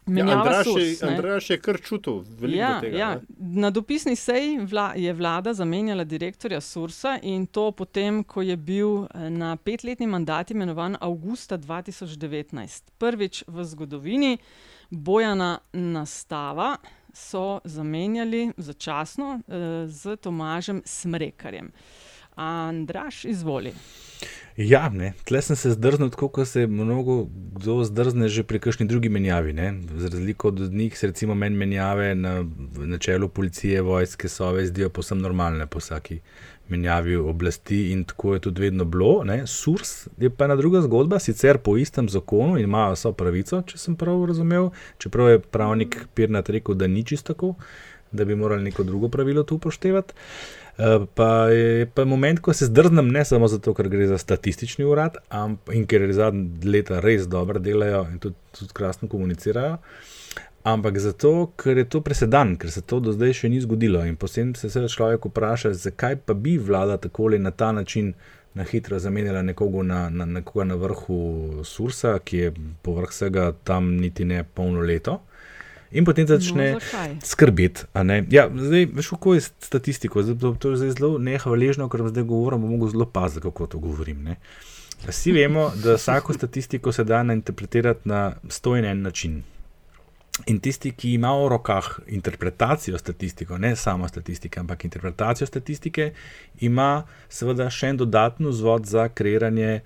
Ja, 0.08 0.14
menjava 0.14 0.42
Andraž, 0.42 0.68
je, 0.68 0.74
Surs, 0.74 1.02
ne. 1.02 1.08
Andraž 1.10 1.50
je 1.50 1.58
kar 1.58 1.82
čutil 1.82 2.20
veliko 2.30 2.60
Ja, 2.60 2.82
tega. 2.82 2.98
ja. 2.98 3.10
ne. 3.10 3.22
Na 3.62 3.70
dopisni 3.70 4.16
seji 4.16 4.60
vla, 4.60 4.94
je 4.96 5.14
vlada 5.14 5.54
zamenjala 5.54 6.04
direktorja 6.04 6.62
Sursa 6.62 7.20
in 7.22 7.48
to 7.48 7.72
potem, 7.72 8.24
ko 8.24 8.42
je 8.42 8.56
bil 8.56 9.04
eh, 9.06 9.30
na 9.30 9.56
petletni 9.56 10.08
mandat 10.08 10.52
imenovan 10.52 10.98
avgusta 11.02 11.58
2019. 11.58 12.92
Prvič 12.98 13.44
v 13.48 13.64
zgodovini 13.64 14.38
Bojana 14.90 15.58
Nastava 15.74 16.78
so 17.12 17.60
zamenjali 17.64 18.52
začasno 18.58 19.40
eh, 19.40 19.54
z 19.88 20.18
Tomažem 20.18 20.82
Smrekarjem. 20.86 21.72
Andraš, 22.36 23.26
izvoli. 23.26 23.74
Ja, 24.58 24.90
ne, 24.90 25.14
tle 25.28 25.42
sem 25.44 25.56
se 25.60 25.74
zdrznil, 25.74 26.10
tako 26.10 26.30
kot 26.32 26.48
se 26.48 26.68
mnogo 26.68 27.26
kdo 27.60 27.84
zdrzne 27.84 28.30
že 28.32 28.44
pri 28.44 28.60
kakšni 28.64 28.88
drugi 28.88 29.10
menjavi. 29.10 29.54
Ne. 29.54 29.74
Z 29.98 30.12
razliko 30.14 30.48
od 30.48 30.60
njih 30.72 31.00
se 31.00 31.08
recimo 31.08 31.36
meni 31.36 31.58
menjave 31.58 32.16
na, 32.16 32.46
na 32.78 32.98
čelu 32.98 33.30
policije, 33.30 33.82
vojske, 33.82 34.30
sove 34.30 34.66
zdijo 34.66 34.90
posebno 34.90 35.28
normalne 35.28 35.68
po 35.68 35.80
vsaki 35.80 36.20
menjavi 36.70 37.16
oblasti 37.16 37.92
in 37.92 38.04
tako 38.04 38.34
je 38.34 38.40
tudi 38.40 38.62
vedno 38.62 38.86
bilo. 38.86 39.24
Ne. 39.24 39.48
Surs 39.48 40.08
je 40.18 40.30
pa 40.30 40.46
ena 40.46 40.56
druga 40.56 40.82
zgodba, 40.82 41.20
sicer 41.20 41.58
po 41.58 41.78
istem 41.78 42.10
zakonu 42.10 42.58
in 42.58 42.64
imajo 42.64 42.96
vso 42.96 43.12
pravico, 43.12 43.62
če 43.62 43.78
sem 43.78 43.96
prav 43.96 44.24
razumel, 44.26 44.72
čeprav 44.98 45.30
je 45.30 45.40
pravnik 45.40 46.00
Pirnat 46.14 46.50
rekel, 46.50 46.76
da 46.76 46.88
ni 46.88 47.04
čisto 47.04 47.34
tako, 47.34 47.56
da 48.12 48.26
bi 48.26 48.36
morali 48.36 48.64
neko 48.64 48.84
drugo 48.84 49.10
pravilo 49.10 49.44
tu 49.44 49.56
upoštevati. 49.56 50.14
Uh, 50.76 51.06
pa 51.16 51.48
je 51.56 51.86
pa 51.86 52.04
moment, 52.06 52.40
ko 52.40 52.54
se 52.54 52.66
zdrznem, 52.66 53.08
ne 53.08 53.24
samo 53.26 53.48
zato, 53.48 53.74
ker 53.74 53.88
gre 53.88 54.08
za 54.08 54.18
statistični 54.18 54.84
urad 54.86 55.18
amp, 55.30 55.70
in 55.72 55.86
ker 55.88 56.04
zadnje 56.12 56.68
leta 56.68 57.00
res 57.00 57.30
dobro 57.32 57.62
delajo 57.64 58.02
in 58.12 58.20
tudi, 58.20 58.36
tudi 58.52 58.76
krasno 58.76 59.08
komunicirajo, 59.08 59.78
ampak 60.68 61.00
zato, 61.00 61.32
ker 61.56 61.80
je 61.80 61.86
to 61.90 62.02
presedan, 62.04 62.58
ker 62.60 62.72
se 62.72 62.84
to 62.84 63.00
do 63.00 63.14
zdaj 63.16 63.38
še 63.40 63.54
ni 63.54 63.62
zgodilo. 63.64 64.04
In 64.04 64.18
potem 64.20 64.52
se 64.56 64.68
seveda 64.68 64.92
človek 64.92 65.30
vpraša, 65.30 65.72
zakaj 65.80 66.20
pa 66.28 66.36
bi 66.36 66.58
vlada 66.58 66.98
tako 66.98 67.30
na 67.40 67.52
ta 67.52 67.72
način 67.72 68.14
na 68.56 68.64
hitro 68.64 69.00
zamenjala 69.00 69.42
nekoga 69.42 69.84
na, 69.84 70.10
na, 70.10 70.26
nekoga 70.26 70.66
na 70.66 70.76
vrhu 70.76 71.64
Sursa, 71.64 72.20
ki 72.20 72.38
je 72.38 72.54
povrh 72.82 73.10
vsega 73.10 73.52
tam 73.64 73.96
niti 73.96 74.26
ne 74.26 74.44
polno 74.44 74.82
leto. 74.82 75.22
In 75.92 76.06
potem 76.06 76.28
začne 76.28 76.72
No, 76.74 76.80
skrbeti. 77.24 77.86
Ja, 78.30 78.50
zdaj, 78.50 78.86
veš, 78.94 79.10
kako 79.16 79.34
je 79.34 79.42
s 79.42 79.52
statistiko. 79.60 80.24
Zdaj, 80.24 80.58
to, 80.60 80.70
je 80.74 80.78
zdaj 80.78 80.96
zelo 80.98 81.18
nehvaležno, 81.20 81.90
ker 81.90 82.08
zdaj 82.10 82.24
govorim, 82.24 82.62
bom 82.62 82.72
mogel 82.78 82.90
zelo 82.90 83.06
paziti, 83.06 83.46
kako 83.46 83.68
to 83.68 83.80
govorim. 83.80 84.24
Ne. 84.24 84.38
Vsi 85.08 85.32
vemo, 85.32 85.72
da 85.84 85.96
vsako 85.96 86.34
statistiko 86.40 86.92
se 86.92 87.04
da 87.04 87.22
interpretirati 87.22 88.10
na 88.10 88.36
sto 88.50 88.76
in 88.76 88.86
en 88.86 89.02
način. 89.02 89.44
In 90.52 90.60
tisti, 90.60 90.92
ki 90.92 91.14
ima 91.16 91.30
v 91.32 91.48
rokah 91.48 91.86
interpretacijo 92.08 92.98
statistike, 92.98 93.56
ne 93.58 93.76
samo 93.76 94.08
statistike, 94.08 94.60
ampak 94.60 94.84
interpretacijo 94.84 95.48
statistike, 95.48 96.10
ima 96.60 97.06
seveda 97.30 97.70
še 97.72 97.94
en 97.94 98.02
dodatni 98.02 98.52
vzvod 98.52 98.86
za 98.86 99.08
kreiranje 99.08 99.80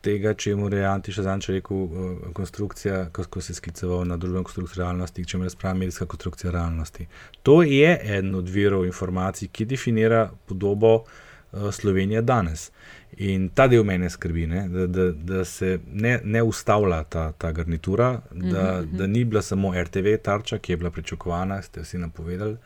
tega, 0.00 0.34
če 0.34 0.54
mu 0.56 0.68
je 0.72 0.84
Antiš 0.86 1.20
Zanč 1.24 1.48
rekel, 1.52 1.76
uh, 1.76 2.32
konstrukcija, 2.36 3.08
kako 3.12 3.40
se 3.40 3.52
je 3.52 3.58
skliceval 3.60 4.04
na 4.08 4.16
družbeno 4.16 4.44
konstrukcijo 4.44 4.84
realnosti, 4.84 5.24
če 5.24 5.38
mu 5.38 5.46
je 5.46 5.54
sprava 5.54 5.78
medijska 5.78 6.06
konstrukcija 6.06 6.52
realnosti. 6.52 7.06
To 7.42 7.62
je 7.62 7.92
eden 8.02 8.34
od 8.34 8.48
virov 8.48 8.86
informacij, 8.86 9.48
ki 9.52 9.68
definira 9.74 10.28
podobo 10.46 10.94
uh, 10.94 11.70
Slovenije 11.72 12.22
danes. 12.22 12.70
In 13.20 13.48
ta 13.54 13.66
del 13.68 13.84
mene 13.84 14.10
skrbi, 14.10 14.46
ne, 14.46 14.66
da, 14.68 14.86
da, 14.86 15.10
da 15.12 15.44
se 15.44 15.78
ne, 15.92 16.20
ne 16.24 16.42
ustavlja 16.42 17.02
ta, 17.04 17.32
ta 17.32 17.50
garnitura, 17.52 18.20
da, 18.30 18.82
da 18.86 19.06
ni 19.06 19.24
bila 19.24 19.42
samo 19.42 19.74
RTV 19.74 20.16
tarča, 20.22 20.58
ki 20.58 20.72
je 20.72 20.76
bila 20.76 20.90
pričakovana, 20.94 21.62
ste 21.62 21.82
vsi 21.82 21.98
napovedali 21.98 22.56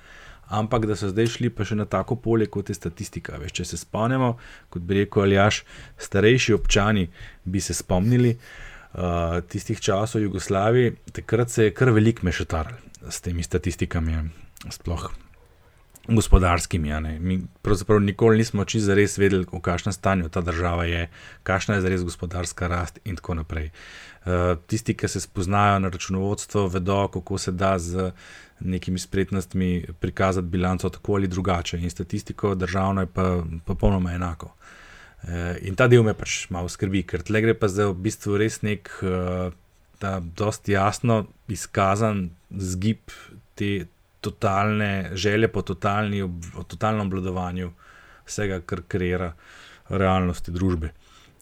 ampak 0.48 0.86
da 0.86 0.96
so 0.96 1.08
zdaj 1.08 1.26
šli 1.36 1.50
pa 1.50 1.64
še 1.64 1.78
na 1.78 1.86
tako 1.88 2.16
polje, 2.16 2.46
kot 2.46 2.68
je 2.68 2.76
statistika. 2.76 3.38
Veš, 3.40 3.56
če 3.60 3.64
se 3.72 3.80
spomnimo, 3.80 4.34
kot 4.70 4.82
bi 4.82 5.02
rekel 5.02 5.26
Aljaš, 5.26 5.62
starejši 5.98 6.54
občani 6.54 7.08
bi 7.44 7.60
se 7.60 7.74
spomnili 7.74 8.36
uh, 8.36 9.40
tistih 9.48 9.80
časov 9.80 10.20
v 10.20 10.28
Jugoslaviji, 10.28 10.96
takrat 11.12 11.50
se 11.50 11.68
je 11.68 11.74
kar 11.74 11.92
velik 11.94 12.22
mešetar 12.22 12.74
s 13.08 13.20
temi 13.20 13.42
statistikami, 13.42 14.24
sploh. 14.70 15.10
Gospodarskimi. 16.04 16.92
Mi 17.20 17.38
pravzaprav 17.62 18.00
nikoli 18.00 18.38
nismo 18.38 18.64
čisto 18.68 18.92
res 18.94 19.16
vedeli, 19.16 19.46
v 19.48 19.60
kakšnem 19.64 19.92
stanju 19.96 20.28
ta 20.28 20.42
država 20.44 20.84
je, 20.84 21.06
kakšna 21.48 21.78
je 21.78 21.88
res 21.88 22.04
gospodarska 22.04 22.68
rast, 22.68 23.00
in 23.08 23.16
tako 23.16 23.38
naprej. 23.40 23.70
Uh, 24.24 24.60
tisti, 24.68 24.92
ki 24.92 25.08
se 25.08 25.20
spoznajo 25.20 25.78
na 25.80 25.88
računovodstvo, 25.88 26.66
vedo, 26.68 27.08
kako 27.08 27.38
se 27.38 27.52
da 27.52 27.78
z 27.78 28.12
nekimi 28.64 28.98
spretnostmi 28.98 29.86
prikazati 30.00 30.48
bilanco 30.48 30.88
tako 30.88 31.14
ali 31.14 31.28
drugače, 31.28 31.78
in 31.78 31.90
statistiko 31.90 32.54
državno 32.54 33.00
je 33.00 33.06
pa 33.06 33.42
popolnoma 33.64 34.12
enako. 34.12 34.54
E, 35.22 35.58
in 35.62 35.76
ta 35.76 35.88
del 35.88 36.02
me 36.02 36.14
pač 36.14 36.48
malo 36.50 36.68
skrbi, 36.68 37.02
ker 37.02 37.22
tle 37.22 37.40
gre 37.44 37.54
pa 37.54 37.68
za 37.68 37.88
v 37.90 37.96
bistvu 38.08 38.38
res 38.40 38.60
nek, 38.62 38.90
da 40.00 40.16
e, 40.18 40.22
dosti 40.36 40.76
jasno 40.76 41.24
izkazan 41.48 42.28
zgib 42.50 43.12
te 43.54 43.86
totalne 44.24 45.10
želje 45.14 45.48
po 45.52 45.62
totalni, 45.62 46.24
totalnem 46.68 47.06
obladovanju 47.06 47.72
vsega, 48.24 48.60
kar 48.64 48.80
kreira 48.88 49.34
realnosti 49.88 50.52
družbe. 50.52 50.94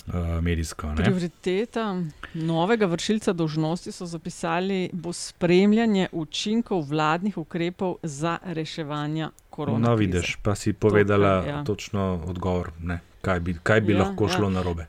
Eh, 0.09 0.41
medijsko. 0.41 0.87
Ne? 0.87 0.95
Prioriteta 0.95 2.03
novega 2.35 2.87
vršilca 2.87 3.33
dožnosti 3.33 3.93
so 3.93 4.07
zapisali, 4.07 4.91
bo 4.93 5.13
spremljanje 5.13 6.09
učinkov 6.13 6.83
vladnih 6.89 7.39
ukrepov 7.39 7.97
za 8.03 8.39
reševanje 8.43 9.29
koronavirusa. 9.51 9.91
No, 9.91 9.97
vidiš, 9.97 10.37
pa 10.43 10.55
si 10.55 10.73
povedala 10.73 11.39
Tokaj, 11.39 11.53
ja. 11.53 11.65
točno 11.65 12.23
odgovor, 12.27 12.71
ne? 12.81 13.01
kaj 13.21 13.41
bi, 13.41 13.55
kaj 13.63 13.81
bi 13.81 13.93
ja, 13.93 13.99
lahko 13.99 14.29
šlo 14.29 14.49
ja. 14.49 14.51
na 14.51 14.63
robe. 14.63 14.87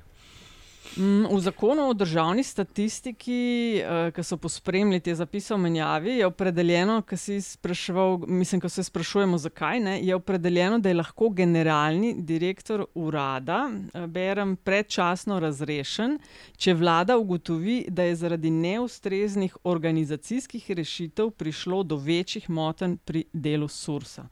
Mm, 0.97 1.25
v 1.25 1.39
zakonu 1.39 1.87
o 1.89 1.93
državni 1.93 2.43
statistiki, 2.43 3.81
eh, 3.81 4.11
ki 4.13 4.23
so 4.23 4.37
pospremili 4.37 4.99
te 4.99 5.15
zapise 5.15 5.53
o 5.53 5.57
menjavi, 5.57 6.19
je 6.19 6.25
opredeljeno, 6.25 7.01
ki 7.01 7.17
si 7.17 7.41
spraševal, 7.41 8.17
mislim, 8.27 8.61
ko 8.61 8.69
se 8.69 8.83
sprašujemo, 8.83 9.37
zakaj 9.37 9.79
ne, 9.79 9.95
je 10.05 10.15
opredeljeno, 10.15 10.79
da 10.79 10.89
je 10.89 10.95
lahko 10.95 11.29
generalni 11.29 12.13
direktor 12.17 12.85
urada, 12.93 13.71
eh, 13.93 14.07
berem, 14.07 14.55
predčasno 14.55 15.39
razrešen, 15.39 16.19
če 16.57 16.73
vlada 16.73 17.17
ugotovi, 17.17 17.85
da 17.89 18.03
je 18.03 18.15
zaradi 18.15 18.51
neustreznih 18.51 19.57
organizacijskih 19.63 20.71
rešitev 20.71 21.31
prišlo 21.31 21.83
do 21.83 21.95
večjih 21.95 22.49
motenj 22.49 22.97
pri 23.05 23.25
delu 23.33 23.67
Sursa. 23.67 24.27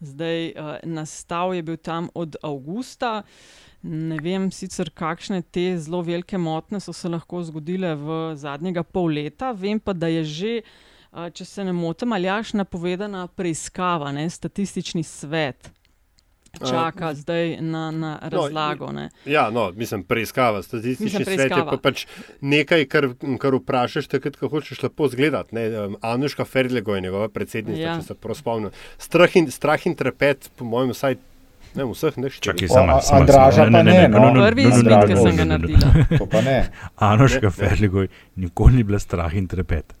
Zdaj, 0.00 0.46
eh, 0.46 0.80
nastav 0.82 1.54
je 1.54 1.62
bil 1.62 1.76
tam 1.76 2.08
od 2.14 2.36
avgusta. 2.42 3.22
Ne 3.84 4.16
vem 4.24 4.48
sicer, 4.48 4.88
kakšne 4.96 5.42
te 5.52 5.66
zelo 5.76 6.00
velike 6.02 6.38
motnje 6.40 6.80
so 6.80 6.92
se 6.96 7.08
lahko 7.08 7.42
zgodile 7.44 7.92
v 8.00 8.18
zadnjega 8.40 8.80
pol 8.82 9.12
leta, 9.12 9.52
vem 9.52 9.80
pa, 9.80 9.92
da 9.92 10.08
je 10.08 10.22
že, 10.24 10.52
če 11.12 11.44
se 11.44 11.64
ne 11.68 11.74
motim, 11.76 12.14
ali 12.16 12.30
jaš 12.30 12.54
napovedana 12.56 13.26
preiskava, 13.28 14.12
ne, 14.16 14.24
statistični 14.30 15.04
svet. 15.04 15.68
Čaka 16.54 17.10
uh, 17.10 17.16
zdaj 17.18 17.56
na, 17.60 17.90
na 17.90 18.12
no, 18.22 18.28
razlago. 18.30 18.92
No, 18.94 19.08
ja, 19.26 19.50
no, 19.50 19.72
mislim, 19.74 20.04
preiskava, 20.06 20.62
statistični 20.62 21.04
mislim, 21.04 21.24
preiskava. 21.24 21.48
svet 21.48 21.58
je 21.58 21.70
pa 21.70 21.82
pač 21.82 22.06
nekaj, 22.40 22.86
kar, 22.88 23.08
kar 23.42 23.58
vprašaš, 23.58 24.08
takrat, 24.08 24.38
ko 24.38 24.48
hočeš 24.52 24.84
lepo 24.86 25.08
zgledati. 25.10 25.56
Um, 25.56 25.96
Anuška 26.00 26.44
Ferdlego 26.44 26.94
je 26.94 27.04
njegova 27.08 27.28
predsednica, 27.28 27.80
ja. 27.80 27.98
če 27.98 28.12
se 28.12 28.14
prav 28.14 28.38
spomnim. 28.38 28.74
Strah 29.02 29.36
in, 29.36 29.50
strah 29.50 29.86
in 29.86 29.98
trepet, 29.98 30.50
po 30.56 30.64
mojem, 30.68 30.94
vsaj 30.94 31.18
Ne, 31.74 31.84
vseh 31.90 32.16
ne 32.16 32.30
štiri. 32.30 32.52
Čakaj, 32.52 32.68
samo 32.68 32.86
malo. 32.86 33.02
Andraža 33.12 33.66
pa 33.72 33.82
ne, 33.82 34.08
no. 34.08 34.30
Prvi 34.38 34.62
izmed, 34.62 34.94
ki 35.10 35.16
sem 35.16 35.36
ga 35.36 35.44
naredila. 35.44 36.06
To 36.20 36.26
pa 36.30 36.40
ne. 36.46 36.58
Anoška 36.96 37.50
Ferligoj, 37.50 38.08
nikoli 38.36 38.80
ni 38.80 38.86
bila 38.86 38.98
strah 38.98 39.34
in 39.34 39.48
trepet. 39.50 39.94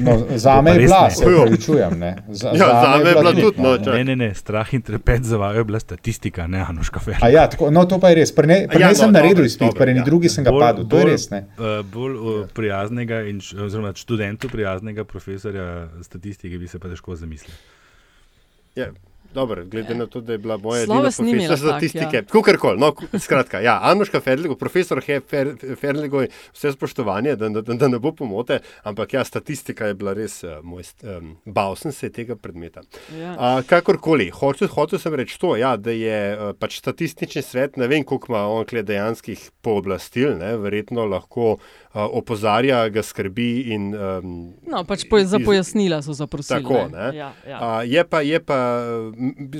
No, 0.00 0.26
za 0.36 0.60
me 0.60 0.70
je 0.70 0.78
bila, 0.78 1.10
se 1.10 1.24
upravičujem. 1.24 2.02
Za, 2.28 2.48
ja, 2.48 2.66
za 2.84 3.00
me 3.04 3.10
je 3.10 3.14
bila 3.14 3.32
tudi 3.32 3.62
noč. 3.62 3.80
Ne, 3.86 4.04
ne, 4.04 4.16
ne, 4.16 4.34
strah 4.34 4.74
in 4.74 4.82
trepet 4.82 5.24
za 5.24 5.36
vaju 5.36 5.58
je 5.58 5.64
bila 5.64 5.80
statistika, 5.80 6.46
ne 6.46 6.60
Anoška 6.68 7.00
Ferligoj. 7.00 7.32
Ja, 7.32 7.48
tako, 7.50 7.70
no, 7.70 7.84
to 7.84 7.98
pa 8.00 8.12
je 8.12 8.20
res. 8.20 8.34
Pri 8.34 8.46
njej 8.46 8.66
ja, 8.78 8.88
no, 8.88 8.94
sem 8.94 9.12
naredil 9.12 9.44
izpit, 9.44 9.74
pri 9.78 9.94
njej 9.94 10.00
ja. 10.00 10.04
drugi 10.04 10.28
sem 10.28 10.44
ga 10.44 10.52
padel. 10.52 10.86
To 10.88 10.98
je 10.98 11.04
res. 11.08 11.30
Ne. 11.30 11.46
Bolj 11.92 12.16
uh, 12.16 12.48
prijaznega, 12.54 13.22
in, 13.32 13.40
oziroma 13.64 13.94
študentu 13.96 14.48
prijaznega 14.52 15.04
profesorja 15.04 15.88
statistike 16.02 16.58
bi 16.58 16.68
se 16.68 16.78
pa 16.78 16.92
težko 16.92 17.16
zamislil. 17.16 17.56
Yeah. 18.76 18.92
Ja. 19.30 19.34
Dobro, 19.34 19.64
glede 19.64 19.94
na 19.94 20.06
to, 20.06 20.20
da 20.20 20.32
je 20.32 20.38
bila 20.38 20.56
moja 20.56 20.82
edina 20.82 21.00
profesor 21.02 21.58
statistike. 21.58 22.16
Ja. 22.16 22.22
Kukorkoli, 22.24 22.80
no, 22.80 22.94
skratka, 23.18 23.60
ja, 23.60 23.78
Anuška 23.82 24.20
Ferligo, 24.20 24.54
profesor 24.54 25.02
Fer, 25.04 25.52
Ferligo, 25.80 26.24
vse 26.52 26.72
spoštovanje, 26.72 27.36
da, 27.36 27.48
da, 27.48 27.62
da 27.62 27.88
ne 27.88 27.98
bo 27.98 28.12
pomote, 28.12 28.58
ampak 28.82 29.14
ja, 29.14 29.24
statistika 29.24 29.86
je 29.86 29.94
bila 29.94 30.12
res 30.12 30.42
uh, 30.44 30.58
moj, 30.62 30.82
um, 31.02 31.36
bal 31.44 31.76
sem 31.76 31.92
se 31.92 32.10
tega 32.10 32.36
predmeta. 32.36 32.82
Ja. 33.14 33.34
Uh, 33.34 33.62
kakorkoli, 33.66 34.30
hotel, 34.34 34.68
hotel 34.68 34.98
sem 34.98 35.14
reči 35.14 35.38
to, 35.40 35.54
ja, 35.56 35.76
da 35.76 35.94
je 35.94 36.18
uh, 36.34 36.50
pač 36.58 36.80
statistični 36.82 37.42
svet, 37.42 37.78
ne 37.78 37.86
vem, 37.90 38.04
koliko 38.04 38.32
ima 38.34 38.44
on 38.50 38.66
kle 38.66 38.82
dejanskih 38.82 39.50
pooblastil, 39.62 40.34
ne, 40.42 40.56
verjetno 40.58 41.06
lahko 41.06 41.52
uh, 41.54 41.60
opozarja, 41.94 42.88
ga 42.88 43.02
skrbi 43.02 43.74
in. 43.74 43.94
Um, 43.94 44.34
no, 44.66 44.84
pač 44.86 45.04
po, 45.10 45.18
za 45.18 45.40
pojasnila 45.44 46.02
so 46.02 46.14
zaprosili. 46.14 46.62
Tako, 46.62 46.86
ne. 46.92 47.10
Ja, 47.16 47.32
ja. 47.48 47.58
Uh, 47.58 47.80
je 47.86 48.04
pa, 48.06 48.20
je 48.20 48.40
pa 48.44 48.58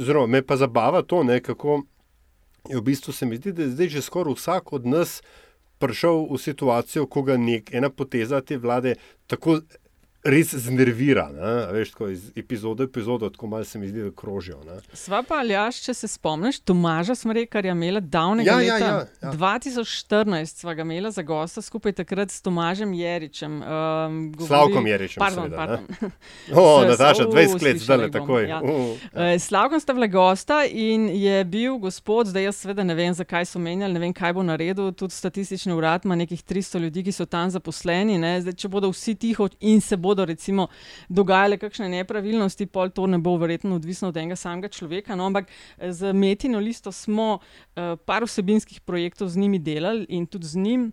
zelo 0.06 0.26
me 0.26 0.42
pa 0.42 0.56
zabava 0.56 1.02
to, 1.02 1.24
ne, 1.26 1.40
kako 1.40 1.82
je 2.68 2.76
v 2.76 2.82
bistvu 2.82 3.12
se 3.12 3.26
mi 3.26 3.36
zdi, 3.36 3.52
da 3.52 3.62
je 3.62 3.74
zdaj 3.74 3.88
že 3.88 4.02
skoraj 4.02 4.34
vsak 4.34 4.72
od 4.72 4.86
nas 4.86 5.22
prišel 5.78 6.28
v 6.30 6.38
situacijo, 6.38 7.06
ko 7.06 7.22
ga 7.22 7.36
nek 7.40 7.74
ena 7.74 7.90
poteza 7.90 8.40
te 8.40 8.58
vlade 8.58 8.94
tako 9.26 9.60
res 10.24 10.54
znervira. 10.54 11.30
Veš, 11.72 11.90
tako 11.90 12.08
iz 12.08 12.30
epizode 12.36 12.84
v 12.84 12.88
epizodo, 12.88 13.30
tako 13.30 13.46
malo 13.46 13.64
se 13.64 13.78
mi 13.78 13.88
zdi, 13.88 14.02
da 14.02 14.10
krožijo. 14.16 14.58
Ne? 14.66 14.76
Sva 14.92 15.22
pa 15.28 15.40
ali 15.40 15.54
jaš, 15.54 15.80
če 15.82 15.94
se 15.94 16.08
spomniš, 16.08 16.60
Tomaža 16.60 17.14
Smrekar 17.14 17.64
je 17.64 17.72
imela 17.72 18.00
davnega 18.00 18.50
ja, 18.50 18.60
ja 18.60 18.74
leta. 18.74 18.86
Ja, 18.86 19.06
ja, 19.22 19.28
ja. 19.28 19.32
2014 19.32 20.60
sva 20.60 20.74
ga 20.74 20.82
imela 20.82 21.10
za 21.10 21.22
gosta 21.22 21.62
skupaj 21.62 21.92
takrat 21.92 22.30
s 22.30 22.42
Tomažem 22.42 22.92
Jeričem. 22.94 23.62
Um, 23.62 24.18
govori, 24.36 24.48
Slavkom 24.48 24.86
Jeričem. 24.86 25.20
Pardon, 25.20 25.44
seveda, 25.44 25.56
pardon. 25.56 26.12
O, 26.60 26.84
Nataša, 26.84 27.24
20 27.24 27.64
let, 27.64 27.80
zdaj 27.80 28.10
takoj. 28.10 28.48
Ja. 28.48 28.60
Uh, 28.62 28.96
ja. 29.14 29.38
Slavkom 29.38 29.80
sta 29.80 29.96
bila 29.96 30.06
gosta 30.06 30.62
in 30.64 31.08
je 31.08 31.44
bil 31.44 31.78
gospod, 31.78 32.26
zdaj 32.26 32.44
jaz 32.50 32.60
seveda 32.60 32.84
ne 32.84 32.94
vem, 32.94 33.14
zakaj 33.14 33.48
so 33.48 33.58
menjali, 33.58 33.96
ne 33.96 34.04
vem, 34.04 34.12
kaj 34.12 34.34
bo 34.36 34.44
naredil, 34.44 34.92
tudi 34.92 35.16
statistični 35.16 35.72
urad 35.72 36.04
ima 36.04 36.16
nekih 36.16 36.44
300 36.44 36.78
ljudi, 36.78 37.04
ki 37.08 37.12
so 37.12 37.26
tam 37.26 37.50
zaposleni. 37.50 38.20
Zdaj, 38.40 38.56
če 38.60 38.68
bodo 38.68 38.90
vsi 38.92 39.14
tiho 39.14 39.48
in 39.60 39.80
se 39.80 39.96
bodo 39.96 40.09
bodo 40.10 40.26
recimo 40.28 40.68
dogajale 41.08 41.58
kakšne 41.60 41.88
nepravilnosti, 42.00 42.66
pol 42.66 42.92
to 42.94 43.06
ne 43.06 43.18
bo 43.18 43.36
verjetno 43.40 43.78
odvisno 43.78 44.10
od 44.10 44.16
enega 44.16 44.36
samega 44.36 44.68
človeka. 44.68 45.16
No, 45.16 45.30
ampak 45.30 45.50
eh, 45.50 45.92
z 45.92 46.12
Metino 46.12 46.58
listo 46.58 46.92
smo 46.92 47.38
uh, 47.38 47.96
par 48.04 48.26
vsebinskih 48.26 48.80
projektov 48.80 49.30
z 49.30 49.38
njimi 49.38 49.58
delali 49.58 50.06
in 50.08 50.26
tudi 50.26 50.46
z 50.46 50.56
njim. 50.56 50.90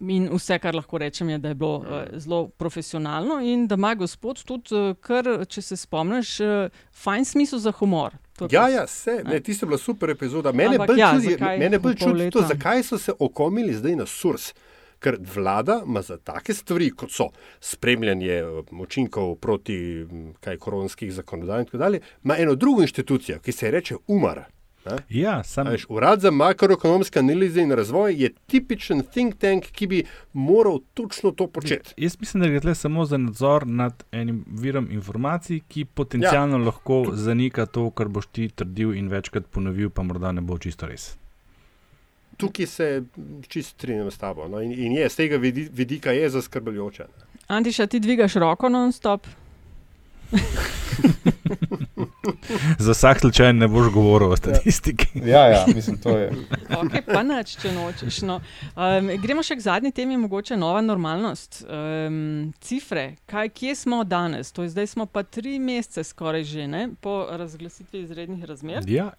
In 0.00 0.30
vse, 0.32 0.56
kar 0.56 0.72
lahko 0.72 0.96
rečem, 0.96 1.28
je, 1.28 1.38
da 1.38 1.50
je 1.52 1.56
bilo 1.60 1.82
uh, 1.84 2.06
zelo 2.16 2.48
profesionalno 2.48 3.36
in 3.44 3.66
da 3.68 3.76
ima 3.76 3.92
gospod 3.94 4.40
tudi, 4.48 4.72
uh, 4.72 4.94
kar, 4.96 5.28
če 5.44 5.62
se 5.62 5.76
spomniš, 5.76 6.30
uh, 6.40 6.78
fajn 7.02 7.28
smisel 7.28 7.60
za 7.60 7.72
humor. 7.76 8.16
Ja, 8.48 8.64
ja, 8.72 8.86
vse. 8.88 9.18
Ne, 9.28 9.42
ti 9.44 9.52
si 9.54 9.68
bila 9.68 9.76
super 9.78 10.10
epizoda. 10.10 10.54
Mene 10.56 10.78
bolj 10.80 11.02
ja, 11.02 11.12
čudi, 11.12 11.36
mene 11.60 11.78
bolj 11.78 11.98
čudi 12.00 12.30
to, 12.32 12.46
zakaj 12.48 12.82
so 12.88 12.98
se 12.98 13.12
okomili 13.18 13.76
zdaj 13.76 14.00
na 14.00 14.08
surs. 14.08 14.54
Uh, 14.54 14.69
ker 15.00 15.16
vlada 15.34 15.80
ima 15.86 16.02
za 16.02 16.16
take 16.16 16.54
stvari, 16.54 16.90
kot 16.90 17.12
so 17.12 17.30
spremljanje 17.60 18.32
eh, 18.32 18.62
učinkov 18.80 19.34
proti 19.36 20.06
kaj, 20.40 20.56
koronskih 20.56 21.12
zakonodaj 21.12 21.60
in 21.60 21.66
tako 21.66 21.78
dalje, 21.78 22.00
ima 22.24 22.36
eno 22.38 22.54
drugo 22.54 22.82
inštitucijo, 22.82 23.38
ki 23.38 23.52
se 23.52 23.70
reče 23.70 23.96
UMAR. 24.06 24.44
Ja, 25.08 25.44
sam... 25.44 25.66
Veš, 25.66 25.86
Urad 25.88 26.20
za 26.20 26.30
makroekonomske 26.30 27.18
analize 27.18 27.60
in 27.62 27.72
razvoj 27.72 28.14
je 28.22 28.30
tipičen 28.46 29.02
think 29.12 29.36
tank, 29.38 29.64
ki 29.64 29.86
bi 29.86 30.04
moral 30.32 30.78
točno 30.94 31.30
to 31.30 31.46
početi. 31.46 31.94
Jaz 31.96 32.16
mislim, 32.20 32.42
da 32.42 32.48
gre 32.48 32.60
tukaj 32.60 32.74
samo 32.74 33.04
za 33.04 33.16
nadzor 33.16 33.66
nad 33.66 34.04
enim 34.12 34.44
virom 34.48 34.88
informacij, 34.90 35.60
ki 35.68 35.84
potencialno 35.84 36.58
ja. 36.58 36.64
lahko 36.64 37.04
zanika 37.12 37.66
to, 37.66 37.90
kar 37.90 38.08
boš 38.08 38.26
ti 38.26 38.48
trdil 38.48 38.94
in 38.94 39.08
večkrat 39.08 39.46
ponovil, 39.46 39.90
pa 39.90 40.02
morda 40.02 40.32
ne 40.32 40.40
bo 40.40 40.58
čisto 40.58 40.86
res. 40.86 41.16
Tukaj 42.40 42.66
se 42.66 43.02
čisto 43.48 43.76
strinjam 43.76 44.10
s 44.10 44.18
tabo. 44.18 44.48
No? 44.48 44.62
In, 44.62 44.72
in 44.72 44.92
je, 44.92 45.08
z 45.08 45.16
tega 45.16 45.36
vidi, 45.36 45.68
vidika 45.72 46.12
je 46.12 46.30
zaskrbljujoče. 46.30 47.06
Antiša, 47.48 47.86
ti 47.86 48.00
dvigaš 48.00 48.34
roko 48.34 48.68
non-stop. 48.68 49.26
Za 52.78 52.92
vsak 52.92 53.20
slučaj 53.20 53.52
ne 53.52 53.68
boš 53.68 53.92
govoril 53.92 54.32
o 54.32 54.36
statistiki. 54.36 55.06
Ja, 55.14 55.46
ja, 55.46 55.64
mislim, 55.74 55.98
to 55.98 56.18
je. 56.18 56.32
Okay, 56.80 57.02
pa 57.14 57.22
nič, 57.22 57.56
če 57.62 57.72
nočeš. 57.74 58.22
No. 58.22 58.40
Um, 58.76 59.10
gremo 59.20 59.42
še 59.42 59.56
k 59.58 59.64
zadnji 59.64 59.92
temi, 59.92 60.16
mogoče 60.20 60.56
nova 60.56 60.80
normalnost. 60.80 61.64
Um, 61.66 62.52
cifre, 62.62 63.16
kaj, 63.30 63.50
kje 63.54 63.74
smo 63.74 64.04
danes? 64.04 64.52
To 64.52 64.62
je 64.62 64.70
zdaj 64.72 64.86
smo 64.94 65.06
pa 65.06 65.22
tri 65.22 65.58
mesece 65.58 66.04
skoraj 66.04 66.44
že 66.44 66.66
ne, 66.70 66.88
po 67.00 67.26
razglasitvi 67.30 68.04
izrednih 68.06 68.44
razmer. 68.44 68.86
Ja. 68.88 69.10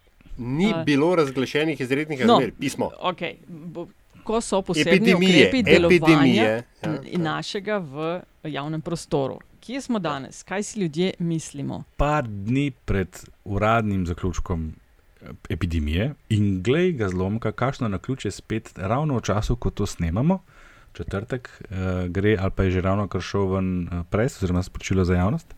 Ni 0.42 0.72
A. 0.72 0.82
bilo 0.82 1.14
razglašenih 1.14 1.80
izrednih 1.80 2.20
No. 2.20 2.26
razmer, 2.28 2.52
pismo. 2.54 2.90
Okay. 3.02 3.34
bo- 3.48 3.86
Ko 4.24 4.40
so 4.40 4.62
posebni 4.62 4.92
Epidemije, 4.92 5.36
ukrepi 5.38 5.62
delovanja 5.64 5.96
epidemije, 5.96 6.44
ja, 6.44 6.62
n- 6.84 7.22
našega 7.22 7.78
v 7.78 8.20
javnem 8.44 8.80
prostoru. 8.80 9.38
Kje 9.60 9.80
smo 9.80 9.98
danes? 10.00 10.42
Kaj 10.42 10.62
si 10.62 10.80
ljudje 10.80 11.12
mislimo? 11.20 11.82
Par 11.96 12.24
dni 12.24 12.70
pred 12.84 13.08
uradnim 13.44 14.06
zaključkom 14.06 14.72
eh, 15.20 15.26
epidemije 15.48 16.14
in 16.28 16.62
glej 16.62 16.92
ga 16.92 17.08
zlomka, 17.08 17.52
kakšno 17.52 17.88
na 17.88 17.98
ključ 17.98 18.24
je 18.24 18.30
spet 18.32 18.72
ravno 18.76 19.16
v 19.16 19.22
času, 19.22 19.56
ko 19.56 19.70
to 19.70 19.86
snemamo. 19.86 20.38
Četrtek 20.92 21.48
uh, 21.60 21.76
gre, 22.08 22.36
ali 22.40 22.50
pa 22.50 22.62
je 22.62 22.70
že 22.70 22.80
ravno 22.80 23.08
kar 23.08 23.20
šel 23.20 23.46
ven 23.54 23.68
uh, 23.82 24.04
pres, 24.10 24.36
oziroma 24.42 24.62
sporočilo 24.62 25.04
za 25.04 25.14
javnost. 25.14 25.54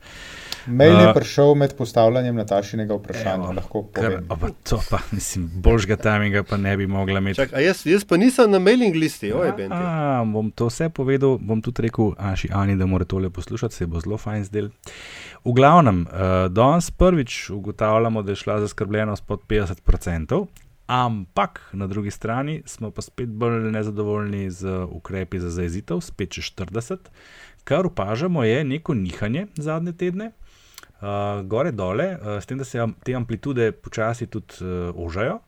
Mail 0.66 1.00
je 1.00 1.08
Uh, 1.08 1.14
prišel 1.14 1.54
med 1.54 1.74
postavljanjem 1.76 2.36
Natašinega 2.36 2.94
vprašanja. 2.94 3.34
Evo, 3.34 3.52
lahko 3.52 3.82
Kar, 3.92 4.04
povem. 4.04 4.26
a 4.30 4.36
pa 4.36 4.48
to 4.62 4.80
pa, 4.90 4.98
mislim, 5.12 5.50
boljšega 5.54 5.96
tajminga 5.96 6.42
pa 6.42 6.56
ne 6.56 6.76
bi 6.76 6.86
mogla 6.86 7.18
imeti. 7.18 7.36
Čak, 7.36 7.52
a 7.52 7.60
jaz, 7.60 7.86
jaz 7.86 8.04
pa 8.04 8.16
nisem 8.16 8.50
na 8.50 8.58
mailing 8.58 8.96
listi, 8.96 9.32
oj, 9.32 9.52
Benti. 9.56 9.74
A, 9.74 10.22
bom 10.26 10.50
to 10.50 10.70
vse 10.70 10.88
povedal, 10.88 11.38
bom 11.38 11.62
tudi 11.62 11.82
rekel 11.82 12.14
Aši 12.18 12.48
Ani, 12.52 12.76
da 12.76 12.86
mora 12.86 13.04
tole 13.04 13.30
poslušati, 13.30 13.74
se 13.74 13.86
bo 13.86 14.00
zelo 14.00 14.18
fajn 14.18 14.44
zdel. 14.44 14.70
V 15.44 15.52
glavnem, 15.52 16.06
uh, 16.06 16.52
danes 16.52 16.90
prvič 16.90 17.50
ugotavljamo, 17.50 18.22
da 18.22 18.32
je 18.32 18.36
šla 18.36 18.60
zaskrbljenost 18.60 19.26
pod 19.26 19.40
50%, 19.48 20.46
ampak 20.86 21.60
na 21.72 21.86
drugi 21.86 22.10
strani 22.10 22.62
smo 22.66 22.90
pa 22.90 23.02
spet 23.02 23.28
bolj 23.28 23.70
nezadovoljni 23.70 24.50
z 24.50 24.84
ukrepi 24.84 25.40
za 25.40 25.50
zaezitev, 25.50 26.00
spet 26.00 26.30
čez 26.30 26.44
40, 26.44 26.96
kar 27.64 27.86
opažamo 27.86 28.44
je 28.44 28.64
neko 28.64 28.94
nihanje 28.94 29.46
zadnje 29.56 29.92
tedne. 29.92 30.30
Uh, 30.94 31.42
gore 31.44 31.72
dole, 31.72 32.16
uh, 32.16 32.26
s 32.40 32.46
tem, 32.46 32.58
da 32.58 32.64
se 32.64 32.78
am, 32.80 32.94
te 33.04 33.14
amplitude 33.14 33.72
počasi 33.72 34.26
tudi 34.26 34.54
uh, 34.60 34.94
ožajo. 34.96 35.38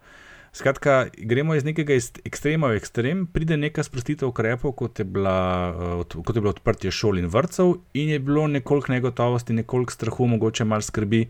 Skratka, 0.53 1.07
gremo 1.18 1.55
iz 1.55 1.64
nekega 1.64 1.95
iz 1.95 2.11
ekstrema 2.24 2.66
v 2.72 2.76
ekstrem, 2.80 3.26
pride 3.26 3.57
neka 3.57 3.82
sprostitev 3.84 4.28
ukrepov, 4.28 4.72
kot 4.72 4.99
je, 4.99 5.05
bila, 5.05 5.37
uh, 5.70 6.01
od- 6.01 6.16
kot 6.24 6.37
je 6.37 6.41
bilo 6.41 6.51
odprtje 6.51 6.91
šol 6.91 7.18
in 7.18 7.26
vrtcev, 7.26 7.74
in 7.95 8.09
je 8.09 8.18
bilo 8.18 8.47
nekoliko 8.49 8.93
negotovosti, 8.93 9.53
nekoliko 9.53 9.93
strahu, 9.93 10.26
mogoče 10.26 10.64
malo 10.64 10.82
skrbi, 10.82 11.26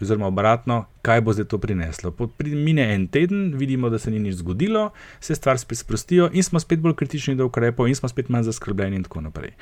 oziroma 0.00 0.26
obratno, 0.26 0.84
kaj 1.02 1.20
bo 1.20 1.32
zdaj 1.32 1.48
to 1.50 1.58
prineslo. 1.58 2.12
Mine 2.38 2.94
en 2.94 3.06
teden, 3.08 3.54
vidimo, 3.56 3.90
da 3.90 3.98
se 3.98 4.10
ni 4.10 4.18
nič 4.18 4.34
zgodilo, 4.34 4.90
se 5.20 5.34
stvari 5.34 5.58
spet 5.58 5.78
sprostijo 5.78 6.30
in 6.32 6.42
smo 6.42 6.60
spet 6.60 6.80
bolj 6.80 6.94
kritični 6.94 7.34
do 7.34 7.46
ukrepov, 7.46 7.88
in 7.88 7.94
smo 7.94 8.08
spet 8.08 8.28
manj 8.28 8.46
zaskrbljeni, 8.48 8.96
in 8.96 9.02
tako 9.02 9.20
naprej. 9.20 9.54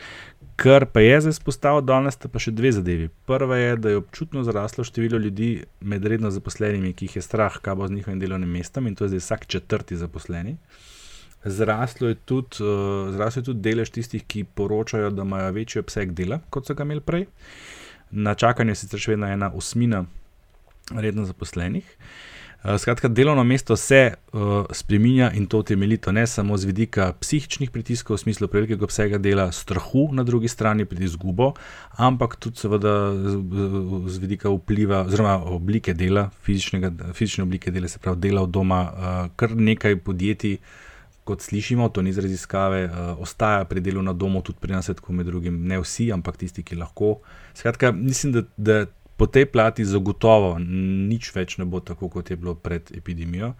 Kar 0.57 0.87
pa 0.87 1.01
je 1.01 1.20
zdaj 1.20 1.33
spostavil 1.33 1.81
danes, 1.87 2.18
sta 2.18 2.29
pa 2.29 2.43
še 2.43 2.51
dve 2.51 2.72
zadevi. 2.74 3.09
Prva 3.26 3.57
je, 3.57 3.76
da 3.76 3.95
je 3.95 4.03
občutno 4.03 4.45
zraslo 4.45 4.85
število 4.85 5.18
ljudi 5.22 5.62
med 5.81 6.07
redno 6.07 6.31
zaposlenimi, 6.35 6.93
ki 6.93 7.09
jih 7.09 7.16
je 7.20 7.22
strah, 7.22 7.61
kaj 7.62 7.79
bo 7.79 7.89
z 7.89 7.95
njihovim 7.99 8.20
delovnim 8.20 8.51
mestom, 8.59 8.87
in 8.87 8.99
to 8.99 9.07
je 9.07 9.14
zdaj 9.14 9.24
vsak 9.24 9.47
četrti 9.47 9.97
zaposleni. 9.97 10.59
Zraslo 11.45 12.09
je 12.09 12.14
tudi, 12.26 12.59
uh, 12.66 13.14
zraslo 13.14 13.41
je 13.41 13.45
tudi 13.53 13.62
delež 13.62 13.95
tistih, 13.95 14.24
ki 14.26 14.45
poročajo, 14.45 15.11
da 15.14 15.22
imajo 15.22 15.53
večji 15.55 15.81
obseg 15.81 16.12
dela, 16.12 16.41
kot 16.51 16.66
so 16.66 16.74
ga 16.74 16.83
imeli 16.83 17.01
prej. 17.01 17.29
Na 18.11 18.35
čakanju 18.35 18.72
je 18.72 18.81
sicer 18.83 19.01
še 19.01 19.12
vedno 19.14 19.29
ena 19.31 19.53
osmina 19.55 20.03
redno 20.95 21.24
zaposlenih. 21.24 21.97
Uh, 22.64 22.74
skratka, 22.78 23.09
delovno 23.09 23.45
mesto 23.45 23.76
se 23.76 24.14
uh, 24.32 24.41
spremenja 24.70 25.30
in 25.34 25.47
to 25.47 25.62
temeljito, 25.62 26.12
ne 26.12 26.26
samo 26.26 26.57
z 26.57 26.66
vidika 26.66 27.12
psihičnih 27.20 27.70
pritiskov, 27.70 28.16
v 28.16 28.20
smislu 28.20 28.49
prevelikega 28.49 28.84
obsega 28.84 29.18
dela, 29.18 29.53
strahu 29.53 30.09
na 30.12 30.24
drugi 30.26 30.49
strani 30.49 30.84
pred 30.84 31.03
izgubo, 31.07 31.53
ampak 31.97 32.34
tudi 32.36 32.59
seveda 32.59 33.14
z, 33.14 33.36
z- 34.11 34.18
vidika 34.18 34.51
vpliva 34.51 35.05
oziroma 35.07 35.36
oblike 35.55 35.95
dela, 35.95 36.30
fizične 36.43 37.43
oblike 37.43 37.70
dela, 37.70 37.89
se 37.89 37.99
pravi 37.99 38.18
dela 38.26 38.43
od 38.43 38.51
doma, 38.51 38.82
uh, 38.82 39.30
kar 39.36 39.55
nekaj 39.55 39.97
podjetij. 39.97 40.59
Kot 41.28 41.43
slišimo, 41.45 41.89
to 41.93 42.01
ni 42.03 42.09
iz 42.11 42.18
raziskave, 42.18 42.84
uh, 42.84 43.20
ostaja 43.20 43.64
pri 43.68 43.80
delu 43.84 44.03
na 44.03 44.12
domu, 44.16 44.41
tudi 44.43 44.59
pri 44.61 44.72
nas, 44.72 44.86
tako 44.86 45.12
med 45.12 45.26
drugim, 45.28 45.59
ne 45.68 45.76
vsi, 45.78 46.07
ampak 46.12 46.36
tisti, 46.41 46.62
ki 46.64 46.78
lahko. 46.80 47.18
Skratka, 47.55 47.93
mislim, 47.93 48.32
da, 48.32 48.43
da 48.57 48.86
po 49.19 49.27
tej 49.27 49.51
plati 49.51 49.85
zagotovo 49.85 50.55
nič 50.62 51.33
več 51.35 51.59
ne 51.59 51.66
bo 51.66 51.83
tako, 51.83 52.09
kot 52.09 52.31
je 52.31 52.39
bilo 52.39 52.55
pred 52.55 52.93
epidemijo. 52.95 53.53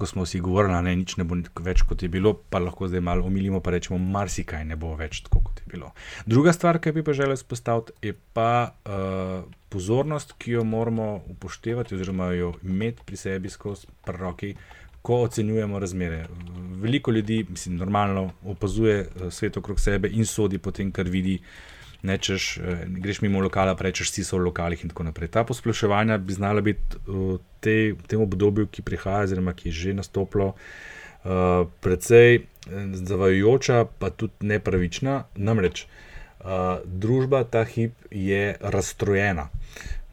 Ko 0.00 0.08
smo 0.08 0.24
vsi 0.24 0.40
govorili, 0.40 0.72
da 0.72 0.94
nič 0.96 1.18
ne 1.20 1.26
bo 1.28 1.36
več 1.60 1.84
kot 1.86 2.02
je 2.02 2.08
bilo, 2.10 2.32
pa 2.34 2.58
lahko 2.58 2.88
zdaj 2.88 3.04
malo 3.04 3.28
omilimo, 3.28 3.60
pa 3.60 3.76
rečemo, 3.76 4.00
marsikaj 4.00 4.64
ne 4.66 4.78
bo 4.80 4.94
več 4.98 5.20
tako, 5.28 5.44
kot 5.44 5.60
je 5.60 5.68
bilo. 5.76 5.92
Druga 6.26 6.56
stvar, 6.56 6.80
ki 6.82 6.94
bi 6.96 7.04
pa 7.04 7.14
želel 7.14 7.36
izpostaviti, 7.36 7.92
je 8.02 8.16
pa 8.34 8.72
uh, 8.72 9.44
pozornost, 9.70 10.32
ki 10.40 10.56
jo 10.56 10.64
moramo 10.64 11.20
upoštevati, 11.36 11.94
oziroma 11.94 12.32
jo 12.32 12.54
imeti 12.64 13.04
pri 13.06 13.20
sebi 13.20 13.52
skozi 13.52 13.92
proroki, 14.08 14.56
ko 15.02 15.20
ocenjujemo 15.26 15.78
razmere. 15.78 16.24
Veliko 16.80 17.10
ljudi, 17.10 17.44
mislim, 17.48 17.76
normalno 17.76 18.30
opazuje 18.46 18.98
eh, 19.00 19.30
svet 19.30 19.56
okrog 19.56 19.80
sebe 19.80 20.08
in 20.08 20.26
sodi 20.26 20.58
po 20.58 20.70
tem, 20.70 20.92
kar 20.94 21.08
vidi. 21.10 21.40
Nečeš, 22.02 22.58
eh, 22.58 22.84
greš 22.86 23.20
mimo 23.22 23.40
lokala, 23.40 23.76
rečeš, 23.78 24.10
vsi 24.10 24.24
so 24.24 24.36
v 24.36 24.48
lokalih 24.48 24.80
in 24.82 24.90
tako 24.90 25.06
naprej. 25.06 25.30
Ta 25.30 25.44
posploševanja 25.44 26.18
bi 26.18 26.34
znala 26.34 26.60
biti 26.60 26.98
v 27.06 27.38
tej, 27.62 27.94
tem 28.10 28.20
obdobju, 28.20 28.66
ki 28.66 28.82
prihaja, 28.82 29.28
oziroma 29.28 29.54
ki 29.54 29.68
je 29.68 29.72
že 29.72 29.94
nastopilo, 29.94 30.54
uh, 31.24 31.66
precej 31.80 32.34
eh, 32.34 32.42
zavajajoča, 32.92 33.86
pa 33.98 34.10
tudi 34.10 34.50
nepravična. 34.50 35.24
Namreč 35.36 35.86
uh, 35.86 36.82
družba 36.84 37.44
ta 37.44 37.62
hip 37.64 37.94
je 38.10 38.56
razstrojena. 38.60 39.48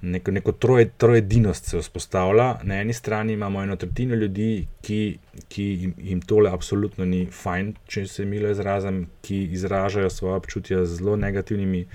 Neko, 0.02 0.32
neko 0.32 0.52
troje, 0.52 0.90
trojedinost 0.98 1.66
se 1.66 1.80
vzpostavlja. 1.80 2.56
Na 2.64 2.76
eni 2.82 2.94
strani 2.94 3.34
imamo 3.34 3.64
eno 3.64 3.76
tretjino 3.76 4.16
ljudi, 4.16 4.68
ki, 4.82 5.18
ki 5.48 5.64
jim, 5.64 5.94
jim 5.98 6.22
tole 6.22 6.52
absolutno 6.52 7.06
ni 7.06 7.26
fajn, 7.32 7.74
če 7.88 8.06
se 8.08 8.26
milo 8.26 8.50
izrazim, 8.50 9.08
ki 9.22 9.44
izražajo 9.44 10.10
svoje 10.10 10.36
občutja 10.36 10.86
z 10.86 11.02
zelo 11.02 11.16
negativnimi 11.16 11.86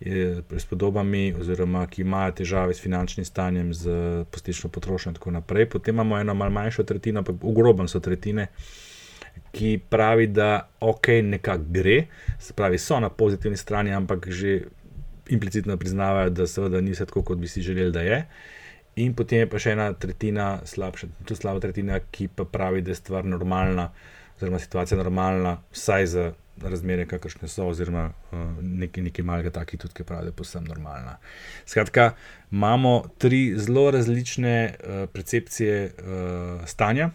eh, 0.00 0.40
prispodobami, 0.48 1.34
oziroma 1.40 1.84
ki 1.86 2.02
imajo 2.02 2.32
težave 2.40 2.74
s 2.74 2.80
finančnim 2.80 3.28
stanjem, 3.28 3.74
z 3.74 4.24
postično 4.30 4.70
potrošnjo 4.70 5.10
in 5.10 5.20
tako 5.20 5.36
naprej. 5.36 5.68
Potem 5.68 5.94
imamo 5.94 6.18
eno 6.18 6.34
malo 6.34 6.50
manjšo 6.50 6.88
tretjino, 6.88 7.22
pa 7.22 7.36
v 7.36 7.52
grobem 7.60 7.88
so 7.88 8.00
tretjine, 8.00 8.48
ki 9.52 9.80
pravi, 9.88 10.26
da 10.26 10.68
ok, 10.80 11.08
nekako 11.22 11.64
gre, 11.68 12.04
se 12.38 12.56
pravi, 12.56 12.78
so 12.78 13.00
na 13.00 13.08
pozitivni 13.10 13.56
strani, 13.56 13.92
ampak 13.92 14.28
že 14.30 14.60
implicitno 15.30 15.76
priznavajo, 15.76 16.30
da 16.30 16.46
seveda 16.46 16.80
ni 16.80 16.94
vse 16.94 17.06
tako, 17.06 17.22
kot 17.22 17.38
bi 17.38 17.48
si 17.48 17.62
želeli, 17.62 17.92
da 17.92 18.02
je. 18.06 18.24
In 18.96 19.14
potem 19.14 19.44
je 19.44 19.48
pa 19.50 19.60
še 19.62 19.74
ena 19.76 19.92
tretjina, 19.94 20.60
slabša, 20.66 21.08
tudi 21.24 21.38
slaba 21.38 21.62
tretjina, 21.62 22.00
ki 22.10 22.28
pa 22.36 22.44
pravi, 22.44 22.82
da 22.82 22.92
je 22.92 22.98
stvar 22.98 23.24
normalna, 23.24 23.90
oziroma 24.36 24.58
situacija 24.58 24.98
normalna, 24.98 25.56
vsaj 25.72 26.06
za 26.10 26.30
razmere, 26.60 27.06
kakršne 27.08 27.48
so, 27.48 27.68
oziroma 27.70 28.10
uh, 28.10 28.40
nekaj, 28.60 29.04
nekaj 29.06 29.24
malega 29.24 29.52
takih, 29.54 29.80
tudi 29.80 29.94
ki 29.96 30.04
pravijo, 30.04 30.28
da 30.28 30.34
je 30.34 30.36
povsem 30.36 30.66
normalna. 30.68 31.16
Skratka, 31.66 32.10
imamo 32.52 32.94
tri 33.18 33.54
zelo 33.56 33.90
različne 33.90 34.56
uh, 34.74 35.08
percepcije 35.12 35.80
uh, 35.86 36.66
stanja. 36.68 37.10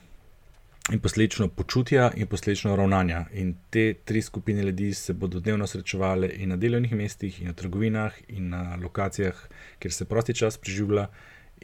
In 0.94 1.00
posledično 1.00 1.48
počutja, 1.48 2.12
in 2.16 2.28
posledično 2.28 2.76
ravnanja. 2.76 3.24
In 3.34 3.56
te 3.70 3.94
tri 4.06 4.22
skupine 4.22 4.64
ljudi 4.64 4.94
se 4.94 5.14
bodo 5.14 5.40
dnevno 5.40 5.68
srečevali 5.68 6.28
in 6.28 6.50
na 6.50 6.56
delovnih 6.56 6.94
mestih, 6.94 7.42
in 7.42 7.48
na 7.48 7.54
trgovinah, 7.54 8.14
in 8.28 8.50
na 8.50 8.78
lokacijah, 8.82 9.40
kjer 9.80 9.94
se 9.94 10.06
prosti 10.06 10.36
čas 10.36 10.58
preživlja. 10.58 11.08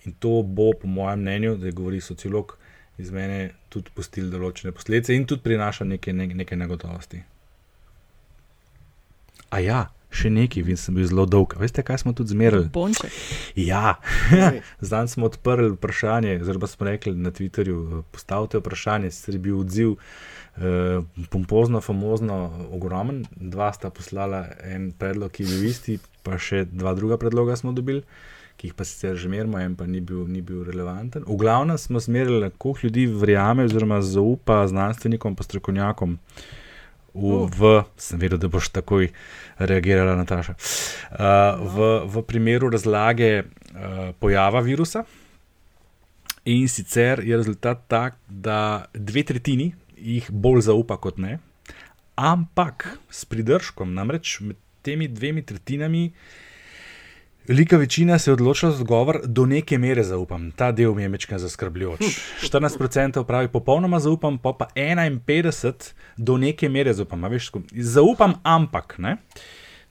In 0.06 0.14
to 0.20 0.42
bo, 0.42 0.72
po 0.82 0.88
mojem 0.88 1.20
mnenju, 1.20 1.56
da 1.58 1.66
je 1.66 1.72
govori 1.72 2.02
sociolog, 2.02 2.58
iz 2.98 3.12
mene 3.12 3.52
tudi 3.70 3.94
pustil 3.94 4.32
določene 4.32 4.74
posledice 4.74 5.16
in 5.16 5.28
tudi 5.30 5.46
prinaša 5.46 5.86
neke, 5.86 6.14
ne, 6.14 6.28
neke 6.28 6.58
negotovosti. 6.58 7.22
A 9.52 9.60
ja, 9.60 9.84
še 10.12 10.30
nekaj, 10.34 10.66
vem, 10.68 10.78
sem 10.80 10.96
bil 10.96 11.08
zelo 11.08 11.26
dolg. 11.30 11.56
Veste, 11.60 11.84
kaj 11.88 12.04
smo 12.04 12.14
tudi 12.16 12.36
zmerali? 12.36 12.68
Bonček. 12.74 13.14
Ja, 13.56 13.96
zdaj 14.84 15.08
smo 15.14 15.30
odprli 15.32 15.72
vprašanje, 15.74 16.36
oziroma 16.44 16.68
smo 16.68 16.88
rekli 16.90 17.16
na 17.16 17.32
Twitterju, 17.32 18.04
postavite 18.12 18.60
vprašanje, 18.60 19.12
sicer 19.16 19.40
je 19.40 19.44
bil 19.48 19.62
odziv 19.64 19.96
eh, 19.96 21.00
pompozno, 21.32 21.82
famozno, 21.82 22.44
ogromen. 22.76 23.24
Dva 23.36 23.72
sta 23.74 23.90
poslala 23.90 24.46
en 24.68 24.92
predlog, 24.92 25.32
ki 25.32 25.48
je 25.48 25.56
bil 25.56 25.72
isti, 25.72 25.98
pa 26.28 26.38
še 26.38 26.66
dva 26.68 26.94
druga 26.98 27.18
predloga 27.22 27.56
smo 27.60 27.72
dobili, 27.76 28.04
ki 28.60 28.70
jih 28.70 28.78
pa 28.78 28.86
sicer 28.86 29.16
že 29.18 29.32
merimo, 29.32 29.58
en 29.64 29.78
pa 29.80 29.88
ni 29.88 30.04
bil, 30.04 30.28
ni 30.28 30.44
bil 30.46 30.66
relevanten. 30.68 31.24
V 31.26 31.40
glavnem 31.40 31.80
smo 31.80 32.04
zmerili, 32.04 32.52
koliko 32.60 32.88
ljudi 32.88 33.08
verjame 33.08 33.66
oziroma 33.66 34.04
zaupa 34.04 34.66
znanstvenikom 34.68 35.40
in 35.40 35.48
strokovnjakom. 35.48 36.20
V, 37.14 37.46
v, 37.52 37.72
sem 38.00 38.20
vedel, 38.22 38.40
da 38.40 38.48
boš 38.48 38.72
takoj 38.72 39.10
reagirala, 39.60 40.16
Nataša. 40.16 40.56
Uh, 40.56 41.60
v, 41.60 41.90
v 42.08 42.24
primeru 42.24 42.72
razlage 42.72 43.44
uh, 43.44 44.16
pojava 44.20 44.64
virusa, 44.64 45.04
in 46.46 46.68
sicer 46.72 47.22
je 47.22 47.38
rezultat 47.38 47.84
tak, 47.92 48.18
da 48.28 48.88
dve 48.94 49.24
tretjini 49.28 49.74
jih 49.98 50.32
bolj 50.32 50.66
zaupa 50.72 50.98
kot 50.98 51.20
ne, 51.22 51.38
ampak 52.18 52.88
s 53.12 53.26
pridržkom, 53.30 53.94
namreč 53.94 54.40
med 54.42 54.58
temi 54.82 55.08
dvemi 55.08 55.44
tretjinami. 55.46 56.10
Velika 57.48 57.78
večina 57.78 58.20
se 58.20 58.30
je 58.30 58.34
odločila 58.34 58.72
za 58.72 58.82
odgovor, 58.82 59.22
do 59.26 59.46
neke 59.46 59.78
mere 59.78 60.04
zaupam. 60.04 60.52
Ta 60.52 60.72
del 60.72 60.94
mi 60.94 61.02
je 61.02 61.10
mečkaj 61.10 61.40
zaskrbljujoč. 61.40 62.00
14% 62.44 63.24
pravi, 63.24 63.48
popolnoma 63.48 64.00
zaupam, 64.00 64.38
pa 64.38 64.54
pa 64.54 64.68
51% 64.76 65.94
do 66.18 66.38
neke 66.38 66.70
mere 66.70 66.94
zaupam. 66.94 67.24
Veš, 67.24 67.52
zaupam, 67.74 68.34
ampak. 68.44 68.96
Ne? 68.98 69.18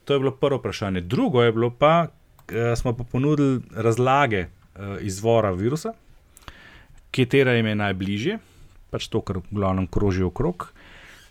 To 0.04 0.14
je 0.14 0.18
bilo 0.18 0.30
prvo 0.30 0.58
vprašanje. 0.58 1.00
Drugo 1.00 1.42
je 1.42 1.52
bilo 1.52 1.70
pa, 1.70 2.06
da 2.48 2.76
smo 2.76 2.96
pa 2.96 3.04
ponudili 3.04 3.60
razlage 3.74 4.40
uh, 4.40 4.96
izvora 5.00 5.50
virusa, 5.50 5.92
katera 7.10 7.52
jim 7.52 7.66
je 7.66 7.74
najbližje, 7.74 8.38
pač 8.90 9.08
to, 9.08 9.20
kar 9.20 9.38
v 9.38 9.42
glavnem 9.50 9.86
kroži 9.86 10.22
okrog. 10.22 10.72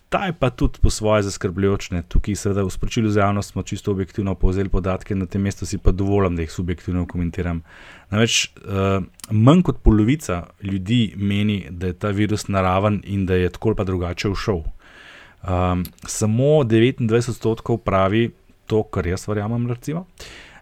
Ta 0.10 0.26
je 0.26 0.34
pa 0.34 0.50
tudi 0.50 0.80
po 0.82 0.90
svoje 0.90 1.24
zaskrbljujoč. 1.24 1.92
Tukaj, 2.10 2.36
seveda, 2.36 2.64
v 2.66 2.74
sporočilu 2.74 3.10
za 3.14 3.22
javnost 3.22 3.52
smo 3.52 3.64
čisto 3.64 3.92
objektivno 3.92 4.34
povzeli 4.36 4.70
podatke, 4.70 5.16
na 5.16 5.26
tem 5.26 5.42
mestu 5.42 5.66
si 5.70 5.78
pa 5.78 5.92
dovolim, 5.92 6.36
da 6.36 6.42
jih 6.42 6.52
subjektivno 6.52 7.06
komentiram. 7.06 7.62
Namreč 8.10 8.50
uh, 8.58 9.06
manj 9.30 9.62
kot 9.62 9.84
polovica 9.86 10.48
ljudi 10.62 11.14
meni, 11.16 11.68
da 11.70 11.88
je 11.88 11.94
ta 11.94 12.10
virus 12.10 12.48
naraven 12.48 13.02
in 13.06 13.26
da 13.26 13.38
je 13.38 13.50
tako 13.50 13.70
ali 13.70 13.76
pa 13.76 13.84
drugače 13.84 14.34
všel. 14.34 14.64
Um, 15.44 15.86
samo 16.08 16.66
29 16.66 17.30
odstotkov 17.30 17.78
pravi 17.78 18.32
to, 18.66 18.84
kar 18.84 19.08
jaz 19.08 19.28
verjamem, 19.28 19.70
recimo, 19.70 20.08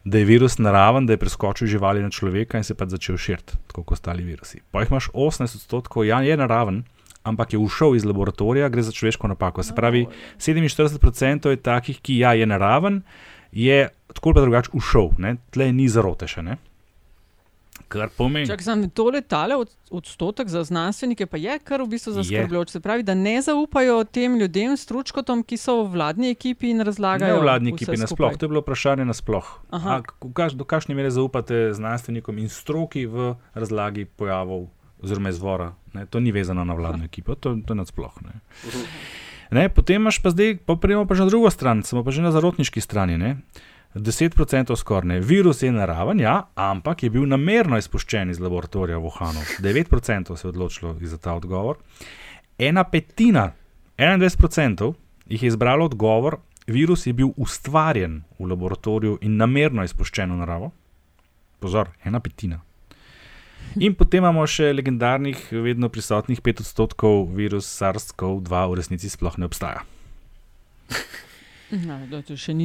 da 0.04 0.18
je 0.18 0.26
virus 0.26 0.58
naraven, 0.58 1.08
da 1.08 1.16
je 1.16 1.24
preskočil 1.24 1.68
živali 1.68 2.04
na 2.04 2.10
človeka 2.10 2.58
in 2.58 2.64
se 2.64 2.76
pa 2.76 2.86
začel 2.86 3.18
širiti, 3.18 3.56
tako 3.68 3.84
kot 3.84 4.00
ostali 4.00 4.24
virusi. 4.24 4.60
Pa 4.72 4.84
jih 4.84 4.92
imaš 4.92 5.10
18 5.14 5.56
odstotkov, 5.56 6.06
ja, 6.06 6.22
je 6.22 6.38
naraven 6.38 6.84
ampak 7.28 7.54
je 7.54 7.60
ušel 7.60 7.98
iz 7.98 8.06
laboratorija, 8.08 8.70
gre 8.72 8.86
za 8.88 8.96
človeško 8.96 9.34
napako. 9.34 9.64
Se 9.64 9.76
pravi, 9.76 10.06
47% 10.38 11.52
je 11.54 11.62
takih, 11.62 12.00
ki 12.02 12.22
ja, 12.24 12.34
je 12.34 12.48
naraven, 12.48 13.02
je 13.52 13.90
tako 14.14 14.34
ali 14.36 14.48
drugače 14.48 14.74
ušel, 14.74 15.14
tle 15.52 15.72
ni 15.72 15.90
zarote 15.92 16.28
še. 16.28 16.44
Ne? 16.44 16.58
Kar 17.88 18.10
pomeni. 18.12 18.48
Če 18.50 18.58
sem 18.66 18.82
to 18.92 19.06
letale, 19.14 19.56
od, 19.56 19.70
odstotek 19.96 20.50
za 20.52 20.64
znanstvenike 20.68 21.28
pa 21.30 21.40
je 21.40 21.56
kar 21.64 21.84
v 21.86 21.88
bistvu 21.94 22.18
zaskrbljujoč. 22.18 22.74
Se 22.76 22.82
pravi, 22.84 23.06
da 23.08 23.16
ne 23.16 23.38
zaupajo 23.44 24.02
tem 24.12 24.36
ljudem, 24.40 24.76
stručkotom, 24.80 25.46
ki 25.48 25.60
so 25.62 25.78
v 25.86 25.94
vladni 25.96 26.34
ekipi 26.34 26.74
in 26.74 26.84
razlagajo. 26.84 27.32
Ne 27.32 27.40
v 27.40 27.46
vladni 27.46 27.76
ekipi 27.76 27.96
nasploh, 28.02 28.36
to 28.36 28.48
je 28.48 28.52
bilo 28.52 28.64
vprašanje 28.66 29.08
nasploh. 29.08 29.52
A, 29.72 30.02
do 30.58 30.68
kakšne 30.68 30.98
mere 30.98 31.14
zaupate 31.14 31.70
znanstvenikom 31.78 32.42
in 32.44 32.52
stroki 32.52 33.06
v 33.08 33.38
razlagi 33.56 34.08
pojavov 34.20 34.68
oziroma 35.04 35.30
izvora. 35.30 35.74
Ne? 35.94 36.06
To 36.06 36.20
ni 36.20 36.32
vezano 36.32 36.66
na 36.66 36.74
vladno 36.74 37.06
ekipo, 37.10 37.36
to, 37.36 37.58
to 37.66 37.74
je 37.74 37.78
nadsplošno. 37.78 38.30
Potem 39.76 40.02
imaš 40.02 40.20
pa 40.22 40.30
zdaj, 40.30 40.58
pa 40.66 40.76
pridemo 40.76 41.06
pa 41.08 41.16
že 41.16 41.24
na 41.24 41.32
drugo 41.32 41.50
stran, 41.50 41.84
smo 41.84 42.04
pa 42.04 42.12
že 42.12 42.22
na 42.22 42.32
zarotniški 42.32 42.82
strani. 42.82 43.18
Ne? 43.18 43.38
10% 43.96 44.76
skorne. 44.76 45.20
Virus 45.20 45.64
je 45.64 45.72
naraven, 45.72 46.20
ja, 46.20 46.44
ampak 46.56 47.04
je 47.04 47.10
bil 47.10 47.26
namerno 47.26 47.78
izpuščen 47.78 48.30
iz 48.30 48.40
laboratorija 48.40 48.98
v 48.98 49.08
Wuhanu. 49.08 49.42
9% 49.64 50.36
se 50.36 50.48
je 50.48 50.50
odločilo 50.50 50.96
za 51.02 51.18
ta 51.18 51.34
odgovor. 51.34 51.78
Ena 52.58 52.84
petina, 52.84 53.52
21% 53.98 54.94
jih 55.26 55.44
je 55.44 55.48
izbralo 55.48 55.86
odgovor, 55.86 56.38
virus 56.68 57.08
je 57.08 57.14
bil 57.14 57.32
ustvarjen 57.38 58.24
v 58.40 58.50
laboratoriju 58.52 59.18
in 59.22 59.38
namerno 59.38 59.84
izpuščen 59.84 60.32
v 60.32 60.38
naravo. 60.44 60.72
Pozor, 61.60 61.90
ena 62.04 62.20
petina. 62.20 62.62
In 63.76 63.94
potem 63.98 64.24
imamo 64.24 64.46
še 64.50 64.72
legendarnih, 64.74 65.38
vedno 65.52 65.92
prisotnih 65.92 66.40
5 66.42 66.64
odstotkov 66.64 67.28
virus 67.36 67.68
SARS-CoV-2 67.78 68.64
v 68.72 68.80
resnici 68.80 69.12
sploh 69.12 69.38
ne 69.38 69.50
obstaja. 69.50 69.84
No, 71.68 72.00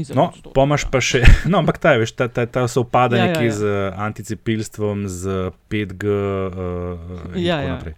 zelo. 0.06 0.14
No, 0.14 0.52
pomaž 0.54 0.86
pa 0.86 1.02
še, 1.02 1.24
no, 1.50 1.58
ampak 1.58 1.82
ta 1.82 1.96
je, 1.96 2.04
veš, 2.04 2.14
ta, 2.14 2.28
ta, 2.30 2.46
ta 2.46 2.68
so 2.70 2.86
upada 2.86 3.18
ja, 3.18 3.32
ja, 3.32 3.40
ja. 3.42 3.50
z 3.50 3.70
anticepilstvom, 3.98 5.08
z 5.10 5.50
5G 5.66 6.06
uh, 6.06 7.34
in 7.34 7.42
ja, 7.42 7.58
tako 7.58 7.66
ja. 7.66 7.72
naprej. 7.74 7.96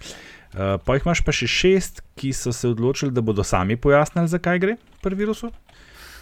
Uh, 0.55 0.79
pa 0.81 0.97
jih 0.97 1.05
imaš 1.05 1.21
pa 1.27 1.35
še 1.37 1.51
šest, 1.51 2.01
ki 2.17 2.33
so 2.33 2.55
se 2.57 2.71
odločili, 2.73 3.13
da 3.13 3.21
bodo 3.21 3.45
sami 3.45 3.77
pojasnili, 3.77 4.33
zakaj 4.33 4.63
gre 4.65 4.79
pri 5.05 5.19
virusu. 5.19 5.53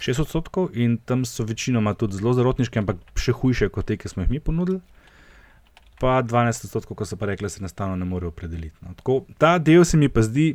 6 0.03 0.25
odstotkov 0.25 0.75
in 0.75 0.97
tam 0.99 1.23
so 1.23 1.47
večinoma 1.47 1.95
tudi 1.95 2.19
zelo 2.19 2.35
zarotniški, 2.35 2.81
ampak 2.83 2.99
še 3.15 3.31
hujše 3.39 3.71
kot 3.71 3.87
te, 3.87 3.95
ki 3.95 4.11
smo 4.11 4.25
jih 4.25 4.35
mi 4.35 4.43
ponudili 4.43 4.83
pa 6.03 6.19
12 6.19 6.65
odstotkov, 6.67 6.97
ko 6.99 7.05
so 7.07 7.15
pa 7.15 7.29
rekli, 7.29 7.47
da 7.47 7.49
se 7.49 7.61
enostavno 7.61 7.95
ne 7.95 8.05
morejo 8.05 8.33
opredeliti. 8.33 8.75
No. 8.83 8.91
Tako, 8.99 9.21
ta 9.39 9.55
del 9.57 9.85
se 9.87 9.97
mi 9.97 10.09
pa 10.11 10.21
zdi, 10.25 10.49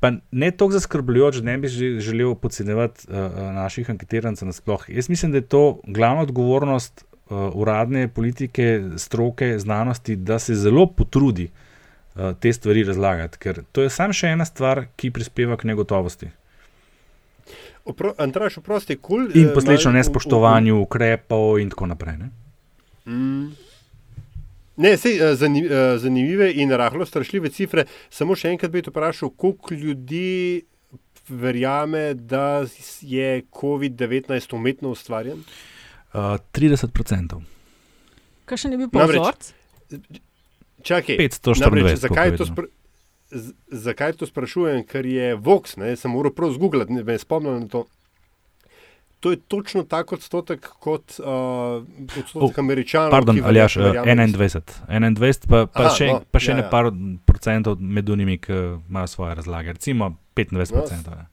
pa 0.00 0.14
ne 0.30 0.48
toliko 0.50 0.78
zaskrbljujoč, 0.78 1.42
da 1.42 1.50
ne 1.50 1.58
bi 1.60 1.68
želel 1.68 2.32
podcenjevati 2.40 3.04
uh, 3.10 3.36
naših 3.58 3.90
anketirancev 3.92 4.48
nasploh. 4.48 4.86
Jaz 4.88 5.10
mislim, 5.12 5.34
da 5.34 5.42
je 5.42 5.48
to 5.52 5.80
glavna 5.84 6.22
odgovornost 6.24 7.04
uh, 7.04 7.36
uradne 7.52 8.08
politike, 8.08 8.80
stroke, 8.96 9.58
znanosti, 9.58 10.16
da 10.16 10.38
se 10.38 10.54
zelo 10.54 10.86
potrudi 10.86 11.50
uh, 11.50 12.32
te 12.40 12.52
stvari 12.52 12.84
razlagati, 12.88 13.38
ker 13.38 13.60
to 13.72 13.84
je 13.84 13.92
samo 13.92 14.16
še 14.16 14.32
ena 14.32 14.48
stvar, 14.48 14.86
ki 14.96 15.12
prispeva 15.12 15.60
k 15.60 15.68
negotovosti. 15.68 16.30
Antraš, 18.18 18.58
oprosti, 18.64 18.96
kul. 18.96 19.28
In 19.36 19.52
posledično 19.54 19.92
nespoštovanju 19.92 20.80
ukrepov, 20.80 21.60
in 21.60 21.68
tako 21.70 21.92
naprej. 21.92 22.16
Mm. 23.06 23.65
Ne, 24.76 24.96
sej, 24.96 25.16
eh, 25.16 25.32
eh, 25.32 25.98
zanimive 25.98 26.52
in 26.52 26.70
rahlo 26.70 27.06
strašljive 27.06 27.50
cifre. 27.50 27.86
Samo 28.10 28.36
še 28.36 28.52
enkrat 28.52 28.70
bi 28.70 28.82
te 28.84 28.92
vprašal, 28.92 29.32
koliko 29.36 29.74
ljudi 29.74 30.64
verjame, 31.28 32.14
da 32.14 32.66
je 33.00 33.42
COVID-19 33.50 34.54
umetno 34.54 34.92
ustvarjen? 34.94 35.42
Uh, 36.12 36.36
30%. 36.52 37.40
Kaj 38.44 38.62
še 38.62 38.70
ne 38.70 38.78
bi 38.78 38.86
povedal? 38.92 39.32
Čakaj, 40.86 41.16
524. 41.18 41.96
Zakaj, 41.98 42.36
zakaj 43.72 44.12
to 44.20 44.28
sprašujem? 44.28 44.84
Ker 44.86 45.08
je 45.08 45.34
Vox, 45.34 45.74
ne, 45.80 45.96
sem 45.98 46.12
moral 46.14 46.30
prav 46.36 46.54
zgooglati, 46.54 46.94
ne 46.94 47.02
me 47.02 47.18
spomnim 47.18 47.64
na 47.64 47.70
to 47.72 47.86
to 49.20 49.30
je 49.30 49.36
točno 49.36 49.82
tako 49.82 50.14
odstotek 50.14 50.68
kot 50.68 51.16
uh, 51.18 51.26
odstotek 52.18 52.58
oh, 52.58 52.58
američanov. 52.58 53.10
Pardon, 53.10 53.40
ali 53.44 53.58
jaš, 53.58 53.76
21. 53.76 54.60
21, 54.88 55.48
pa, 55.48 55.66
pa 55.66 55.86
Aha, 55.88 55.94
še, 55.94 56.10
no, 56.12 56.20
pa 56.30 56.42
še 56.42 56.52
ja, 56.52 56.58
ne 56.60 56.66
ja. 56.66 56.68
par 56.70 56.90
procentov 57.26 57.80
med 57.80 58.08
unimi, 58.12 58.38
ki 58.38 58.60
imajo 58.88 59.06
svoje 59.06 59.34
razlage, 59.34 59.72
recimo 59.78 60.12
25 60.36 60.52
no, 60.52 60.68
procentov. 60.80 61.16
Ja. 61.16 61.26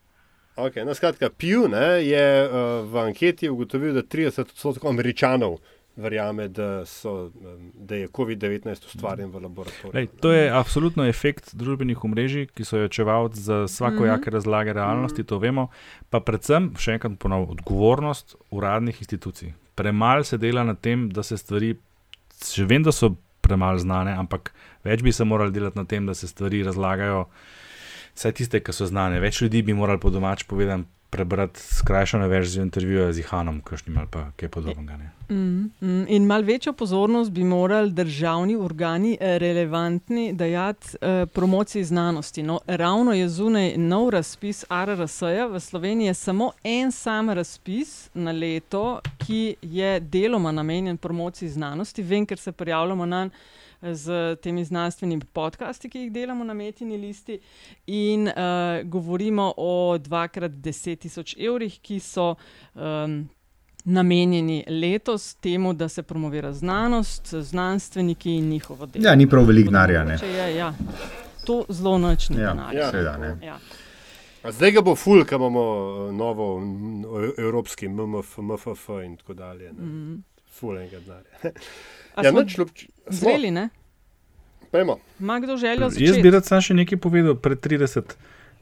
Okay, 0.64 0.86
no, 0.86 0.94
skratka, 0.94 1.32
Pew 1.34 1.68
ne, 1.68 1.88
je 2.06 2.26
uh, 2.46 2.84
v 2.90 3.06
anketi 3.08 3.50
ugotovil, 3.50 3.96
da 3.98 4.04
30 4.06 4.46
odstotkov 4.48 4.94
američanov 4.94 5.58
uh, 5.58 5.83
verjame, 5.96 6.48
da, 6.48 6.86
so, 6.86 7.32
da 7.74 7.96
je 7.96 8.08
COVID-19 8.08 8.86
ustvarjen 8.86 9.32
v 9.32 9.42
laboratoriju. 9.44 9.92
Lej, 9.94 10.08
to 10.22 10.32
je 10.34 10.50
absolutno 10.52 11.06
efekt 11.06 11.54
družbenih 11.56 12.04
omrežij, 12.04 12.48
ki 12.56 12.66
so 12.66 12.82
očevalci 12.82 13.42
za 13.42 13.64
vsakojake 13.64 14.22
mm 14.22 14.24
-hmm. 14.24 14.34
razlage 14.34 14.74
realnosti, 14.74 15.24
to 15.24 15.38
vemo, 15.40 15.68
pa 16.10 16.20
predvsem, 16.20 16.72
še 16.78 16.98
enkrat 16.98 17.20
ponovim, 17.20 17.50
odgovornost 17.50 18.36
uradnih 18.52 19.02
institucij. 19.02 19.54
Premalo 19.76 20.24
se 20.24 20.38
dela 20.38 20.64
na 20.64 20.74
tem, 20.76 21.10
da 21.10 21.24
se 21.24 21.38
stvari, 21.38 21.76
že 22.56 22.66
vem, 22.66 22.84
da 22.84 22.92
so 22.92 23.16
premalo 23.42 23.80
znane, 23.80 24.16
ampak 24.18 24.54
več 24.84 25.02
bi 25.02 25.12
se 25.12 25.24
morali 25.24 25.52
delati 25.52 25.78
na 25.78 25.86
tem, 25.86 26.06
da 26.06 26.14
se 26.14 26.28
stvari 26.28 26.64
razlagajo. 26.64 27.26
Vse 28.16 28.32
tiste, 28.32 28.60
ki 28.60 28.74
so 28.74 28.86
znane, 28.86 29.20
več 29.20 29.42
ljudi 29.42 29.62
bi 29.62 29.74
morali 29.74 30.00
po 30.00 30.10
domač 30.10 30.44
povedati, 30.44 30.84
prebrati 31.14 31.60
skrajšano 31.60 32.28
verzijo 32.28 32.64
intervjuja 32.64 33.14
z 33.14 33.20
Ihanom, 33.20 33.62
kakšnim 33.62 33.98
ali 33.98 34.08
pa 34.12 34.32
kaj 34.36 34.50
podobnega. 34.50 34.98
Mm, 35.30 35.70
mm, 35.82 36.06
in 36.08 36.26
malo 36.26 36.44
večjo 36.44 36.74
pozornost 36.74 37.32
bi 37.32 37.44
morali 37.44 37.92
državni 37.92 38.56
organi 38.56 39.18
eh, 39.20 39.38
relevantni 39.38 40.34
dajati 40.34 40.98
eh, 41.02 41.26
promociji 41.26 41.84
znanosti. 41.84 42.44
No, 42.44 42.60
ravno 42.68 43.14
je 43.14 43.30
zunaj 43.30 43.78
nov 43.78 44.10
razpis 44.10 44.66
RRS-ja, 44.70 45.48
v 45.48 45.60
Sloveniji 45.60 46.08
je 46.08 46.14
samo 46.14 46.52
en 46.64 46.92
sam 46.92 47.30
razpis 47.30 48.10
na 48.14 48.32
leto, 48.32 49.00
ki 49.18 49.56
je 49.62 50.00
deloma 50.00 50.52
namenjen 50.52 50.98
promociji 50.98 51.50
znanosti. 51.50 52.04
Vem, 52.04 52.26
ker 52.26 52.40
se 52.40 52.52
prijavljamo 52.52 53.06
na 53.06 53.24
njega 53.24 53.63
z 53.84 54.12
temi 54.36 54.66
znanstvenimi 54.66 55.22
podcasti, 55.34 55.90
ki 55.90 56.00
jih 56.00 56.12
delamo 56.12 56.44
na 56.44 56.54
Metini 56.54 56.98
listi, 56.98 57.40
in 57.88 58.28
uh, 58.28 58.34
govorimo 58.86 59.54
o 59.58 59.98
dvakrat 59.98 60.52
deset 60.54 61.00
tisoč 61.00 61.36
evrih, 61.38 61.80
ki 61.82 62.00
so. 62.00 62.36
Um, 62.74 63.30
namenjeni 63.86 64.64
letos 64.68 65.34
temu, 65.36 65.74
da 65.74 65.90
se 65.90 66.04
promovira 66.04 66.54
znanost, 66.54 67.34
znanstveniki 67.34 68.32
in 68.32 68.50
njihovo 68.50 68.86
delo. 68.86 69.06
Ja, 69.06 69.16
ni 69.16 69.30
prav 69.30 69.46
veliko 69.46 69.72
denarja. 69.72 70.02
Je, 70.02 70.56
ja. 70.56 70.74
To 71.46 71.66
zelo 71.70 71.98
nočni 71.98 72.38
Ja, 72.38 72.50
denar. 72.50 72.76
ja. 72.76 72.92
seveda 72.92 73.18
ne. 73.18 73.38
Ja. 73.46 73.58
A 74.44 74.52
Zdaj 74.52 74.72
ga 74.72 74.82
bo 74.82 74.96
ful, 74.96 75.26
ko 75.26 75.36
imamo 75.36 75.64
eh, 76.10 76.14
novo 76.14 76.62
evropski 77.38 77.88
MMF, 77.88 78.38
MFF 78.38 78.90
in 79.06 79.18
tako 79.18 79.34
dalje. 79.34 79.74
ne. 79.74 79.82
Mhm. 79.82 80.16
Ful 80.50 80.78
enega 80.78 81.00
denarja. 81.00 81.52
Ja, 82.24 82.32
smo 82.32 82.42
nič. 82.42 82.88
Zreli, 83.10 83.52
ne? 83.52 83.70
Pejmo. 84.72 84.98
Ima 85.20 85.40
kdo 85.40 85.58
željo 85.58 85.84
Jaz 85.84 85.94
začeti? 85.94 86.22
bi 86.22 86.32
rad 86.32 86.46
samo 86.46 86.62
še 86.62 86.74
nekaj 86.74 86.98
povedal, 86.98 87.36
pred 87.36 87.60
30, 87.62 88.16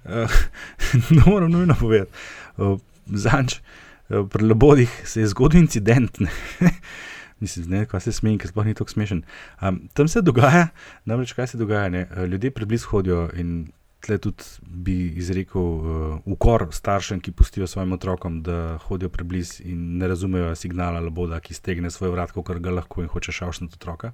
uh, 0.06 0.40
ne 1.16 1.24
moram 1.26 1.52
nujno 1.52 1.76
povedati. 1.80 2.12
Uh, 2.58 2.80
Zanč, 3.08 3.60
uh, 4.10 4.28
pri 4.30 4.48
Labodih 4.48 4.92
se 5.06 5.22
je 5.22 5.30
zgodil 5.32 5.62
incident. 5.62 6.20
Ne? 6.20 6.32
Mislim, 7.42 7.70
ne, 7.72 7.86
kaj 7.90 8.04
se 8.06 8.12
smeji, 8.14 8.42
ker 8.42 8.52
sploh 8.52 8.68
ni 8.68 8.76
tako 8.78 8.92
smešen. 8.92 9.24
Um, 9.62 9.80
tam 9.98 10.08
se 10.12 10.22
dogaja, 10.22 10.68
namreč 11.06 11.34
kaj 11.34 11.54
se 11.54 11.62
dogaja. 11.62 11.90
Ne? 11.90 12.08
Uh, 12.12 12.28
Ljudje 12.30 12.52
preblizu 12.52 12.92
hodijo 12.92 13.30
in 13.34 13.72
tle 14.02 14.18
tudi 14.18 14.44
bi 14.66 14.96
izrekel 15.20 15.62
uh, 15.62 16.20
ukor 16.26 16.68
staršem, 16.72 17.20
ki 17.22 17.32
pustijo 17.32 17.68
svojim 17.68 17.94
otrokom, 17.94 18.42
da 18.44 18.78
hodijo 18.88 19.10
preblizu 19.10 19.64
in 19.70 19.98
ne 19.98 20.08
razumejo 20.08 20.56
signala 20.56 21.00
Laboda, 21.00 21.40
ki 21.40 21.54
stegne 21.54 21.92
svoj 21.92 22.12
vrat, 22.16 22.34
kar 22.34 22.60
ga 22.60 22.76
lahko 22.82 23.06
in 23.06 23.10
hoče 23.10 23.32
šavšniti 23.32 23.78
otroka. 23.80 24.12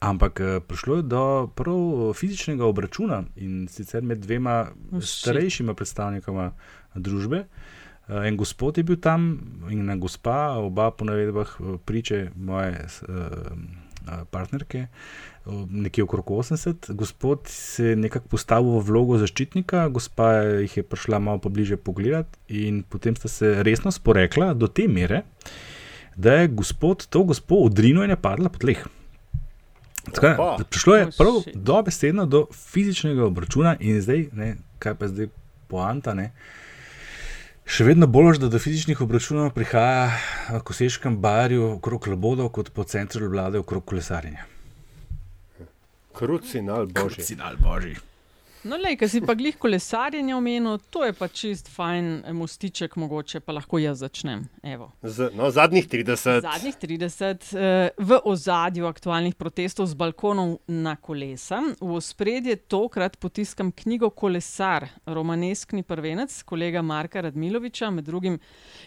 Ampak 0.00 0.40
eh, 0.40 0.60
prišlo 0.60 0.96
je 0.96 1.02
do 1.02 1.24
prav 1.54 2.12
fizičnega 2.16 2.66
obračuna 2.66 3.22
in 3.36 3.66
sicer 3.68 4.02
med 4.02 4.24
dvema 4.24 4.58
Oh, 4.92 5.02
starejšima 5.02 5.74
predstavnikoma 5.74 6.52
družbe. 6.94 7.44
Eh, 7.44 7.78
En 8.08 8.36
gospod 8.36 8.78
je 8.78 8.84
bil 8.84 8.96
tam 8.96 9.40
in 9.70 9.80
ena 9.80 9.96
gospa, 9.96 10.56
oba 10.56 10.90
po 10.90 11.04
navedbah 11.04 11.56
eh, 11.60 11.76
priče 11.84 12.30
moje 12.36 12.70
eh, 12.72 12.86
eh, 13.08 13.52
partnerke, 14.30 14.86
nekje 15.70 16.04
okrog 16.04 16.26
80. 16.26 16.92
Gospod 16.92 17.40
se 17.48 17.84
je 17.84 17.96
nekako 17.96 18.28
postavil 18.28 18.78
v 18.78 18.84
vlogo 18.88 19.18
zaščitnika, 19.18 19.88
gospa 19.88 20.32
jih 20.42 20.76
je 20.76 20.82
prišla 20.82 21.18
malo 21.18 21.38
pobliže 21.38 21.76
pogledati 21.76 22.38
in 22.48 22.82
potem 22.82 23.16
sta 23.16 23.28
se 23.28 23.62
resno 23.62 23.90
sporekla 23.90 24.54
do 24.54 24.68
te 24.68 24.88
mere, 24.88 25.22
da 26.16 26.34
je 26.34 26.48
gospod 26.48 27.06
to 27.06 27.24
gospod 27.24 27.72
odrinil 27.72 28.04
in 28.04 28.10
je 28.10 28.16
padla 28.16 28.48
po 28.48 28.58
tleh. 28.58 28.84
Tako, 30.08 30.64
prišlo 30.70 30.94
je 30.96 31.06
Oh, 31.06 31.12
prav 31.18 31.34
shit. 31.42 31.56
dobesedno 31.56 32.26
do 32.26 32.46
fizičnega 32.52 33.26
obračuna, 33.26 33.76
in 33.80 34.00
zdaj, 34.00 34.28
ne, 34.32 34.56
kaj 34.78 34.94
pa 34.94 35.08
zdaj 35.08 35.28
poanta. 35.68 36.14
Ne, 36.14 36.32
še 37.68 37.84
vedno 37.84 38.08
bolj, 38.10 38.40
da 38.42 38.48
do 38.48 38.58
fizičnih 38.58 39.00
obračunov 39.04 39.52
prihaja 39.54 40.10
v 40.50 40.60
Koseškem 40.64 41.18
barju 41.20 41.74
okrog 41.76 42.08
Labodov, 42.08 42.50
kot 42.56 42.72
po 42.72 42.84
centru 42.84 43.28
vlade 43.28 43.60
okrog 43.60 43.84
kolesarjenja. 43.84 44.48
Krucinal 46.16 46.88
božji. 46.90 47.24
Sinal 47.24 47.60
božji. 47.62 47.94
No, 48.66 48.74
lej, 48.74 48.96
ki 48.98 49.06
si 49.06 49.20
pa 49.22 49.36
glih 49.38 49.54
kolesarjenje 49.60 50.34
omenil, 50.34 50.80
to 50.90 51.04
je 51.06 51.12
pa 51.14 51.28
čist 51.30 51.68
fajn 51.70 52.24
mostiček, 52.34 52.96
mogoče 52.98 53.38
pa 53.40 53.54
lahko 53.54 53.78
jaz 53.78 54.00
začnem. 54.02 54.40
Evo. 54.66 54.88
Z, 55.02 55.28
no, 55.38 55.46
zadnjih 55.54 55.86
30. 55.86 56.40
Zadnjih 56.42 56.78
30 56.80 57.46
eh, 57.54 57.90
v 57.94 58.18
ozadju 58.26 58.88
aktualnih 58.90 59.36
protestov 59.38 59.86
z 59.86 59.94
balkonov 59.94 60.56
na 60.66 60.96
kolesa. 60.96 61.60
V 61.78 61.94
ospredje 62.00 62.56
tokrat 62.56 63.14
potiskam 63.22 63.70
knjigo 63.70 64.10
Kolesar, 64.10 64.88
romaneskni 65.06 65.84
prvenec 65.86 66.34
kolega 66.42 66.82
Marka 66.82 67.22
Radmiloviča, 67.28 67.92
med 67.94 68.10
drugim 68.10 68.40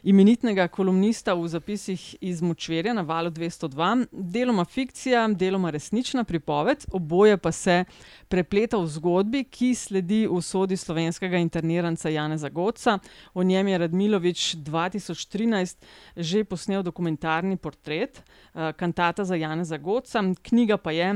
imenitnega 0.03 0.67
kolumnista 0.67 1.33
v 1.37 1.47
zapisih 1.47 2.09
iz 2.19 2.41
Močverja 2.43 2.93
na 2.97 3.05
valu 3.07 3.31
202. 3.31 4.05
Deloma 4.11 4.65
fikcija, 4.65 5.29
deloma 5.31 5.71
resnična 5.71 6.27
pripoved, 6.27 6.85
oboje 6.91 7.37
pa 7.37 7.55
se 7.55 7.83
prepleta 8.27 8.77
v 8.77 8.87
zgodbi, 8.87 9.43
ki 9.43 9.60
sledi 9.75 10.23
usodi 10.27 10.77
slovenskega 10.77 11.37
interniranca 11.37 12.09
Janeza 12.09 12.49
Goca. 12.49 12.97
O 13.33 13.43
njem 13.43 13.67
je 13.67 13.77
Radmilovič 13.77 14.55
2013 14.55 15.85
že 16.15 16.43
posnel 16.43 16.83
dokumentarni 16.83 17.57
portret, 17.57 18.21
eh, 18.21 18.73
kantata 18.73 19.25
za 19.25 19.35
Janeza 19.35 19.77
Goca, 19.77 20.23
knjiga 20.41 20.77
pa 20.77 20.91
je, 20.91 21.13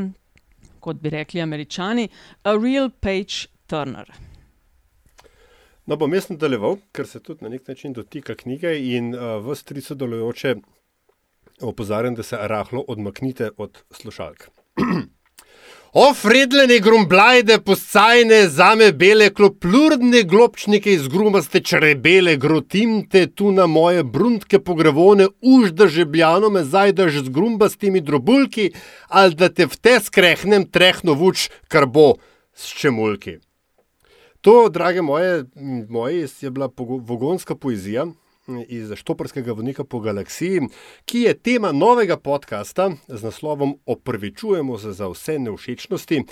kot 0.79 1.01
bi 1.01 1.09
rekli 1.09 1.41
američani, 1.41 2.07
A 2.43 2.53
Real 2.53 2.89
Page 2.89 3.47
Turner. 3.67 4.11
No, 5.85 5.97
bom 5.97 6.13
jaz 6.13 6.29
nadaljeval, 6.29 6.79
ker 6.93 7.07
se 7.07 7.19
tudi 7.21 7.45
na 7.45 7.49
nek 7.49 7.67
način 7.67 7.93
dotika 7.93 8.35
knjige 8.35 8.71
in 8.79 9.13
uh, 9.13 9.37
v 9.45 9.55
stricu 9.55 9.95
delujoče 9.95 10.55
opozarjam, 11.61 12.15
da 12.15 12.23
se 12.23 12.37
rahlo 12.41 12.83
odmaknite 12.87 13.51
od 13.57 13.83
slušalk. 13.91 14.49
O, 15.95 16.09
fredlene 16.11 16.81
grumblajde, 16.83 17.55
poscajne, 17.63 18.41
zame 18.51 18.89
bele, 18.91 19.29
kloplurdne 19.31 20.25
globčnike 20.27 20.91
iz 20.91 21.05
grumaste 21.07 21.61
črebele, 21.63 22.33
grotimte 22.35 23.21
tu 23.31 23.53
na 23.55 23.63
moje 23.63 24.03
bruntke 24.03 24.59
pogravone, 24.59 25.29
už 25.39 25.71
da 25.71 25.87
žebljano 25.87 26.49
me 26.51 26.65
zajdaš 26.67 27.21
z 27.21 27.31
grumbastimi 27.37 28.01
drobulki, 28.01 28.73
ali 29.07 29.39
da 29.39 29.47
te 29.47 29.69
v 29.71 29.79
te 29.79 29.95
skrehnem 30.03 30.67
trehno 30.67 31.15
vuč, 31.15 31.47
kar 31.71 31.87
bo 31.87 32.17
s 32.51 32.75
čemulki. 32.75 33.37
To, 34.43 34.67
drage 34.67 35.01
moje, 35.01 35.45
moje 35.87 36.27
je 36.41 36.51
bila 36.51 36.67
vogonska 37.07 37.55
poezija 37.55 38.09
iz 38.67 38.91
Štoprskega 38.95 39.53
vodnika 39.53 39.83
po 39.83 39.99
galaksiji, 39.99 40.61
ki 41.05 41.19
je 41.19 41.33
tema 41.33 41.71
novega 41.71 42.17
podcasta 42.17 42.91
z 43.07 43.23
naslovom 43.23 43.77
Opravičujemo 43.85 44.77
se 44.77 44.93
za 44.93 45.07
vse 45.07 45.39
neušečnosti. 45.39 46.23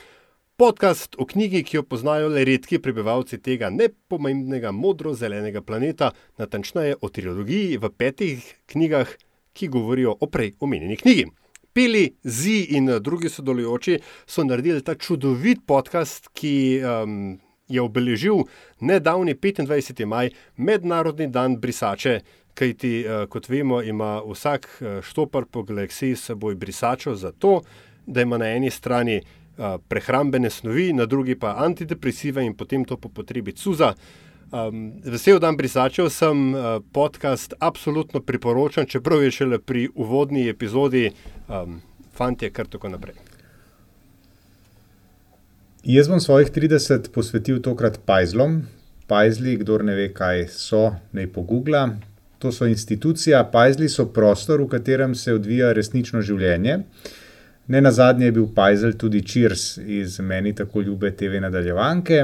Podcast 0.56 1.16
o 1.18 1.26
knjigi, 1.26 1.64
ki 1.64 1.78
jo 1.78 1.84
poznajo 1.84 2.28
le 2.30 2.46
redki 2.46 2.80
prebivalci 2.80 3.38
tega 3.42 3.70
nepomembnega 3.70 4.72
modro-zelenega 4.72 5.62
planeta, 5.62 6.12
natančneje 6.38 6.96
o 7.02 7.10
trilogiji 7.10 7.78
v 7.78 7.90
petih 7.90 8.54
knjigah, 8.66 9.10
ki 9.54 9.68
govorijo 9.68 10.18
o 10.20 10.28
prej 10.28 10.54
omenjeni 10.60 10.98
knjigi. 10.98 11.26
Peli, 11.74 12.16
Zi 12.24 12.68
in 12.78 12.92
drugi 13.02 13.30
sodelujoči 13.30 13.98
so 14.26 14.44
naredili 14.44 14.84
ta 14.84 14.94
čudovit 14.96 15.66
podcast, 15.66 16.30
ki 16.34 16.82
um, 16.86 17.40
je 17.68 17.82
obeležil 17.82 18.44
nedavni 18.80 19.36
25. 19.36 20.06
maj, 20.06 20.30
mednarodni 20.58 21.28
dan 21.28 21.58
brisače. 21.58 22.20
Kajti, 22.54 23.00
eh, 23.02 23.26
kot 23.30 23.50
vemo, 23.50 23.82
ima 23.82 24.22
vsak 24.22 24.68
eh, 24.82 25.02
štopar 25.02 25.46
po 25.46 25.64
galaksiji 25.64 26.16
s 26.16 26.26
seboj 26.26 26.56
brisačo, 26.56 27.16
zato 27.16 27.62
da 28.06 28.22
ima 28.22 28.38
na 28.38 28.48
eni 28.48 28.70
strani 28.70 29.16
eh, 29.16 29.24
prehrambene 29.88 30.50
snovi, 30.50 30.94
na 30.94 31.06
drugi 31.06 31.36
pa 31.36 31.56
antidepresive 31.58 32.46
in 32.46 32.54
potem 32.54 32.86
to 32.86 32.98
po 32.98 33.10
potrebi 33.10 33.52
cuza. 33.52 33.94
Um, 34.54 35.02
vesel 35.04 35.40
dan 35.40 35.58
brisačev 35.58 36.12
sem, 36.14 36.54
podcast 36.92 37.54
absolutno 37.60 38.22
priporočam, 38.22 38.86
čeprav 38.86 39.24
je 39.24 39.32
šele 39.32 39.60
pri 39.60 39.88
uvodni 39.96 40.46
epizodi, 40.50 41.10
um, 41.50 41.82
fantje, 42.14 42.52
kar 42.54 42.68
tako 42.68 42.94
naprej. 42.94 43.33
Jaz 45.84 46.08
bom 46.08 46.20
svojih 46.20 46.48
30 46.48 47.10
posvetil 47.12 47.58
tokrat 47.62 47.98
pajzlom. 48.06 48.62
Pajzli, 49.08 49.58
kdo 49.58 49.78
ne 49.84 49.96
ve, 49.96 50.06
kaj 50.16 50.46
so, 50.48 50.94
naj 51.12 51.28
pogugla. 51.36 51.82
To 52.40 52.52
so 52.56 52.70
institucija, 52.72 53.42
pajzli 53.52 53.90
so 53.92 54.06
prostor, 54.16 54.62
v 54.64 54.70
katerem 54.72 55.16
se 55.16 55.34
odvija 55.36 55.74
resnično 55.76 56.22
življenje. 56.24 56.78
Ne 57.68 57.82
na 57.82 57.92
zadnje 57.92 58.30
je 58.30 58.36
bil 58.40 58.48
pajzel 58.56 58.96
tudi 58.96 59.26
Cheers 59.28 59.78
iz 59.84 60.22
meni 60.24 60.56
tako 60.56 60.86
ljube 60.88 61.12
TV 61.12 61.44
nadaljevanke. 61.44 62.24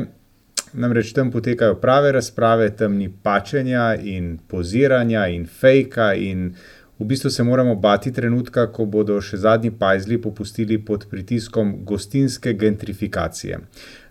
Namreč 0.73 1.11
tam 1.13 1.27
potekajo 1.31 1.75
prave 1.83 2.15
razprave, 2.15 2.69
tam 2.71 2.95
ni 2.95 3.09
pačenja 3.11 3.89
in 3.99 4.37
poziranja 4.47 5.27
in 5.27 5.43
fejka 5.45 6.13
in 6.15 6.53
v 6.99 7.05
bistvu 7.05 7.29
se 7.29 7.43
moramo 7.43 7.75
bati 7.75 8.11
trenutka, 8.11 8.67
ko 8.71 8.85
bodo 8.85 9.21
še 9.21 9.37
zadnji 9.37 9.71
pajzli 9.71 10.19
popustili 10.21 10.77
pod 10.77 11.05
pritiskom 11.11 11.85
gostinske 11.85 12.53
gentrifikacije. 12.53 13.59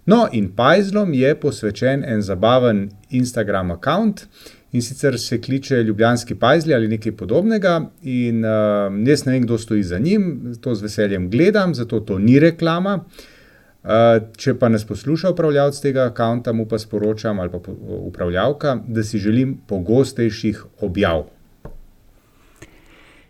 No, 0.08 0.24
in 0.32 0.48
pajzlom 0.56 1.12
je 1.12 1.34
posvečen 1.40 2.04
en 2.04 2.22
zabaven 2.24 2.88
Instagram 3.10 3.76
račun. 3.76 4.24
In 4.72 4.82
sicer 4.84 5.16
se 5.20 5.40
kliče 5.40 5.82
Ljubljanski 5.82 6.34
pajzli 6.34 6.74
ali 6.74 6.88
nekaj 6.88 7.12
podobnega, 7.16 7.90
in 8.02 8.44
uh, 8.44 8.92
jaz 9.08 9.24
ne 9.24 9.32
vem, 9.32 9.46
kdo 9.46 9.58
stoji 9.58 9.82
za 9.82 9.98
njim, 9.98 10.54
to 10.60 10.74
z 10.74 10.84
veseljem 10.84 11.30
gledam, 11.30 11.74
zato 11.74 12.00
to 12.00 12.18
ni 12.18 12.36
reklama. 12.40 12.98
Uh, 12.98 14.20
če 14.36 14.58
pa 14.60 14.68
nas 14.68 14.84
posluša 14.84 15.30
upravljavec 15.32 15.80
tega 15.80 16.10
računa, 16.12 16.52
mu 16.52 16.66
pa 16.68 16.78
sporočam, 16.78 17.40
ali 17.40 17.50
pa 17.50 17.60
upravljavka, 17.88 18.76
da 18.88 19.02
si 19.02 19.18
želim 19.18 19.56
pogostejših 19.68 20.64
objav. 20.80 21.24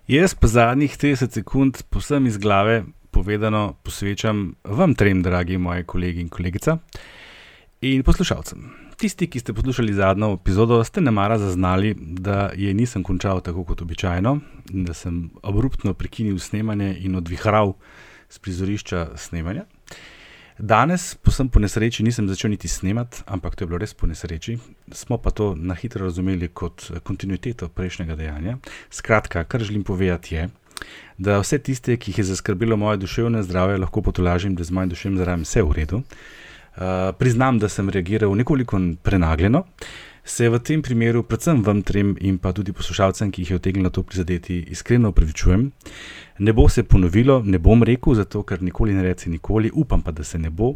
Jaz 0.08 0.32
pa 0.34 0.48
zadnjih 0.48 0.94
30 0.96 1.34
sekund, 1.36 1.82
posem 1.90 2.26
iz 2.26 2.38
glave 2.38 2.84
povedano, 3.10 3.74
posvečam 3.84 4.54
vam 4.64 4.94
trem, 4.94 5.20
dragi 5.22 5.58
moji 5.58 5.84
kolegi 5.84 6.22
in 6.24 6.30
kolegica. 6.32 6.78
In 7.84 8.00
poslušalcem. 8.02 8.70
Tisti, 8.96 9.28
ki 9.28 9.42
ste 9.42 9.52
poslušali 9.52 9.92
zadnjo 9.92 10.30
epizodo, 10.38 10.80
ste 10.84 11.04
ne 11.04 11.12
mara 11.12 11.36
zaznali, 11.38 11.92
da 12.00 12.48
je 12.56 12.72
nisem 12.74 13.04
končal 13.04 13.42
tako 13.44 13.66
kot 13.68 13.82
običajno, 13.84 14.38
da 14.70 14.94
sem 14.96 15.28
abruptno 15.42 15.92
prekinil 15.92 16.38
snemanje 16.40 16.94
in 17.04 17.20
odvihral 17.20 17.74
z 18.28 18.38
prizorišča 18.38 19.10
snemanja. 19.16 19.66
Danes, 20.58 21.14
posem 21.14 21.46
po 21.48 21.60
nesreči, 21.62 22.02
nisem 22.02 22.26
začel 22.26 22.50
niti 22.50 22.68
snemati, 22.68 23.22
ampak 23.30 23.54
to 23.54 23.62
je 23.62 23.68
bilo 23.70 23.78
res 23.78 23.94
po 23.94 24.08
nesreči. 24.10 24.56
Smo 24.90 25.18
pa 25.22 25.30
to 25.30 25.54
na 25.54 25.74
hitro 25.78 26.02
razumeli 26.02 26.48
kot 26.50 26.90
kontinuiteto 27.06 27.68
prejšnjega 27.70 28.16
dejanja. 28.18 28.56
Skratka, 28.90 29.44
kar 29.44 29.62
želim 29.62 29.84
povedati 29.86 30.34
je, 30.34 30.48
da 31.18 31.38
vse 31.38 31.60
tiste, 31.62 31.94
ki 31.96 32.10
jih 32.10 32.18
je 32.18 32.24
zaskrbelo 32.32 32.76
moje 32.76 32.98
duševne 32.98 33.42
zdravje, 33.46 33.78
lahko 33.78 34.02
potolažim, 34.02 34.58
da 34.58 34.66
z 34.66 34.74
mojim 34.74 34.90
duševnim 34.90 35.22
zdravjem 35.22 35.46
vse 35.46 35.62
v 35.62 35.78
redu. 35.78 36.02
Uh, 36.02 37.14
priznam, 37.18 37.58
da 37.58 37.68
sem 37.68 37.90
reagiral 37.90 38.34
nekoliko 38.34 38.80
prenagljeno, 39.02 39.64
se 40.28 40.48
v 40.48 40.58
tem 40.60 40.82
primeru, 40.82 41.22
predvsem 41.24 41.62
vam 41.64 41.80
trem 41.82 42.12
in 42.20 42.36
pa 42.38 42.52
tudi 42.52 42.72
poslušalcem, 42.76 43.30
ki 43.32 43.42
jih 43.42 43.50
je 43.50 43.56
otegnilo 43.56 43.90
to 43.90 44.02
prizadeti, 44.04 44.58
iskreno 44.68 45.08
upravičujem. 45.08 45.62
Ne 46.38 46.52
bo 46.52 46.68
se 46.68 46.84
ponovilo, 46.84 47.40
ne 47.44 47.58
bom 47.58 47.82
rekel, 47.82 48.14
zato 48.14 48.42
ker 48.44 48.62
nikoli 48.62 48.94
ne 48.94 49.02
reci 49.02 49.30
nikoli, 49.30 49.70
upam 49.74 50.02
pa, 50.04 50.12
da 50.12 50.24
se 50.24 50.38
ne 50.38 50.50
bo. 50.50 50.74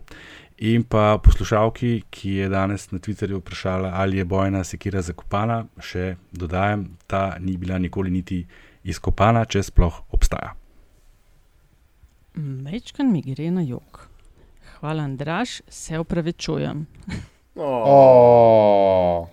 In 0.64 0.86
pa 0.88 1.18
poslušalki, 1.18 2.04
ki 2.10 2.30
je 2.30 2.48
danes 2.48 2.88
na 2.92 2.98
Twitterju 2.98 3.42
vprašala, 3.42 3.92
ali 3.94 4.16
je 4.16 4.24
bojna 4.24 4.64
sekira 4.64 5.02
zakopana, 5.02 5.66
še 5.80 6.16
dodajam, 6.32 6.86
ta 7.06 7.36
ni 7.40 7.56
bila 7.56 7.78
nikoli 7.78 8.10
niti 8.10 8.40
izkopana, 8.84 9.44
če 9.44 9.62
sploh 9.68 10.00
obstaja. 10.16 10.54
Mečkan 12.40 13.12
mi 13.12 13.20
gre 13.26 13.50
na 13.52 13.60
jog. 13.66 14.06
Hvala, 14.78 15.04
Andraš, 15.04 15.60
se 15.68 15.98
upravičujem. 15.98 16.86
Oh. 17.54 19.28